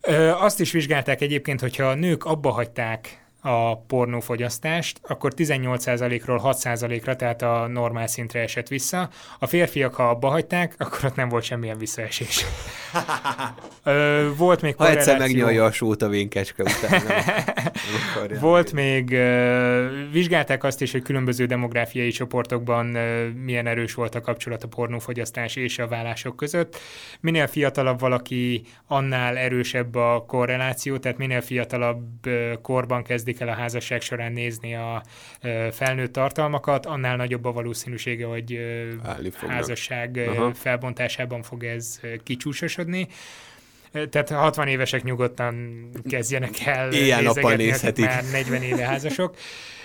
Ö, 0.00 0.28
azt 0.30 0.60
is 0.60 0.72
vizsgálták 0.72 1.20
egyébként, 1.20 1.60
hogyha 1.60 1.84
a 1.84 1.94
nők 1.94 2.24
abba 2.24 2.50
hagyták 2.50 3.24
a 3.46 3.76
pornófogyasztást, 3.86 5.00
akkor 5.02 5.32
18%-ról 5.36 6.40
6%-ra, 6.44 7.16
tehát 7.16 7.42
a 7.42 7.66
normál 7.66 8.06
szintre 8.06 8.40
esett 8.40 8.68
vissza. 8.68 9.08
A 9.38 9.46
férfiak, 9.46 9.94
ha 9.94 10.08
abba 10.08 10.28
hagyták, 10.28 10.74
akkor 10.78 10.98
ott 11.04 11.14
nem 11.14 11.28
volt 11.28 11.44
semmilyen 11.44 11.78
visszaesés. 11.78 12.44
Ö, 13.82 14.28
volt 14.36 14.62
még 14.62 14.76
Ha 14.76 14.90
egyszer 14.90 15.18
megnyalja 15.18 15.64
a 15.64 15.72
sót 15.72 16.02
a 16.02 16.08
vénkecske 16.08 16.62
után. 16.62 17.02
Volt 18.40 18.72
még, 18.72 19.12
ö, 19.12 19.86
vizsgálták 20.12 20.64
azt 20.64 20.82
is, 20.82 20.92
hogy 20.92 21.02
különböző 21.02 21.46
demográfiai 21.46 22.10
csoportokban 22.10 22.94
ö, 22.94 23.28
milyen 23.28 23.66
erős 23.66 23.94
volt 23.94 24.14
a 24.14 24.20
kapcsolat 24.20 24.62
a 24.62 24.68
pornófogyasztás 24.68 25.56
és 25.56 25.78
a 25.78 25.88
vállások 25.88 26.36
között. 26.36 26.78
Minél 27.20 27.46
fiatalabb 27.46 28.00
valaki, 28.00 28.62
annál 28.86 29.36
erősebb 29.36 29.94
a 29.94 30.24
korreláció, 30.26 30.96
tehát 30.96 31.18
minél 31.18 31.40
fiatalabb 31.40 32.04
korban 32.62 33.02
kezdik 33.02 33.35
el 33.40 33.48
a 33.48 33.52
házasság 33.54 34.00
során 34.00 34.32
nézni 34.32 34.74
a 34.74 35.02
felnőtt 35.70 36.12
tartalmakat, 36.12 36.86
annál 36.86 37.16
nagyobb 37.16 37.44
a 37.44 37.52
valószínűsége, 37.52 38.26
hogy 38.26 38.58
házasság 39.46 40.16
Aha. 40.16 40.54
felbontásában 40.54 41.42
fog 41.42 41.64
ez 41.64 42.00
kicsúsosodni. 42.22 43.08
Tehát 44.10 44.30
60 44.30 44.68
évesek 44.68 45.02
nyugodtan 45.02 45.88
kezdjenek 46.08 46.66
el 46.66 46.92
Éjjel-nappal 46.92 47.52
akik 47.52 47.66
nézhetik. 47.66 48.04
már 48.04 48.24
40 48.32 48.62
éve 48.62 48.84
házasok. 48.86 49.36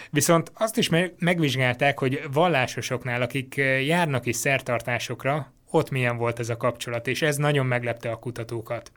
Viszont 0.09 0.51
azt 0.53 0.77
is 0.77 0.89
me- 0.89 1.13
megvizsgálták, 1.19 1.99
hogy 1.99 2.21
vallásosoknál, 2.31 3.21
akik 3.21 3.55
járnak 3.85 4.25
is 4.25 4.35
szertartásokra, 4.35 5.53
ott 5.69 5.89
milyen 5.89 6.17
volt 6.17 6.39
ez 6.39 6.49
a 6.49 6.57
kapcsolat, 6.57 7.07
és 7.07 7.21
ez 7.21 7.35
nagyon 7.35 7.65
meglepte 7.65 8.11
a 8.11 8.15
kutatókat. 8.15 8.91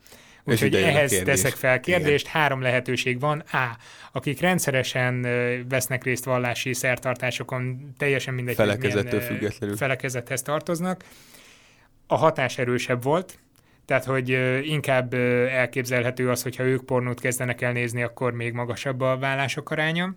Úgyhogy 0.45 0.75
ehhez 0.75 1.11
kérdés. 1.11 1.35
teszek 1.35 1.53
fel 1.53 1.81
kérdést, 1.81 2.27
három 2.27 2.61
lehetőség 2.61 3.21
van. 3.21 3.39
A. 3.39 3.77
Akik 4.13 4.41
rendszeresen 4.41 5.21
vesznek 5.69 6.05
részt 6.05 6.25
vallási 6.25 6.73
szertartásokon, 6.73 7.95
teljesen 7.99 8.35
mindegy, 8.35 8.55
Felekezettől 8.55 9.21
milyen, 9.21 9.33
függetlenül. 9.33 9.77
felekezethez 9.77 10.43
tartoznak. 10.43 11.05
A 12.07 12.17
hatás 12.17 12.59
erősebb 12.59 13.03
volt, 13.03 13.39
tehát, 13.85 14.05
hogy 14.05 14.29
inkább 14.63 15.15
elképzelhető 15.49 16.31
az, 16.31 16.43
hogyha 16.43 16.63
ők 16.63 16.85
pornót 16.85 17.21
kezdenek 17.21 17.61
el 17.61 17.73
nézni, 17.73 18.03
akkor 18.03 18.33
még 18.33 18.53
magasabb 18.53 19.01
a 19.01 19.19
vállások 19.19 19.71
aránya. 19.71 20.15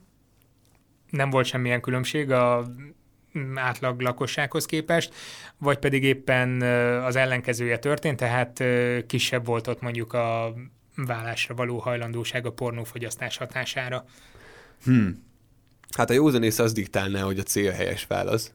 Nem 1.09 1.29
volt 1.29 1.45
semmilyen 1.45 1.81
különbség 1.81 2.31
a 2.31 2.67
átlag 3.55 4.01
lakossághoz 4.01 4.65
képest, 4.65 5.13
vagy 5.57 5.77
pedig 5.77 6.03
éppen 6.03 6.61
az 7.01 7.15
ellenkezője 7.15 7.79
történt, 7.79 8.17
tehát 8.17 8.63
kisebb 9.07 9.45
volt 9.45 9.67
ott 9.67 9.81
mondjuk 9.81 10.13
a 10.13 10.53
vállásra 10.95 11.55
való 11.55 11.77
hajlandóság 11.77 12.45
a 12.45 12.51
pornófogyasztás 12.51 13.37
hatására. 13.37 14.05
Hmm. 14.83 15.25
Hát 15.97 16.09
a 16.09 16.13
józanész 16.13 16.59
az 16.59 16.73
diktálná, 16.73 17.21
hogy 17.21 17.39
a 17.39 17.43
cél 17.43 17.71
helyes 17.71 18.07
válasz. 18.07 18.53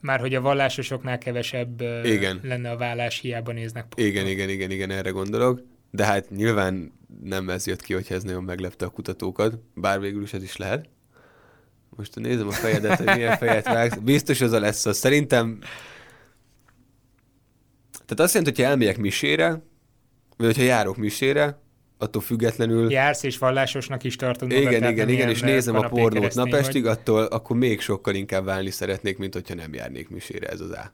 Már 0.00 0.20
hogy 0.20 0.34
a 0.34 0.40
vallásosoknál 0.40 1.18
kevesebb 1.18 1.80
Igen. 2.04 2.40
lenne 2.42 2.70
a 2.70 2.76
vállás, 2.76 3.18
hiába 3.18 3.52
néznek 3.52 3.86
pornót. 3.88 4.10
igen, 4.10 4.26
igen, 4.26 4.48
igen, 4.48 4.70
igen, 4.70 4.90
erre 4.90 5.10
gondolok. 5.10 5.62
De 5.90 6.04
hát 6.04 6.30
nyilván 6.30 6.92
nem 7.22 7.48
ez 7.48 7.66
jött 7.66 7.82
ki, 7.82 7.92
hogy 7.94 8.06
ez 8.08 8.22
nagyon 8.22 8.44
meglepte 8.44 8.84
a 8.84 8.88
kutatókat, 8.88 9.58
bár 9.74 10.00
végül 10.00 10.22
is 10.22 10.32
ez 10.32 10.42
is 10.42 10.56
lehet. 10.56 10.88
Most 11.98 12.14
nézem 12.14 12.48
a 12.48 12.50
fejedet, 12.50 12.98
hogy 12.98 13.16
milyen 13.16 13.36
fejet 13.36 13.64
vágsz. 13.64 13.96
Biztos 13.96 14.40
az 14.40 14.52
a 14.52 14.60
lesz 14.60 14.86
az. 14.86 14.96
Szerintem... 14.96 15.58
Tehát 17.90 18.20
azt 18.20 18.34
jelenti, 18.34 18.54
hogyha 18.54 18.70
elmegyek 18.70 18.98
misére, 18.98 19.62
vagy 20.36 20.46
hogyha 20.46 20.62
járok 20.62 20.96
misére, 20.96 21.60
attól 21.98 22.22
függetlenül... 22.22 22.90
Jársz 22.90 23.22
és 23.22 23.38
vallásosnak 23.38 24.04
is 24.04 24.16
tartod 24.16 24.48
magad, 24.48 24.64
Igen, 24.64 24.78
tehát 24.78 24.94
igen, 24.94 25.08
igen, 25.08 25.28
és 25.28 25.40
nézem 25.40 25.76
a 25.76 25.88
pornót 25.88 26.34
napestig, 26.34 26.82
vagy. 26.82 26.92
attól 26.92 27.24
akkor 27.24 27.56
még 27.56 27.80
sokkal 27.80 28.14
inkább 28.14 28.44
válni 28.44 28.70
szeretnék, 28.70 29.18
mint 29.18 29.34
hogyha 29.34 29.54
nem 29.54 29.74
járnék 29.74 30.08
misére, 30.08 30.48
ez 30.48 30.60
az 30.60 30.70
A. 30.70 30.92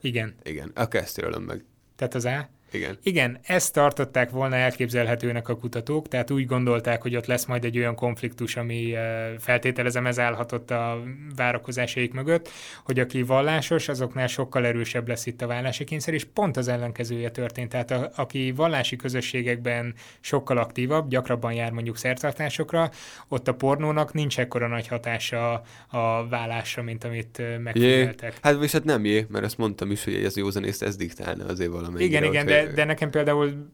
Igen, 0.00 0.34
Igen, 0.42 0.70
akkor 0.74 1.00
ezt 1.00 1.14
törölöm 1.14 1.42
meg. 1.42 1.64
tehát 1.96 2.14
az 2.14 2.24
A. 2.24 2.48
Igen. 2.72 2.98
Igen, 3.02 3.38
ezt 3.42 3.72
tartották 3.72 4.30
volna 4.30 4.56
elképzelhetőnek 4.56 5.48
a 5.48 5.56
kutatók, 5.56 6.08
tehát 6.08 6.30
úgy 6.30 6.46
gondolták, 6.46 7.02
hogy 7.02 7.16
ott 7.16 7.26
lesz 7.26 7.44
majd 7.44 7.64
egy 7.64 7.78
olyan 7.78 7.94
konfliktus, 7.94 8.56
ami 8.56 8.94
eh, 8.94 9.32
feltételezem 9.38 10.06
ez 10.06 10.18
állhatott 10.18 10.70
a 10.70 11.02
várakozásaik 11.36 12.12
mögött, 12.12 12.48
hogy 12.84 12.98
aki 12.98 13.22
vallásos, 13.22 13.88
azoknál 13.88 14.26
sokkal 14.26 14.66
erősebb 14.66 15.08
lesz 15.08 15.26
itt 15.26 15.42
a 15.42 15.46
vallási 15.46 15.84
kényszer, 15.84 16.14
és 16.14 16.24
pont 16.24 16.56
az 16.56 16.68
ellenkezője 16.68 17.30
történt. 17.30 17.68
Tehát 17.68 17.90
a, 17.90 18.10
aki 18.14 18.52
vallási 18.52 18.96
közösségekben 18.96 19.94
sokkal 20.20 20.58
aktívabb, 20.58 21.08
gyakrabban 21.08 21.52
jár 21.52 21.70
mondjuk 21.70 21.96
szertartásokra, 21.96 22.90
ott 23.28 23.48
a 23.48 23.54
pornónak 23.54 24.12
nincs 24.12 24.38
ekkora 24.38 24.68
nagy 24.68 24.88
hatása 24.88 25.62
a 25.88 26.28
vállásra, 26.28 26.82
mint 26.82 27.04
amit 27.04 27.38
eh, 27.38 27.58
megfigyeltek. 27.58 28.38
hát 28.42 28.70
hát 28.70 28.84
nem 28.84 29.04
jé, 29.04 29.26
mert 29.28 29.44
ezt 29.44 29.58
mondtam 29.58 29.90
is, 29.90 30.04
hogy 30.04 30.14
ez 30.14 30.36
józanészt 30.36 30.82
ez 30.82 30.96
diktálna 30.96 31.44
azért 31.44 31.70
valamennyire. 31.70 32.04
Igen, 32.04 32.24
igen, 32.24 32.44
hogyha- 32.44 32.57
de, 32.64 32.72
de 32.72 32.84
nekem 32.84 33.10
például 33.10 33.70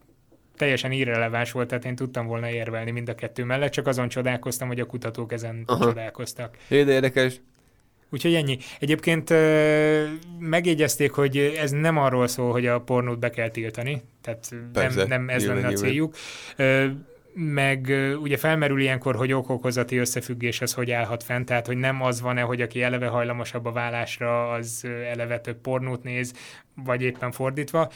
teljesen 0.57 0.91
irreleváns 0.91 1.51
volt, 1.51 1.67
tehát 1.67 1.85
én 1.85 1.95
tudtam 1.95 2.27
volna 2.27 2.49
érvelni 2.49 2.91
mind 2.91 3.09
a 3.09 3.15
kettő 3.15 3.43
mellett, 3.43 3.71
csak 3.71 3.87
azon 3.87 4.07
csodálkoztam, 4.07 4.67
hogy 4.67 4.79
a 4.79 4.85
kutatók 4.85 5.31
ezen 5.31 5.63
Aha. 5.65 5.83
Csodálkoztak. 5.83 6.57
Jé, 6.67 6.83
de 6.83 6.91
érdekes. 6.91 7.41
Úgyhogy 8.09 8.33
ennyi. 8.33 8.57
Egyébként 8.79 9.33
megjegyezték, 10.39 11.11
hogy 11.11 11.37
ez 11.37 11.71
nem 11.71 11.97
arról 11.97 12.27
szól, 12.27 12.51
hogy 12.51 12.65
a 12.65 12.81
pornót 12.81 13.19
be 13.19 13.29
kell 13.29 13.49
tiltani, 13.49 14.01
tehát 14.21 14.49
Persze, 14.73 14.97
nem, 14.97 15.07
nem 15.07 15.29
ez 15.29 15.41
nyilván, 15.41 15.55
lenne 15.55 15.67
a 15.67 15.71
nyilván. 15.71 15.89
céljuk. 15.89 16.15
Ö, 16.55 16.85
meg 17.37 17.93
ugye 18.21 18.37
felmerül 18.37 18.81
ilyenkor, 18.81 19.15
hogy 19.15 19.33
okokozati 19.33 19.97
összefüggés 19.97 20.61
az 20.61 20.73
hogy 20.73 20.91
állhat 20.91 21.23
fent, 21.23 21.45
tehát 21.45 21.67
hogy 21.67 21.77
nem 21.77 22.01
az 22.01 22.21
van-e, 22.21 22.41
hogy 22.41 22.61
aki 22.61 22.81
eleve 22.81 23.07
hajlamosabb 23.07 23.65
a 23.65 23.71
vállásra, 23.71 24.51
az 24.51 24.87
eleve 25.11 25.39
több 25.39 25.57
pornót 25.57 26.03
néz, 26.03 26.33
vagy 26.75 27.01
éppen 27.01 27.31
fordítva, 27.31 27.91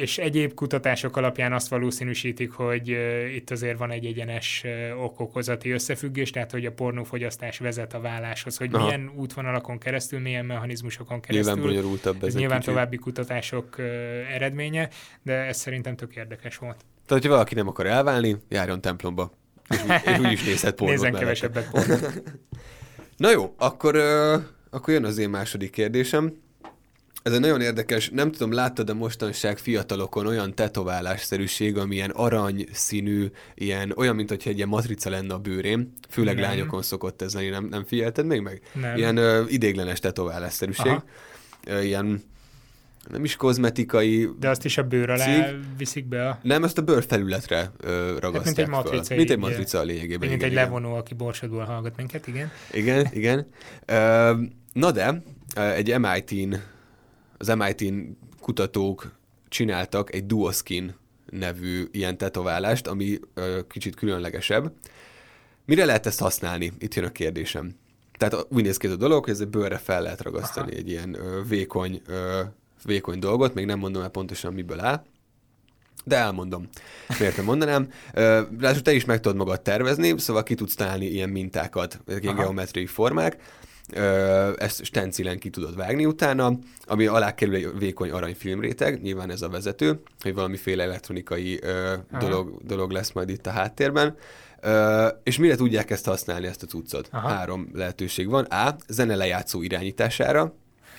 és 0.00 0.18
egyéb 0.18 0.54
kutatások 0.54 1.16
alapján 1.16 1.52
azt 1.52 1.68
valószínűsítik, 1.68 2.50
hogy 2.50 2.88
itt 3.34 3.50
azért 3.50 3.78
van 3.78 3.90
egy 3.90 4.06
egyenes 4.06 4.64
okokozati 4.96 5.70
összefüggés, 5.70 6.30
tehát 6.30 6.50
hogy 6.50 6.66
a 6.66 6.72
pornófogyasztás 6.72 7.58
vezet 7.58 7.94
a 7.94 8.00
válláshoz, 8.00 8.56
hogy 8.56 8.74
Aha. 8.74 8.84
milyen 8.84 9.12
útvonalakon 9.16 9.78
keresztül, 9.78 10.20
milyen 10.20 10.46
mechanizmusokon 10.46 11.20
keresztül. 11.20 11.54
Nyilván 11.54 11.74
bonyolultabb 11.74 12.16
ez, 12.16 12.28
ez 12.28 12.34
nyilván 12.34 12.58
kicsit. 12.58 12.72
további 12.72 12.96
kutatások 12.96 13.78
eredménye, 14.34 14.88
de 15.22 15.32
ez 15.32 15.56
szerintem 15.56 15.96
tök 15.96 16.16
érdekes 16.16 16.56
volt. 16.56 16.84
Tehát, 17.08 17.22
hogyha 17.22 17.36
valaki 17.36 17.54
nem 17.54 17.68
akar 17.68 17.86
elválni, 17.86 18.36
járjon 18.48 18.80
templomba. 18.80 19.32
És, 19.68 19.78
és 20.04 20.18
úgy 20.18 20.32
is 20.32 20.44
nézhet 20.44 20.74
pornót 20.76 20.96
Nézzen 20.96 21.14
kevesebbet 21.18 21.70
pornót. 21.70 22.22
Na 23.16 23.30
jó, 23.30 23.54
akkor, 23.58 23.96
akkor 24.70 24.94
jön 24.94 25.04
az 25.04 25.18
én 25.18 25.30
második 25.30 25.70
kérdésem. 25.70 26.32
Ez 27.22 27.32
egy 27.32 27.40
nagyon 27.40 27.60
érdekes, 27.60 28.10
nem 28.12 28.32
tudom, 28.32 28.52
láttad 28.52 28.90
a 28.90 28.94
mostanság 28.94 29.58
fiatalokon 29.58 30.26
olyan 30.26 30.54
tetoválásszerűség, 30.54 31.76
ami 31.76 31.94
ilyen 31.94 32.10
arany 32.10 32.66
színű, 32.72 33.26
ilyen, 33.54 33.92
olyan, 33.96 34.14
mint 34.14 34.28
hogyha 34.28 34.50
egy 34.50 34.56
ilyen 34.56 34.68
matrica 34.68 35.10
lenne 35.10 35.34
a 35.34 35.38
bőrém. 35.38 35.92
Főleg 36.08 36.34
nem. 36.34 36.44
lányokon 36.44 36.82
szokott 36.82 37.22
ez 37.22 37.34
lenni, 37.34 37.48
nem, 37.48 37.64
nem 37.64 37.84
figyelted 37.84 38.26
még 38.26 38.40
meg? 38.40 38.62
Nem. 38.72 38.96
Ilyen 38.96 39.18
uh, 39.18 39.52
idéglenes 39.52 40.00
tetoválásszerűség. 40.00 41.00
Uh, 41.66 41.84
ilyen 41.84 42.22
nem 43.10 43.24
is 43.24 43.36
kozmetikai 43.36 44.28
De 44.38 44.48
azt 44.48 44.64
is 44.64 44.78
a 44.78 44.82
bőr 44.82 45.10
alá 45.10 45.24
cég. 45.24 45.56
viszik 45.76 46.06
be 46.06 46.28
a... 46.28 46.38
Nem, 46.42 46.64
ezt 46.64 46.78
a 46.78 46.82
bőr 46.82 47.04
felületre 47.08 47.70
ö, 47.80 48.18
ragasztják 48.18 48.34
hát, 48.34 48.44
mint 48.44 48.58
egy 48.58 48.68
matrica. 48.68 49.04
Föl. 49.04 49.16
Mint 49.16 49.30
egy 49.30 49.38
matrica 49.38 49.78
a 49.78 49.82
lényegében. 49.82 50.28
Mint 50.28 50.32
igen, 50.32 50.44
egy 50.44 50.52
igen. 50.52 50.64
levonó, 50.64 50.94
aki 50.94 51.14
borsodból 51.14 51.64
hallgat 51.64 51.96
minket, 51.96 52.26
igen. 52.26 52.50
Igen, 52.72 53.06
igen. 53.12 53.46
Ö, 53.86 54.32
na 54.72 54.90
de, 54.90 55.22
egy 55.54 55.98
MIT-n, 55.98 56.54
az 57.38 57.48
MIT-n 57.48 58.18
kutatók 58.40 59.12
csináltak 59.48 60.14
egy 60.14 60.26
Duoskin 60.26 60.94
nevű 61.30 61.84
ilyen 61.90 62.18
tetoválást, 62.18 62.86
ami 62.86 63.18
ö, 63.34 63.58
kicsit 63.68 63.94
különlegesebb. 63.94 64.72
Mire 65.64 65.84
lehet 65.84 66.06
ezt 66.06 66.20
használni? 66.20 66.72
Itt 66.78 66.94
jön 66.94 67.04
a 67.04 67.12
kérdésem. 67.12 67.74
Tehát 68.18 68.46
úgy 68.48 68.62
néz 68.62 68.76
ki 68.76 68.86
ez 68.86 68.92
a 68.92 68.96
dolog, 68.96 69.24
hogy 69.24 69.32
ez 69.32 69.40
egy 69.40 69.48
bőrre 69.48 69.76
fel 69.76 70.02
lehet 70.02 70.22
ragasztani 70.22 70.70
Aha. 70.70 70.78
egy 70.78 70.88
ilyen 70.88 71.14
ö, 71.14 71.42
vékony 71.48 72.02
ö, 72.06 72.40
vékony 72.84 73.18
dolgot, 73.18 73.54
még 73.54 73.66
nem 73.66 73.78
mondom 73.78 74.02
el 74.02 74.08
pontosan 74.08 74.52
miből 74.52 74.80
áll, 74.80 75.04
de 76.04 76.16
elmondom. 76.16 76.68
Miért 77.18 77.36
nem 77.36 77.44
mondanám? 77.44 77.88
Ráadásul 78.12 78.82
te 78.82 78.92
is 78.92 79.04
meg 79.04 79.20
tudod 79.20 79.36
magad 79.36 79.60
tervezni, 79.60 80.18
szóval 80.18 80.42
ki 80.42 80.54
tudsz 80.54 80.74
találni 80.74 81.06
ilyen 81.06 81.28
mintákat, 81.28 82.00
ilyen 82.06 82.34
Aha. 82.34 82.42
geometriai 82.42 82.86
formák, 82.86 83.36
ezt 84.56 84.84
stencilen 84.84 85.38
ki 85.38 85.50
tudod 85.50 85.76
vágni 85.76 86.06
utána, 86.06 86.58
ami 86.84 87.06
alá 87.06 87.34
kerül 87.34 87.54
egy 87.54 87.78
vékony 87.78 88.10
aranyfilmréteg, 88.10 89.02
nyilván 89.02 89.30
ez 89.30 89.42
a 89.42 89.48
vezető, 89.48 90.00
hogy 90.20 90.34
valamiféle 90.34 90.82
elektronikai 90.82 91.60
dolog, 92.18 92.62
dolog 92.62 92.90
lesz 92.90 93.12
majd 93.12 93.28
itt 93.28 93.46
a 93.46 93.50
háttérben. 93.50 94.16
Uh, 94.62 95.06
és 95.22 95.38
mire 95.38 95.56
tudják 95.56 95.90
ezt 95.90 96.06
használni, 96.06 96.46
ezt 96.46 96.62
a 96.62 96.66
cuccot? 96.66 97.08
Aha. 97.12 97.28
Három 97.28 97.70
lehetőség 97.74 98.28
van. 98.28 98.44
A. 98.44 98.76
Zene 98.88 99.14
lejátszó 99.14 99.62
irányítására, 99.62 100.54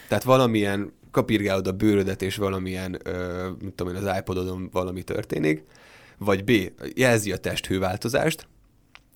tehát 0.07 0.23
valamilyen 0.23 0.93
kapirgálod 1.11 1.67
a 1.67 1.71
bőrödet, 1.71 2.21
és 2.21 2.35
valamilyen, 2.35 2.99
ö, 3.03 3.49
mit 3.61 3.73
tudom 3.73 3.95
én, 3.95 4.07
az 4.07 4.17
iPododon 4.17 4.69
valami 4.71 5.03
történik, 5.03 5.63
vagy 6.17 6.43
B, 6.43 6.51
jelzi 6.95 7.31
a 7.31 7.37
testhőváltozást, 7.37 8.47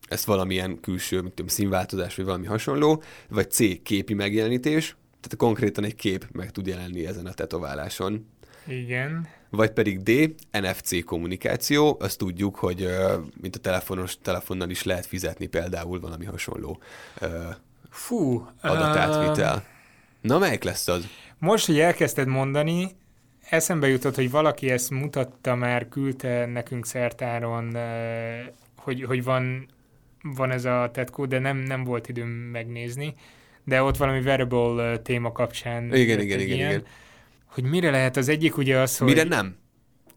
ezt 0.07 0.25
valamilyen 0.25 0.79
külső, 0.79 1.21
mit 1.21 1.31
tudom, 1.31 1.47
színváltozás, 1.47 2.15
vagy 2.15 2.25
valami 2.25 2.45
hasonló, 2.45 3.03
vagy 3.29 3.51
C, 3.51 3.83
képi 3.83 4.13
megjelenítés, 4.13 4.95
tehát 5.21 5.37
konkrétan 5.37 5.83
egy 5.83 5.95
kép 5.95 6.27
meg 6.31 6.51
tud 6.51 6.67
jelenni 6.67 7.05
ezen 7.05 7.25
a 7.25 7.33
tetováláson. 7.33 8.27
Igen. 8.67 9.27
Vagy 9.49 9.71
pedig 9.71 10.01
D, 10.01 10.35
NFC 10.51 11.05
kommunikáció, 11.05 11.97
azt 11.99 12.17
tudjuk, 12.17 12.55
hogy 12.55 12.87
mint 13.41 13.55
a 13.55 13.59
telefonos, 13.59 14.17
telefonnal 14.21 14.69
is 14.69 14.83
lehet 14.83 15.05
fizetni 15.05 15.45
például 15.45 15.99
valami 15.99 16.25
hasonló 16.25 16.81
Fú, 17.89 18.47
adatátvitel. 18.61 19.55
Uh... 19.55 19.61
Na, 20.21 20.37
melyik 20.37 20.63
lesz 20.63 20.87
az? 20.87 21.07
Most, 21.43 21.65
hogy 21.65 21.79
elkezdted 21.79 22.27
mondani, 22.27 22.91
eszembe 23.49 23.87
jutott, 23.87 24.15
hogy 24.15 24.31
valaki 24.31 24.69
ezt 24.69 24.89
mutatta 24.89 25.55
már, 25.55 25.89
küldte 25.89 26.45
nekünk 26.45 26.85
szertáron, 26.85 27.77
hogy, 28.77 29.03
hogy 29.03 29.23
van, 29.23 29.67
van 30.21 30.51
ez 30.51 30.65
a 30.65 30.89
tetkó, 30.93 31.25
de 31.25 31.39
nem, 31.39 31.57
nem 31.57 31.83
volt 31.83 32.09
időm 32.09 32.27
megnézni. 32.27 33.13
De 33.63 33.81
ott 33.81 33.97
valami 33.97 34.19
wearable 34.19 34.97
téma 34.97 35.31
kapcsán. 35.31 35.83
Igen, 35.83 36.19
igen, 36.19 36.39
igen, 36.39 36.39
ilyen, 36.39 36.69
igen. 36.69 36.83
Hogy 37.45 37.63
mire 37.63 37.91
lehet 37.91 38.17
az 38.17 38.29
egyik 38.29 38.57
ugye 38.57 38.77
az, 38.77 38.97
hogy... 38.97 39.07
Mire 39.07 39.23
nem? 39.23 39.55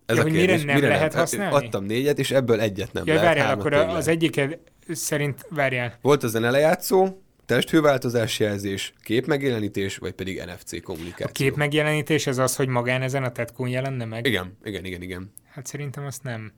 Ez 0.07 0.17
ja, 0.17 0.23
a 0.23 0.25
hogy 0.25 0.35
kérdés. 0.35 0.61
mire 0.61 0.67
nem 0.67 0.75
mire 0.75 0.89
lehet 0.89 1.13
nem? 1.13 1.21
használni? 1.21 1.55
Adtam 1.55 1.85
négyet, 1.85 2.19
és 2.19 2.31
ebből 2.31 2.61
egyet 2.61 2.93
nem 2.93 3.03
ja, 3.07 3.15
lehet. 3.15 3.29
Várjál, 3.29 3.53
akkor 3.53 3.73
az 3.73 4.09
egyik 4.09 4.59
szerint, 4.89 5.47
várjál. 5.51 5.99
Volt 6.01 6.23
az 6.23 6.35
a 6.35 6.51
lejátszó, 6.51 7.23
testhőváltozás 7.47 8.39
jelzés, 8.39 8.93
képmegjelenítés, 9.03 9.97
vagy 9.97 10.13
pedig 10.13 10.43
NFC 10.43 10.83
kommunikáció. 10.83 11.27
A 11.27 11.33
képmegjelenítés 11.33 12.27
az 12.27 12.39
az, 12.39 12.57
hogy 12.57 12.69
magán 12.69 13.03
ezen 13.03 13.25
a 13.25 13.33
tetkón 13.33 13.69
jelenne 13.69 14.05
meg? 14.05 14.27
Igen, 14.27 14.57
igen, 14.65 14.85
igen, 14.85 15.03
igen. 15.03 15.33
Hát 15.51 15.67
szerintem 15.67 16.05
azt 16.05 16.23
nem. 16.23 16.53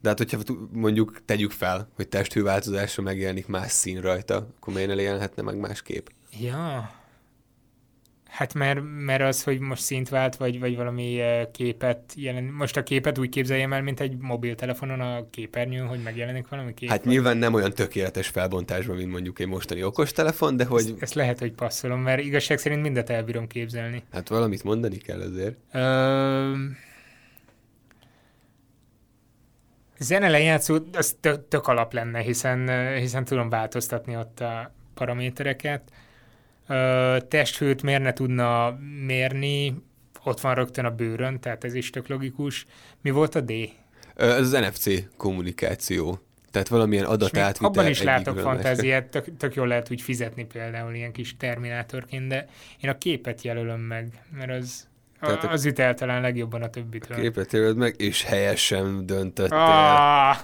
De 0.00 0.08
hát, 0.08 0.18
hogyha 0.18 0.38
mondjuk 0.72 1.24
tegyük 1.24 1.50
fel, 1.50 1.88
hogy 1.94 2.08
testhőváltozásra 2.08 3.02
megjelenik 3.02 3.46
más 3.46 3.70
szín 3.70 4.00
rajta, 4.00 4.36
akkor 4.56 4.74
miért 4.74 4.88
ne 4.88 5.02
jelenhetne 5.02 5.42
meg 5.42 5.56
más 5.56 5.82
kép? 5.82 6.10
Ja, 6.40 6.90
Hát 8.32 8.54
mert, 8.54 8.80
mert 8.82 9.22
az, 9.22 9.42
hogy 9.42 9.58
most 9.58 9.82
szint 9.82 10.08
vált, 10.08 10.36
vagy, 10.36 10.60
vagy 10.60 10.76
valami 10.76 11.20
képet 11.52 12.12
jelen... 12.16 12.44
Most 12.44 12.76
a 12.76 12.82
képet 12.82 13.18
úgy 13.18 13.28
képzeljem 13.28 13.72
el, 13.72 13.82
mint 13.82 14.00
egy 14.00 14.16
mobiltelefonon 14.18 15.00
a 15.00 15.30
képernyőn, 15.30 15.86
hogy 15.86 16.02
megjelenik 16.02 16.48
valami 16.48 16.74
kép. 16.74 16.88
Hát 16.88 17.04
vagy... 17.04 17.12
nyilván 17.12 17.36
nem 17.36 17.54
olyan 17.54 17.72
tökéletes 17.72 18.28
felbontásban, 18.28 18.96
mint 18.96 19.10
mondjuk 19.10 19.38
egy 19.38 19.46
mostani 19.46 19.84
okostelefon, 19.84 20.56
de 20.56 20.64
hogy... 20.64 20.80
Ezt, 20.80 21.02
ezt 21.02 21.14
lehet, 21.14 21.38
hogy 21.38 21.52
passzolom, 21.52 22.00
mert 22.00 22.20
igazság 22.22 22.58
szerint 22.58 22.82
mindet 22.82 23.10
elbírom 23.10 23.46
képzelni. 23.46 24.02
Hát 24.12 24.28
valamit 24.28 24.64
mondani 24.64 24.96
kell 24.96 25.20
azért. 25.20 25.56
Ö... 25.72 26.52
Zene 29.98 30.28
lejátszó, 30.28 30.78
az 30.92 31.16
tök, 31.20 31.48
tök 31.48 31.66
alap 31.66 31.92
lenne, 31.92 32.20
hiszen, 32.20 32.92
hiszen 32.94 33.24
tudom 33.24 33.48
változtatni 33.48 34.16
ott 34.16 34.40
a 34.40 34.72
paramétereket 34.94 35.82
testhőt 37.28 37.82
miért 37.82 38.02
ne 38.02 38.12
tudna 38.12 38.78
mérni, 39.06 39.74
ott 40.24 40.40
van 40.40 40.54
rögtön 40.54 40.84
a 40.84 40.90
bőrön, 40.90 41.40
tehát 41.40 41.64
ez 41.64 41.74
is 41.74 41.90
tök 41.90 42.08
logikus. 42.08 42.66
Mi 43.00 43.10
volt 43.10 43.34
a 43.34 43.40
D? 43.40 43.52
Ez 44.16 44.38
az 44.38 44.50
NFC 44.50 45.16
kommunikáció. 45.16 46.18
Tehát 46.50 46.68
valamilyen 46.68 47.04
adatátvitel. 47.04 47.68
Abban 47.68 47.86
is 47.86 48.02
látok 48.02 48.38
fantáziát, 48.38 49.06
tök, 49.06 49.36
tök 49.36 49.54
jól 49.54 49.66
lehet 49.66 49.90
úgy 49.90 50.02
fizetni 50.02 50.44
például 50.44 50.94
ilyen 50.94 51.12
kis 51.12 51.36
terminátorként, 51.36 52.28
de 52.28 52.46
én 52.80 52.90
a 52.90 52.98
képet 52.98 53.42
jelölöm 53.42 53.80
meg, 53.80 54.24
mert 54.36 54.50
az 54.50 54.88
tehát 55.26 55.44
az 55.44 55.64
üt 55.64 55.78
el 55.78 55.94
talán 55.94 56.20
legjobban 56.20 56.62
a 56.62 56.70
többitől. 56.70 57.16
A 57.16 57.20
képet 57.20 57.74
meg, 57.74 57.94
és 57.98 58.22
helyesen 58.22 59.06
döntöttél. 59.06 59.58
Ah. 59.58 60.36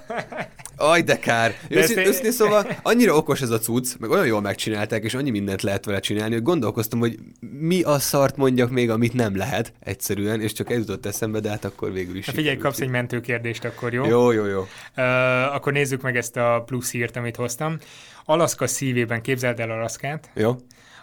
Aj, 0.77 1.03
de 1.03 1.19
kár. 1.19 1.55
De 1.69 1.77
Őszint, 1.77 2.25
én... 2.25 2.33
szóval 2.33 2.67
annyira 2.83 3.17
okos 3.17 3.41
ez 3.41 3.51
a 3.51 3.59
cucc, 3.59 3.99
meg 3.99 4.11
olyan 4.11 4.27
jól 4.27 4.41
megcsinálták, 4.41 5.05
és 5.05 5.15
annyi 5.15 5.31
mindent 5.31 5.63
lehet 5.63 5.85
vele 5.85 6.01
csinálni, 6.01 6.35
hogy 6.35 6.43
gondolkoztam, 6.43 6.99
hogy 6.99 7.19
mi 7.41 7.83
a 7.83 7.99
szart 7.99 8.37
mondjak 8.37 8.71
még, 8.71 8.91
amit 8.91 9.13
nem 9.13 9.37
lehet 9.37 9.73
egyszerűen, 9.81 10.41
és 10.41 10.53
csak 10.53 10.71
ez 10.71 10.79
jutott 10.79 11.07
eszembe, 11.07 11.41
de 11.41 11.49
hát 11.49 11.65
akkor 11.65 11.93
végül 11.93 12.17
is. 12.17 12.27
Hát 12.27 12.35
figyelj, 12.35 12.57
kapsz 12.57 12.81
egy 12.81 12.89
mentőkérdést 12.89 13.65
akkor, 13.65 13.93
jó? 13.93 14.05
Jó, 14.05 14.31
jó, 14.31 14.45
jó. 14.45 14.61
Uh, 14.97 15.55
akkor 15.55 15.73
nézzük 15.73 16.03
meg 16.03 16.17
ezt 16.17 16.37
a 16.37 16.63
plusz 16.67 16.91
hírt, 16.91 17.17
amit 17.17 17.37
hoztam. 17.37 17.79
Alaszka 18.25 18.67
szívében, 18.67 19.23
képzeld 19.23 19.61
el 19.61 19.71
Alaszkát. 19.71 20.31
Jó. 20.35 20.57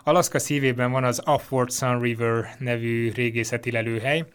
Alaszka 0.07 0.39
szívében 0.39 0.91
van 0.91 1.03
az 1.03 1.21
Upward 1.25 1.71
Sun 1.71 2.01
River 2.01 2.55
nevű 2.59 3.11
régészeti 3.11 3.71
lelőhely. 3.71 4.25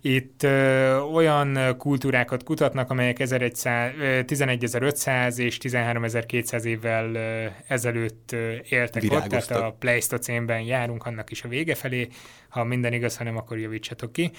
Itt 0.00 0.42
ö, 0.42 0.96
olyan 0.98 1.58
kultúrákat 1.78 2.42
kutatnak, 2.42 2.90
amelyek 2.90 3.16
11.500 3.18 5.38
és 5.38 5.58
13.200 5.62 6.62
évvel 6.62 7.14
ö, 7.14 7.46
ezelőtt 7.66 8.32
ö, 8.32 8.52
éltek 8.68 9.02
ott, 9.10 9.26
tehát 9.26 9.50
a 9.50 9.76
Pleistocénben 9.78 10.60
járunk 10.60 11.06
annak 11.06 11.30
is 11.30 11.42
a 11.42 11.48
vége 11.48 11.74
felé, 11.74 12.08
ha 12.50 12.64
minden 12.64 12.92
igaz, 12.92 13.16
hanem 13.16 13.36
akkor 13.36 13.58
javítsatok 13.58 14.12
ki. 14.12 14.30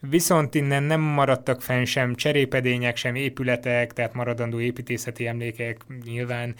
Viszont 0.00 0.54
innen 0.54 0.82
nem 0.82 1.00
maradtak 1.00 1.62
fenn 1.62 1.84
sem 1.84 2.14
cserépedények, 2.14 2.96
sem 2.96 3.14
épületek, 3.14 3.92
tehát 3.92 4.14
maradandó 4.14 4.60
építészeti 4.60 5.26
emlékek, 5.26 5.80
nyilván 6.04 6.54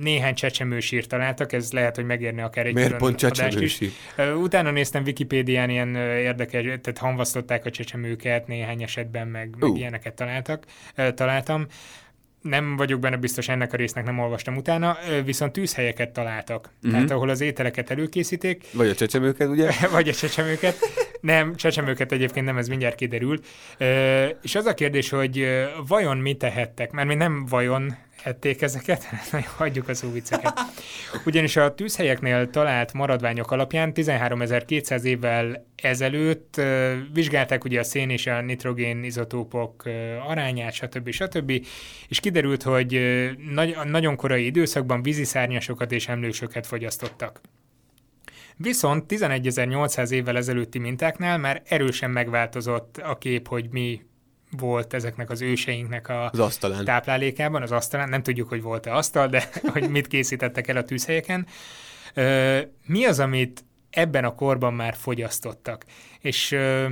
néhány 0.00 0.34
csecsemősírt 0.34 1.08
találtak, 1.08 1.52
ez 1.52 1.72
lehet, 1.72 1.96
hogy 1.96 2.04
megérne 2.04 2.44
akár 2.44 2.66
egy 2.66 2.74
Miért 2.74 2.96
pont 2.96 3.16
csecsemősír? 3.16 3.90
Utána 4.36 4.70
néztem 4.70 5.02
Wikipédián 5.02 5.70
ilyen 5.70 5.94
érdekes, 5.96 6.62
tehát 6.62 6.98
hamvasztották 6.98 7.64
a 7.64 7.70
csecsemőket, 7.70 8.46
néhány 8.46 8.82
esetben 8.82 9.28
meg, 9.28 9.54
uh. 9.54 9.68
meg 9.68 9.76
ilyeneket 9.78 10.14
találtak, 10.14 10.64
találtam 11.14 11.66
nem 12.42 12.76
vagyok 12.76 13.00
benne 13.00 13.16
biztos, 13.16 13.48
ennek 13.48 13.72
a 13.72 13.76
résznek 13.76 14.04
nem 14.04 14.18
olvastam 14.18 14.56
utána, 14.56 14.96
viszont 15.24 15.52
tűzhelyeket 15.52 16.10
találtak. 16.10 16.70
Uh-huh. 16.76 16.92
Tehát 16.92 17.10
ahol 17.10 17.28
az 17.28 17.40
ételeket 17.40 17.90
előkészítik, 17.90 18.64
Vagy 18.72 18.88
a 18.88 18.94
csecsemőket, 18.94 19.48
ugye? 19.48 19.70
vagy 19.92 20.08
a 20.08 20.12
csecsemőket. 20.12 20.76
Nem, 21.20 21.56
csecsemőket 21.56 22.12
egyébként 22.12 22.46
nem, 22.46 22.58
ez 22.58 22.68
mindjárt 22.68 22.94
kiderül. 22.94 23.40
És 24.42 24.54
az 24.54 24.66
a 24.66 24.74
kérdés, 24.74 25.08
hogy 25.08 25.46
vajon 25.86 26.16
mit 26.16 26.38
tehettek? 26.38 26.90
Mert 26.90 27.08
mi 27.08 27.14
nem 27.14 27.46
vajon 27.46 27.96
ették 28.24 28.62
ezeket, 28.62 29.06
nagyon 29.32 29.48
hagyjuk 29.56 29.88
a 29.88 29.94
szóvicceket. 29.94 30.60
Ugyanis 31.24 31.56
a 31.56 31.74
tűzhelyeknél 31.74 32.50
talált 32.50 32.92
maradványok 32.92 33.50
alapján 33.50 33.92
13.200 33.94 35.02
évvel 35.02 35.66
ezelőtt 35.76 36.60
vizsgálták 37.12 37.64
ugye 37.64 37.80
a 37.80 37.84
szén 37.84 38.10
és 38.10 38.26
a 38.26 38.40
nitrogén 38.40 39.04
izotópok 39.04 39.82
arányát, 40.28 40.72
stb. 40.72 41.10
stb. 41.10 41.66
És 42.08 42.20
kiderült, 42.20 42.62
hogy 42.62 43.00
nagy, 43.50 43.76
nagyon 43.84 44.16
korai 44.16 44.44
időszakban 44.44 45.02
víziszárnyasokat 45.02 45.92
és 45.92 46.08
emlősöket 46.08 46.66
fogyasztottak. 46.66 47.40
Viszont 48.56 49.12
11.800 49.12 50.10
évvel 50.10 50.36
ezelőtti 50.36 50.78
mintáknál 50.78 51.38
már 51.38 51.62
erősen 51.64 52.10
megváltozott 52.10 52.96
a 52.96 53.18
kép, 53.18 53.48
hogy 53.48 53.68
mi 53.70 54.02
volt 54.56 54.94
ezeknek 54.94 55.30
az 55.30 55.40
őseinknek 55.40 56.08
a 56.08 56.30
Az 56.30 56.38
asztalán. 56.38 56.84
táplálékában, 56.84 57.62
az 57.62 57.72
asztalán. 57.72 58.08
Nem 58.08 58.22
tudjuk, 58.22 58.48
hogy 58.48 58.62
volt-e 58.62 58.94
asztal, 58.94 59.28
de 59.28 59.48
hogy 59.72 59.90
mit 59.90 60.06
készítettek 60.06 60.68
el 60.68 60.76
a 60.76 60.84
tűzhelyeken. 60.84 61.46
Ö, 62.14 62.60
mi 62.86 63.04
az, 63.04 63.18
amit 63.18 63.64
ebben 63.90 64.24
a 64.24 64.34
korban 64.34 64.74
már 64.74 64.94
fogyasztottak? 64.94 65.84
És 66.20 66.52
ö, 66.52 66.88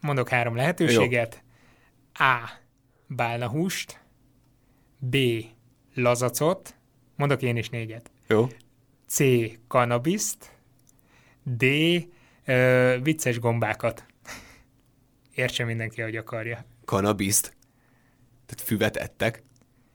mondok 0.00 0.28
három 0.28 0.56
lehetőséget. 0.56 1.42
A. 2.14 2.50
Bálnahúst. 3.06 4.00
B. 4.98 5.16
Lazacot. 5.94 6.74
Mondok 7.16 7.42
én 7.42 7.56
is 7.56 7.68
négyet. 7.68 8.10
Jó. 8.28 8.48
C. 9.08 9.18
Kannabiszt. 9.68 10.50
D. 11.42 11.64
Ö, 12.44 12.96
vicces 13.02 13.38
gombákat. 13.38 14.04
Értse 15.34 15.64
mindenki, 15.64 16.00
hogy 16.00 16.16
akarja. 16.16 16.64
Kanabiszt. 16.92 17.56
Tehát 18.46 18.64
füvet 18.64 18.96
ettek. 18.96 19.42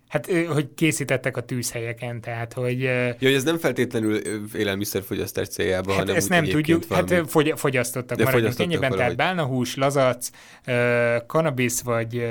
Hát, 0.08 0.32
hogy 0.48 0.74
készítettek 0.76 1.38
a 1.38 1.42
tűzhelyeken, 1.42 2.22
tehát, 2.22 2.54
hogy... 2.54 2.82
Ja, 2.82 3.14
hogy 3.20 3.34
ez 3.34 3.44
nem 3.44 3.58
feltétlenül 3.58 4.16
élelmiszerfogyasztás 4.56 5.48
céljában, 5.48 5.90
Hát 5.90 6.00
hanem 6.00 6.16
ezt 6.16 6.30
nem 6.30 6.44
tudjuk, 6.44 6.80
hát 6.90 6.90
valami- 7.10 7.28
ö, 7.28 7.30
fogy, 7.30 7.54
fogyasztottak, 7.56 8.18
De 8.18 8.24
maradjunk 8.24 8.54
fogyasztottak 8.54 8.72
ennyiben, 8.72 8.98
tehát 9.00 9.16
valahogy. 9.18 9.38
bálnahús, 9.38 9.76
lazac, 9.76 10.30
ö, 10.66 11.18
cannabis, 11.28 11.82
vagy... 11.82 12.28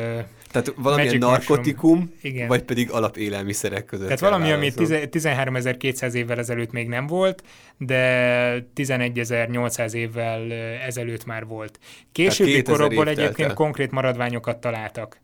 Tehát 0.63 0.81
valamilyen 0.83 1.19
Magic 1.19 1.29
narkotikum, 1.29 2.13
Igen. 2.23 2.49
vagy 2.49 2.63
pedig 2.63 2.91
alapélelmiszerek 2.91 3.85
között. 3.85 4.05
tehát 4.05 4.21
valami, 4.21 4.53
ami 4.53 4.71
válaszolni. 4.77 5.09
10 5.09 5.25
13.200 5.25 6.13
évvel 6.13 6.39
ezelőtt 6.39 6.73
még 6.73 6.89
nem 6.89 7.07
volt, 7.07 7.43
de 7.79 8.67
11.800 8.75 9.93
évvel 9.93 10.53
ezelőtt 10.87 11.25
már 11.25 11.47
volt. 11.47 11.79
Későbbi 12.13 12.53
2000 12.53 12.77
korokból 12.77 13.09
egyébként 13.09 13.49
el. 13.49 13.55
konkrét 13.55 13.91
maradványokat 13.91 14.61
találtak. 14.61 15.21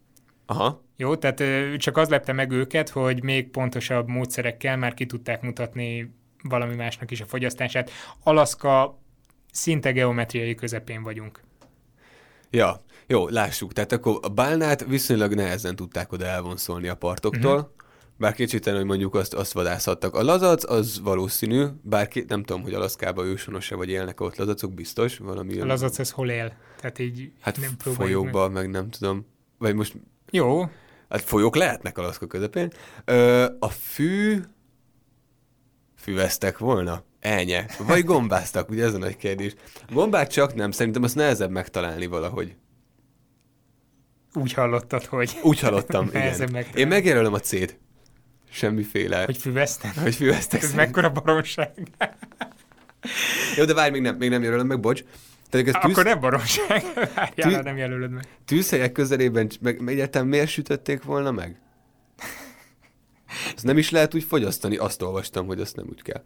Aha. 0.47 0.85
Jó, 0.97 1.17
tehát 1.17 1.43
csak 1.77 1.97
az 1.97 2.09
lepte 2.09 2.33
meg 2.33 2.51
őket, 2.51 2.89
hogy 2.89 3.23
még 3.23 3.49
pontosabb 3.51 4.09
módszerekkel 4.09 4.77
már 4.77 4.95
ki 4.95 5.07
tudták 5.07 5.43
mutatni 5.43 6.15
valami 6.43 6.75
másnak 6.75 7.11
is 7.11 7.21
a 7.21 7.27
fogyasztását. 7.27 7.91
Alaszka 8.23 9.01
szinte 9.53 9.91
geometriai 9.93 10.55
közepén 10.55 11.03
vagyunk. 11.03 11.41
Ja, 12.55 12.81
jó, 13.07 13.29
lássuk. 13.29 13.73
Tehát 13.73 13.93
akkor 13.93 14.19
a 14.23 14.29
bálnát 14.29 14.85
viszonylag 14.85 15.35
nehezen 15.35 15.77
tudták 15.77 16.13
oda 16.13 16.25
elvonszolni 16.25 16.89
a 16.89 16.95
partoktól, 16.95 17.57
uh-huh. 17.57 17.71
bár 18.19 18.35
kétségtelen, 18.35 18.79
hogy 18.79 18.89
mondjuk 18.89 19.15
azt, 19.15 19.35
azt 19.35 19.53
vadászhattak. 19.53 20.15
A 20.15 20.23
lazac 20.23 20.71
az 20.71 21.01
valószínű, 21.01 21.65
bár 21.83 22.09
két, 22.09 22.29
nem 22.29 22.43
tudom, 22.43 22.63
hogy 22.63 22.75
Alaszkában 22.75 23.27
őshonos-e, 23.27 23.75
vagy 23.75 23.89
élnek 23.89 24.21
ott 24.21 24.37
lazacok, 24.37 24.75
biztos, 24.75 25.19
valami... 25.19 25.61
A 25.61 25.67
lazac 25.67 25.99
az 25.99 26.11
hol 26.11 26.31
él? 26.31 26.53
Tehát 26.81 26.99
így 26.99 27.33
Hát 27.41 27.61
nem 27.61 27.95
folyókban, 27.95 28.53
meg. 28.53 28.63
meg 28.63 28.73
nem 28.73 28.91
tudom. 28.91 29.27
Vagy 29.59 29.75
most. 29.75 29.95
Jó, 30.31 30.63
hát 31.09 31.21
folyók 31.23 31.57
lehetnek 31.57 31.99
Alaszka 31.99 32.27
közepén. 32.27 32.73
Ö, 33.05 33.47
a 33.59 33.69
fű... 33.69 34.43
Füveztek 35.97 36.59
volna? 36.59 37.03
Elnye. 37.23 37.67
Vagy 37.79 38.05
gombáztak, 38.05 38.71
ugye 38.71 38.85
ez 38.85 38.95
a 38.95 38.99
nagy 38.99 39.17
kérdés. 39.17 39.55
Gombát 39.93 40.31
csak 40.33 40.55
nem, 40.55 40.71
szerintem 40.71 41.03
azt 41.03 41.15
nehezebb 41.15 41.51
megtalálni 41.51 42.07
valahogy. 42.07 42.57
úgy 44.35 44.53
hallottad, 44.53 45.05
hogy, 45.05 45.39
Úgy 45.43 45.61
hallottam, 45.61 46.07
igen. 46.09 46.25
megtalálni. 46.25 46.67
Én 46.75 46.87
megjelölöm 46.89 47.33
a 47.33 47.39
C-t. 47.41 47.79
Semmiféle. 48.51 49.25
hogy 49.25 49.37
füveszten. 49.37 49.93
hogy 50.03 50.15
füveztek. 50.15 50.63
Ez 50.63 50.75
mekkora 50.75 51.11
baromság. 51.11 51.71
Jó, 53.57 53.65
de 53.65 53.75
várj, 53.75 53.91
még 53.91 54.01
nem, 54.03 54.17
még 54.17 54.31
nem 54.31 54.43
jelölöm 54.43 54.67
meg, 54.67 54.81
bocs. 54.81 55.05
Tehát 55.51 55.67
ez 55.67 55.75
tűz, 55.83 55.91
Akkor 55.93 56.05
nem 56.05 56.21
baromság. 56.21 56.83
Várjál, 57.15 57.31
Tű- 57.35 57.55
ha 57.55 57.63
nem 57.63 57.77
jelölöd 57.77 58.11
meg. 58.11 58.25
tűzhelyek 58.45 58.93
közelében, 58.93 59.51
meg 59.61 59.89
egyáltalán 59.89 60.29
miért 60.29 60.49
sütötték 60.49 61.03
volna 61.03 61.31
meg? 61.31 61.61
Ezt 63.55 63.65
nem 63.65 63.79
is 63.79 63.91
lehet 63.91 64.15
úgy 64.15 64.25
fogyasztani, 64.25 64.77
azt 64.77 65.03
olvastam, 65.03 65.47
hogy 65.47 65.61
azt 65.61 65.77
nem 65.77 65.87
úgy 65.89 66.03
kell. 66.03 66.23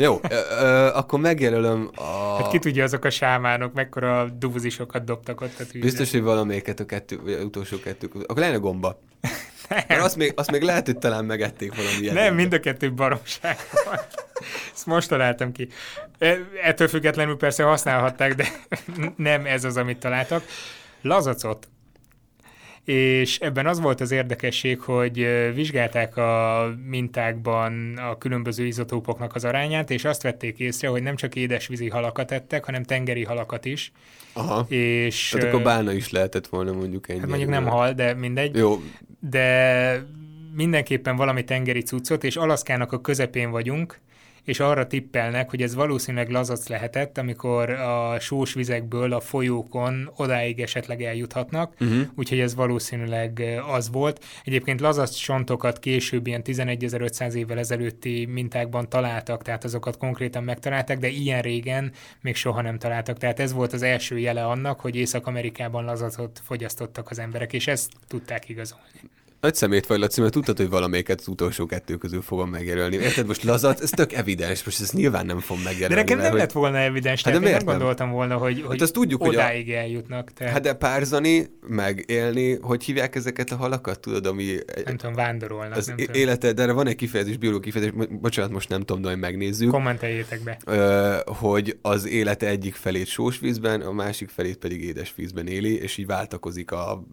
Jó, 0.00 0.20
ö, 0.28 0.34
ö, 0.60 0.86
akkor 0.94 1.20
megjelölöm 1.20 1.90
a... 1.94 2.36
Hát 2.36 2.50
ki 2.50 2.58
tudja, 2.58 2.84
azok 2.84 3.04
a 3.04 3.10
sámánok 3.10 3.72
mekkora 3.72 4.28
dúzisokat 4.38 5.04
dobtak 5.04 5.40
ott 5.40 5.54
a 5.58 5.64
tűzre. 5.64 5.78
Biztos, 5.80 6.10
hogy 6.10 6.22
valamelyiket 6.22 6.80
a 6.80 6.86
kettő, 6.86 7.20
vagy 7.24 7.32
utolsó 7.42 7.78
kettő. 7.80 8.08
Akkor 8.12 8.42
lenne 8.42 8.56
gomba. 8.56 9.00
Mert 9.68 10.02
azt 10.02 10.16
még, 10.16 10.32
azt 10.36 10.50
még 10.50 10.62
lehet, 10.62 10.86
hogy 10.86 10.98
talán 10.98 11.24
megették 11.24 11.74
valami 11.74 11.96
ilyet. 12.00 12.14
Nem, 12.14 12.34
mind 12.34 12.52
a 12.52 12.60
kettő 12.60 12.92
baromság 12.92 13.56
van. 13.84 13.98
Ezt 14.74 14.86
most 14.86 15.08
találtam 15.08 15.52
ki. 15.52 15.68
E- 16.18 16.48
Ettől 16.62 16.88
függetlenül 16.88 17.36
persze 17.36 17.62
használhatták, 17.62 18.34
de 18.34 18.48
nem 19.16 19.46
ez 19.46 19.64
az, 19.64 19.76
amit 19.76 19.98
találtak. 19.98 20.44
Lazacot. 21.02 21.68
És 22.88 23.38
ebben 23.38 23.66
az 23.66 23.80
volt 23.80 24.00
az 24.00 24.10
érdekesség, 24.10 24.80
hogy 24.80 25.26
vizsgálták 25.54 26.16
a 26.16 26.64
mintákban 26.86 27.96
a 27.96 28.18
különböző 28.18 28.66
izotópoknak 28.66 29.34
az 29.34 29.44
arányát, 29.44 29.90
és 29.90 30.04
azt 30.04 30.22
vették 30.22 30.58
észre, 30.58 30.88
hogy 30.88 31.02
nem 31.02 31.16
csak 31.16 31.34
édesvízi 31.34 31.88
halakat 31.88 32.32
ettek, 32.32 32.64
hanem 32.64 32.82
tengeri 32.82 33.24
halakat 33.24 33.64
is. 33.64 33.92
Aha. 34.32 34.66
És 34.68 35.28
Tehát 35.28 35.46
akkor 35.46 35.62
bálna 35.62 35.92
is 35.92 36.10
lehetett 36.10 36.46
volna 36.46 36.72
mondjuk 36.72 37.08
ennyi. 37.08 37.18
hát 37.18 37.28
mondjuk 37.28 37.50
nem 37.50 37.66
hal, 37.66 37.92
de 37.92 38.14
mindegy 38.14 38.56
Jó, 38.56 38.82
de 39.20 40.06
mindenképpen 40.54 41.16
valami 41.16 41.44
tengeri 41.44 41.82
cuccot, 41.82 42.24
és 42.24 42.36
Alaszkának 42.36 42.92
a 42.92 43.00
közepén 43.00 43.50
vagyunk, 43.50 43.98
és 44.44 44.60
arra 44.60 44.86
tippelnek, 44.86 45.50
hogy 45.50 45.62
ez 45.62 45.74
valószínűleg 45.74 46.30
lazac 46.30 46.68
lehetett, 46.68 47.18
amikor 47.18 47.70
a 47.70 48.20
sós 48.20 48.54
vizekből 48.54 49.12
a 49.12 49.20
folyókon 49.20 50.10
odáig 50.16 50.60
esetleg 50.60 51.02
eljuthatnak, 51.02 51.74
uh-huh. 51.80 52.00
úgyhogy 52.14 52.40
ez 52.40 52.54
valószínűleg 52.54 53.42
az 53.68 53.90
volt. 53.90 54.24
Egyébként 54.44 54.80
lazac 54.80 55.14
csontokat 55.14 55.78
később 55.78 56.26
ilyen 56.26 56.42
11.500 56.44 57.32
évvel 57.32 57.58
ezelőtti 57.58 58.26
mintákban 58.26 58.88
találtak, 58.88 59.42
tehát 59.42 59.64
azokat 59.64 59.96
konkrétan 59.96 60.44
megtalálták, 60.44 60.98
de 60.98 61.08
ilyen 61.08 61.42
régen 61.42 61.92
még 62.20 62.34
soha 62.34 62.62
nem 62.62 62.78
találtak. 62.78 63.18
Tehát 63.18 63.40
ez 63.40 63.52
volt 63.52 63.72
az 63.72 63.82
első 63.82 64.18
jele 64.18 64.44
annak, 64.44 64.80
hogy 64.80 64.96
Észak-Amerikában 64.96 65.84
lazacot 65.84 66.40
fogyasztottak 66.44 67.10
az 67.10 67.18
emberek, 67.18 67.52
és 67.52 67.66
ezt 67.66 67.92
tudták 68.06 68.48
igazolni. 68.48 69.00
Nagy 69.40 69.54
szemét 69.54 69.86
vagy, 69.86 69.98
Laci, 69.98 70.20
mert 70.20 70.32
tudtad, 70.32 70.56
hogy 70.56 70.68
valamelyiket 70.68 71.20
az 71.20 71.28
utolsó 71.28 71.66
kettő 71.66 71.96
közül 71.96 72.22
fogom 72.22 72.50
megjelölni. 72.50 72.96
Érted, 72.96 73.26
most 73.26 73.42
lazac, 73.42 73.80
ez 73.82 73.90
tök 73.90 74.12
evidens, 74.12 74.64
most 74.64 74.80
ezt 74.80 74.92
nyilván 74.92 75.26
nem 75.26 75.38
De 75.48 75.54
megjelölni. 75.64 75.94
nekem 75.94 76.18
nem 76.18 76.30
hogy- 76.30 76.38
lett 76.38 76.52
volna 76.52 76.78
evidens, 76.78 77.22
Hát 77.22 77.32
de 77.32 77.38
miért 77.38 77.54
nem 77.56 77.64
nem? 77.66 77.76
gondoltam 77.76 78.10
volna, 78.10 78.36
hogy, 78.36 78.62
hogy 78.62 78.82
azt 78.82 78.92
tudjuk, 78.92 79.22
hogy 79.22 79.34
a- 79.34 79.38
odáig 79.38 79.70
eljutnak. 79.70 80.32
Tehát 80.32 80.52
Hát 80.52 80.62
de 80.62 80.72
párzani, 80.74 81.46
meg 81.68 82.04
élni, 82.08 82.58
hogy 82.60 82.84
hívják 82.84 83.14
ezeket 83.14 83.50
a 83.50 83.56
halakat, 83.56 84.00
tudod, 84.00 84.26
ami 84.26 84.54
nem 84.84 84.96
tudom, 84.96 85.14
vándorolnak. 85.14 85.76
az 85.76 85.86
nem 85.86 85.96
tudom. 85.96 86.14
élete, 86.14 86.52
de 86.52 86.62
erre 86.62 86.72
van 86.72 86.86
egy 86.86 86.96
kifejezés, 86.96 87.36
biológiai 87.36 87.72
kifejezés, 87.72 88.18
bocsánat, 88.20 88.50
most 88.50 88.68
nem 88.68 88.80
tudom, 88.80 89.02
de 89.02 89.08
majd 89.08 89.20
megnézzük, 89.20 89.70
Kommenteljétek 89.70 90.42
be. 90.42 90.58
ö, 90.66 91.16
hogy 91.26 91.78
az 91.82 92.06
élete 92.06 92.46
egyik 92.46 92.74
felét 92.74 93.06
sós 93.06 93.38
vízben, 93.38 93.80
a 93.80 93.92
másik 93.92 94.28
felét 94.28 94.56
pedig 94.56 94.82
édes 94.84 95.12
vízben 95.16 95.46
éli, 95.46 95.74
és 95.80 95.96
így 95.96 96.06
váltakozik 96.06 96.70
a 96.70 97.04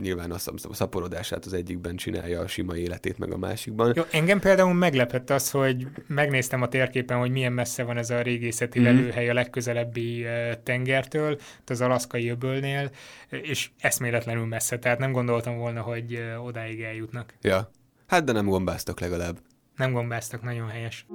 nyilván 0.00 0.30
a 0.30 0.38
szap- 0.38 0.64
a 0.64 0.74
szaporodását 0.74 1.44
az 1.44 1.52
egyikben 1.52 1.96
csinálja 1.96 2.40
a 2.40 2.46
sima 2.46 2.76
életét, 2.76 3.18
meg 3.18 3.32
a 3.32 3.36
másikban. 3.36 3.92
Jó, 3.96 4.02
engem 4.10 4.40
például 4.40 4.74
meglepett 4.74 5.30
az, 5.30 5.50
hogy 5.50 5.86
megnéztem 6.06 6.62
a 6.62 6.68
térképen, 6.68 7.18
hogy 7.18 7.30
milyen 7.30 7.52
messze 7.52 7.82
van 7.82 7.96
ez 7.96 8.10
a 8.10 8.22
régészeti 8.22 8.80
mm. 8.80 8.82
lelőhely 8.82 9.28
a 9.28 9.34
legközelebbi 9.34 10.26
tengertől, 10.62 11.38
az 11.66 11.80
alaszkai 11.80 12.28
öbölnél, 12.28 12.90
és 13.28 13.70
eszméletlenül 13.78 14.46
messze, 14.46 14.78
tehát 14.78 14.98
nem 14.98 15.12
gondoltam 15.12 15.58
volna, 15.58 15.80
hogy 15.80 16.22
odáig 16.44 16.80
eljutnak. 16.80 17.34
Ja. 17.40 17.70
Hát 18.06 18.24
de 18.24 18.32
nem 18.32 18.46
gombáztak 18.46 19.00
legalább. 19.00 19.38
Nem 19.76 19.92
gombáztak, 19.92 20.42
nagyon 20.42 20.68
helyes. 20.68 21.06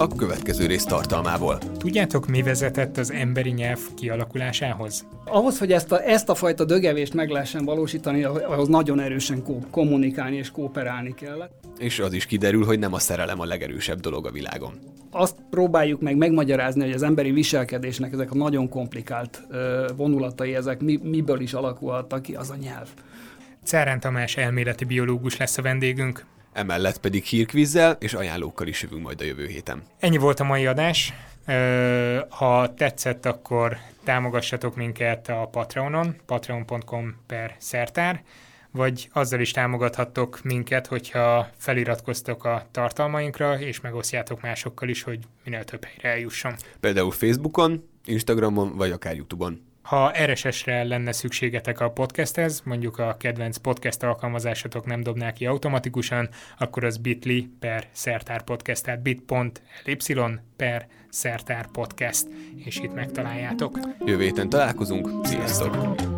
A 0.00 0.08
következő 0.16 0.66
rész 0.66 0.84
tartalmából. 0.84 1.58
Tudjátok, 1.58 2.26
mi 2.26 2.42
vezetett 2.42 2.96
az 2.96 3.12
emberi 3.12 3.50
nyelv 3.50 3.78
kialakulásához? 3.96 5.06
Ahhoz, 5.24 5.58
hogy 5.58 5.72
ezt 5.72 5.92
a, 5.92 6.02
ezt 6.02 6.28
a 6.28 6.34
fajta 6.34 6.64
dögevést 6.64 7.14
meg 7.14 7.30
lehessen 7.30 7.64
valósítani, 7.64 8.24
ahhoz 8.24 8.68
nagyon 8.68 9.00
erősen 9.00 9.42
kommunikálni 9.70 10.36
és 10.36 10.50
kooperálni 10.50 11.14
kell. 11.14 11.50
És 11.78 11.98
az 11.98 12.12
is 12.12 12.26
kiderül, 12.26 12.64
hogy 12.64 12.78
nem 12.78 12.92
a 12.92 12.98
szerelem 12.98 13.40
a 13.40 13.44
legerősebb 13.44 14.00
dolog 14.00 14.26
a 14.26 14.30
világon. 14.30 14.72
Azt 15.10 15.36
próbáljuk 15.50 16.00
meg 16.00 16.16
megmagyarázni, 16.16 16.84
hogy 16.84 16.92
az 16.92 17.02
emberi 17.02 17.30
viselkedésnek 17.30 18.12
ezek 18.12 18.30
a 18.30 18.34
nagyon 18.34 18.68
komplikált 18.68 19.42
vonulatai, 19.96 20.54
ezek 20.54 20.80
mi, 20.80 21.00
miből 21.02 21.40
is 21.40 21.52
alakulhattak 21.52 22.22
ki, 22.22 22.34
az 22.34 22.50
a 22.50 22.56
nyelv. 22.62 22.88
Cárán 23.64 24.00
Tamás 24.00 24.36
elméleti 24.36 24.84
biológus 24.84 25.36
lesz 25.36 25.58
a 25.58 25.62
vendégünk. 25.62 26.24
Emellett 26.52 26.98
pedig 26.98 27.24
hírkvízzel 27.24 27.96
és 28.00 28.14
ajánlókkal 28.14 28.66
is 28.66 28.82
jövünk 28.82 29.02
majd 29.02 29.20
a 29.20 29.24
jövő 29.24 29.46
héten. 29.46 29.82
Ennyi 29.98 30.16
volt 30.16 30.40
a 30.40 30.44
mai 30.44 30.66
adás. 30.66 31.12
Ha 32.28 32.74
tetszett, 32.74 33.26
akkor 33.26 33.76
támogassatok 34.04 34.76
minket 34.76 35.28
a 35.28 35.48
Patreonon, 35.50 36.16
patreon.com 36.26 37.16
per 37.26 37.54
szertár, 37.58 38.22
vagy 38.70 39.08
azzal 39.12 39.40
is 39.40 39.50
támogathattok 39.50 40.40
minket, 40.42 40.86
hogyha 40.86 41.48
feliratkoztok 41.56 42.44
a 42.44 42.66
tartalmainkra, 42.70 43.60
és 43.60 43.80
megosztjátok 43.80 44.40
másokkal 44.40 44.88
is, 44.88 45.02
hogy 45.02 45.18
minél 45.44 45.64
több 45.64 45.84
helyre 45.84 46.08
eljusson. 46.08 46.54
Például 46.80 47.10
Facebookon, 47.10 47.88
Instagramon, 48.04 48.76
vagy 48.76 48.90
akár 48.90 49.14
YouTube-on. 49.14 49.67
Ha 49.88 50.12
RSS-re 50.24 50.84
lenne 50.84 51.12
szükségetek 51.12 51.80
a 51.80 51.90
podcasthez, 51.90 52.62
mondjuk 52.64 52.98
a 52.98 53.16
kedvenc 53.18 53.56
podcast 53.56 54.02
alkalmazásotok 54.02 54.86
nem 54.86 55.02
dobná 55.02 55.32
ki 55.32 55.46
automatikusan, 55.46 56.28
akkor 56.58 56.84
az 56.84 56.96
bit.ly 56.96 57.48
per 57.58 57.84
szertár 57.92 58.42
podcast, 58.42 58.84
tehát 58.84 59.02
bit.ly 59.02 59.96
per 60.56 60.86
szertár 61.08 61.66
podcast, 61.66 62.26
és 62.64 62.78
itt 62.78 62.94
megtaláljátok. 62.94 63.78
Jövő 64.04 64.22
héten 64.22 64.48
találkozunk, 64.48 65.26
sziasztok! 65.26 66.17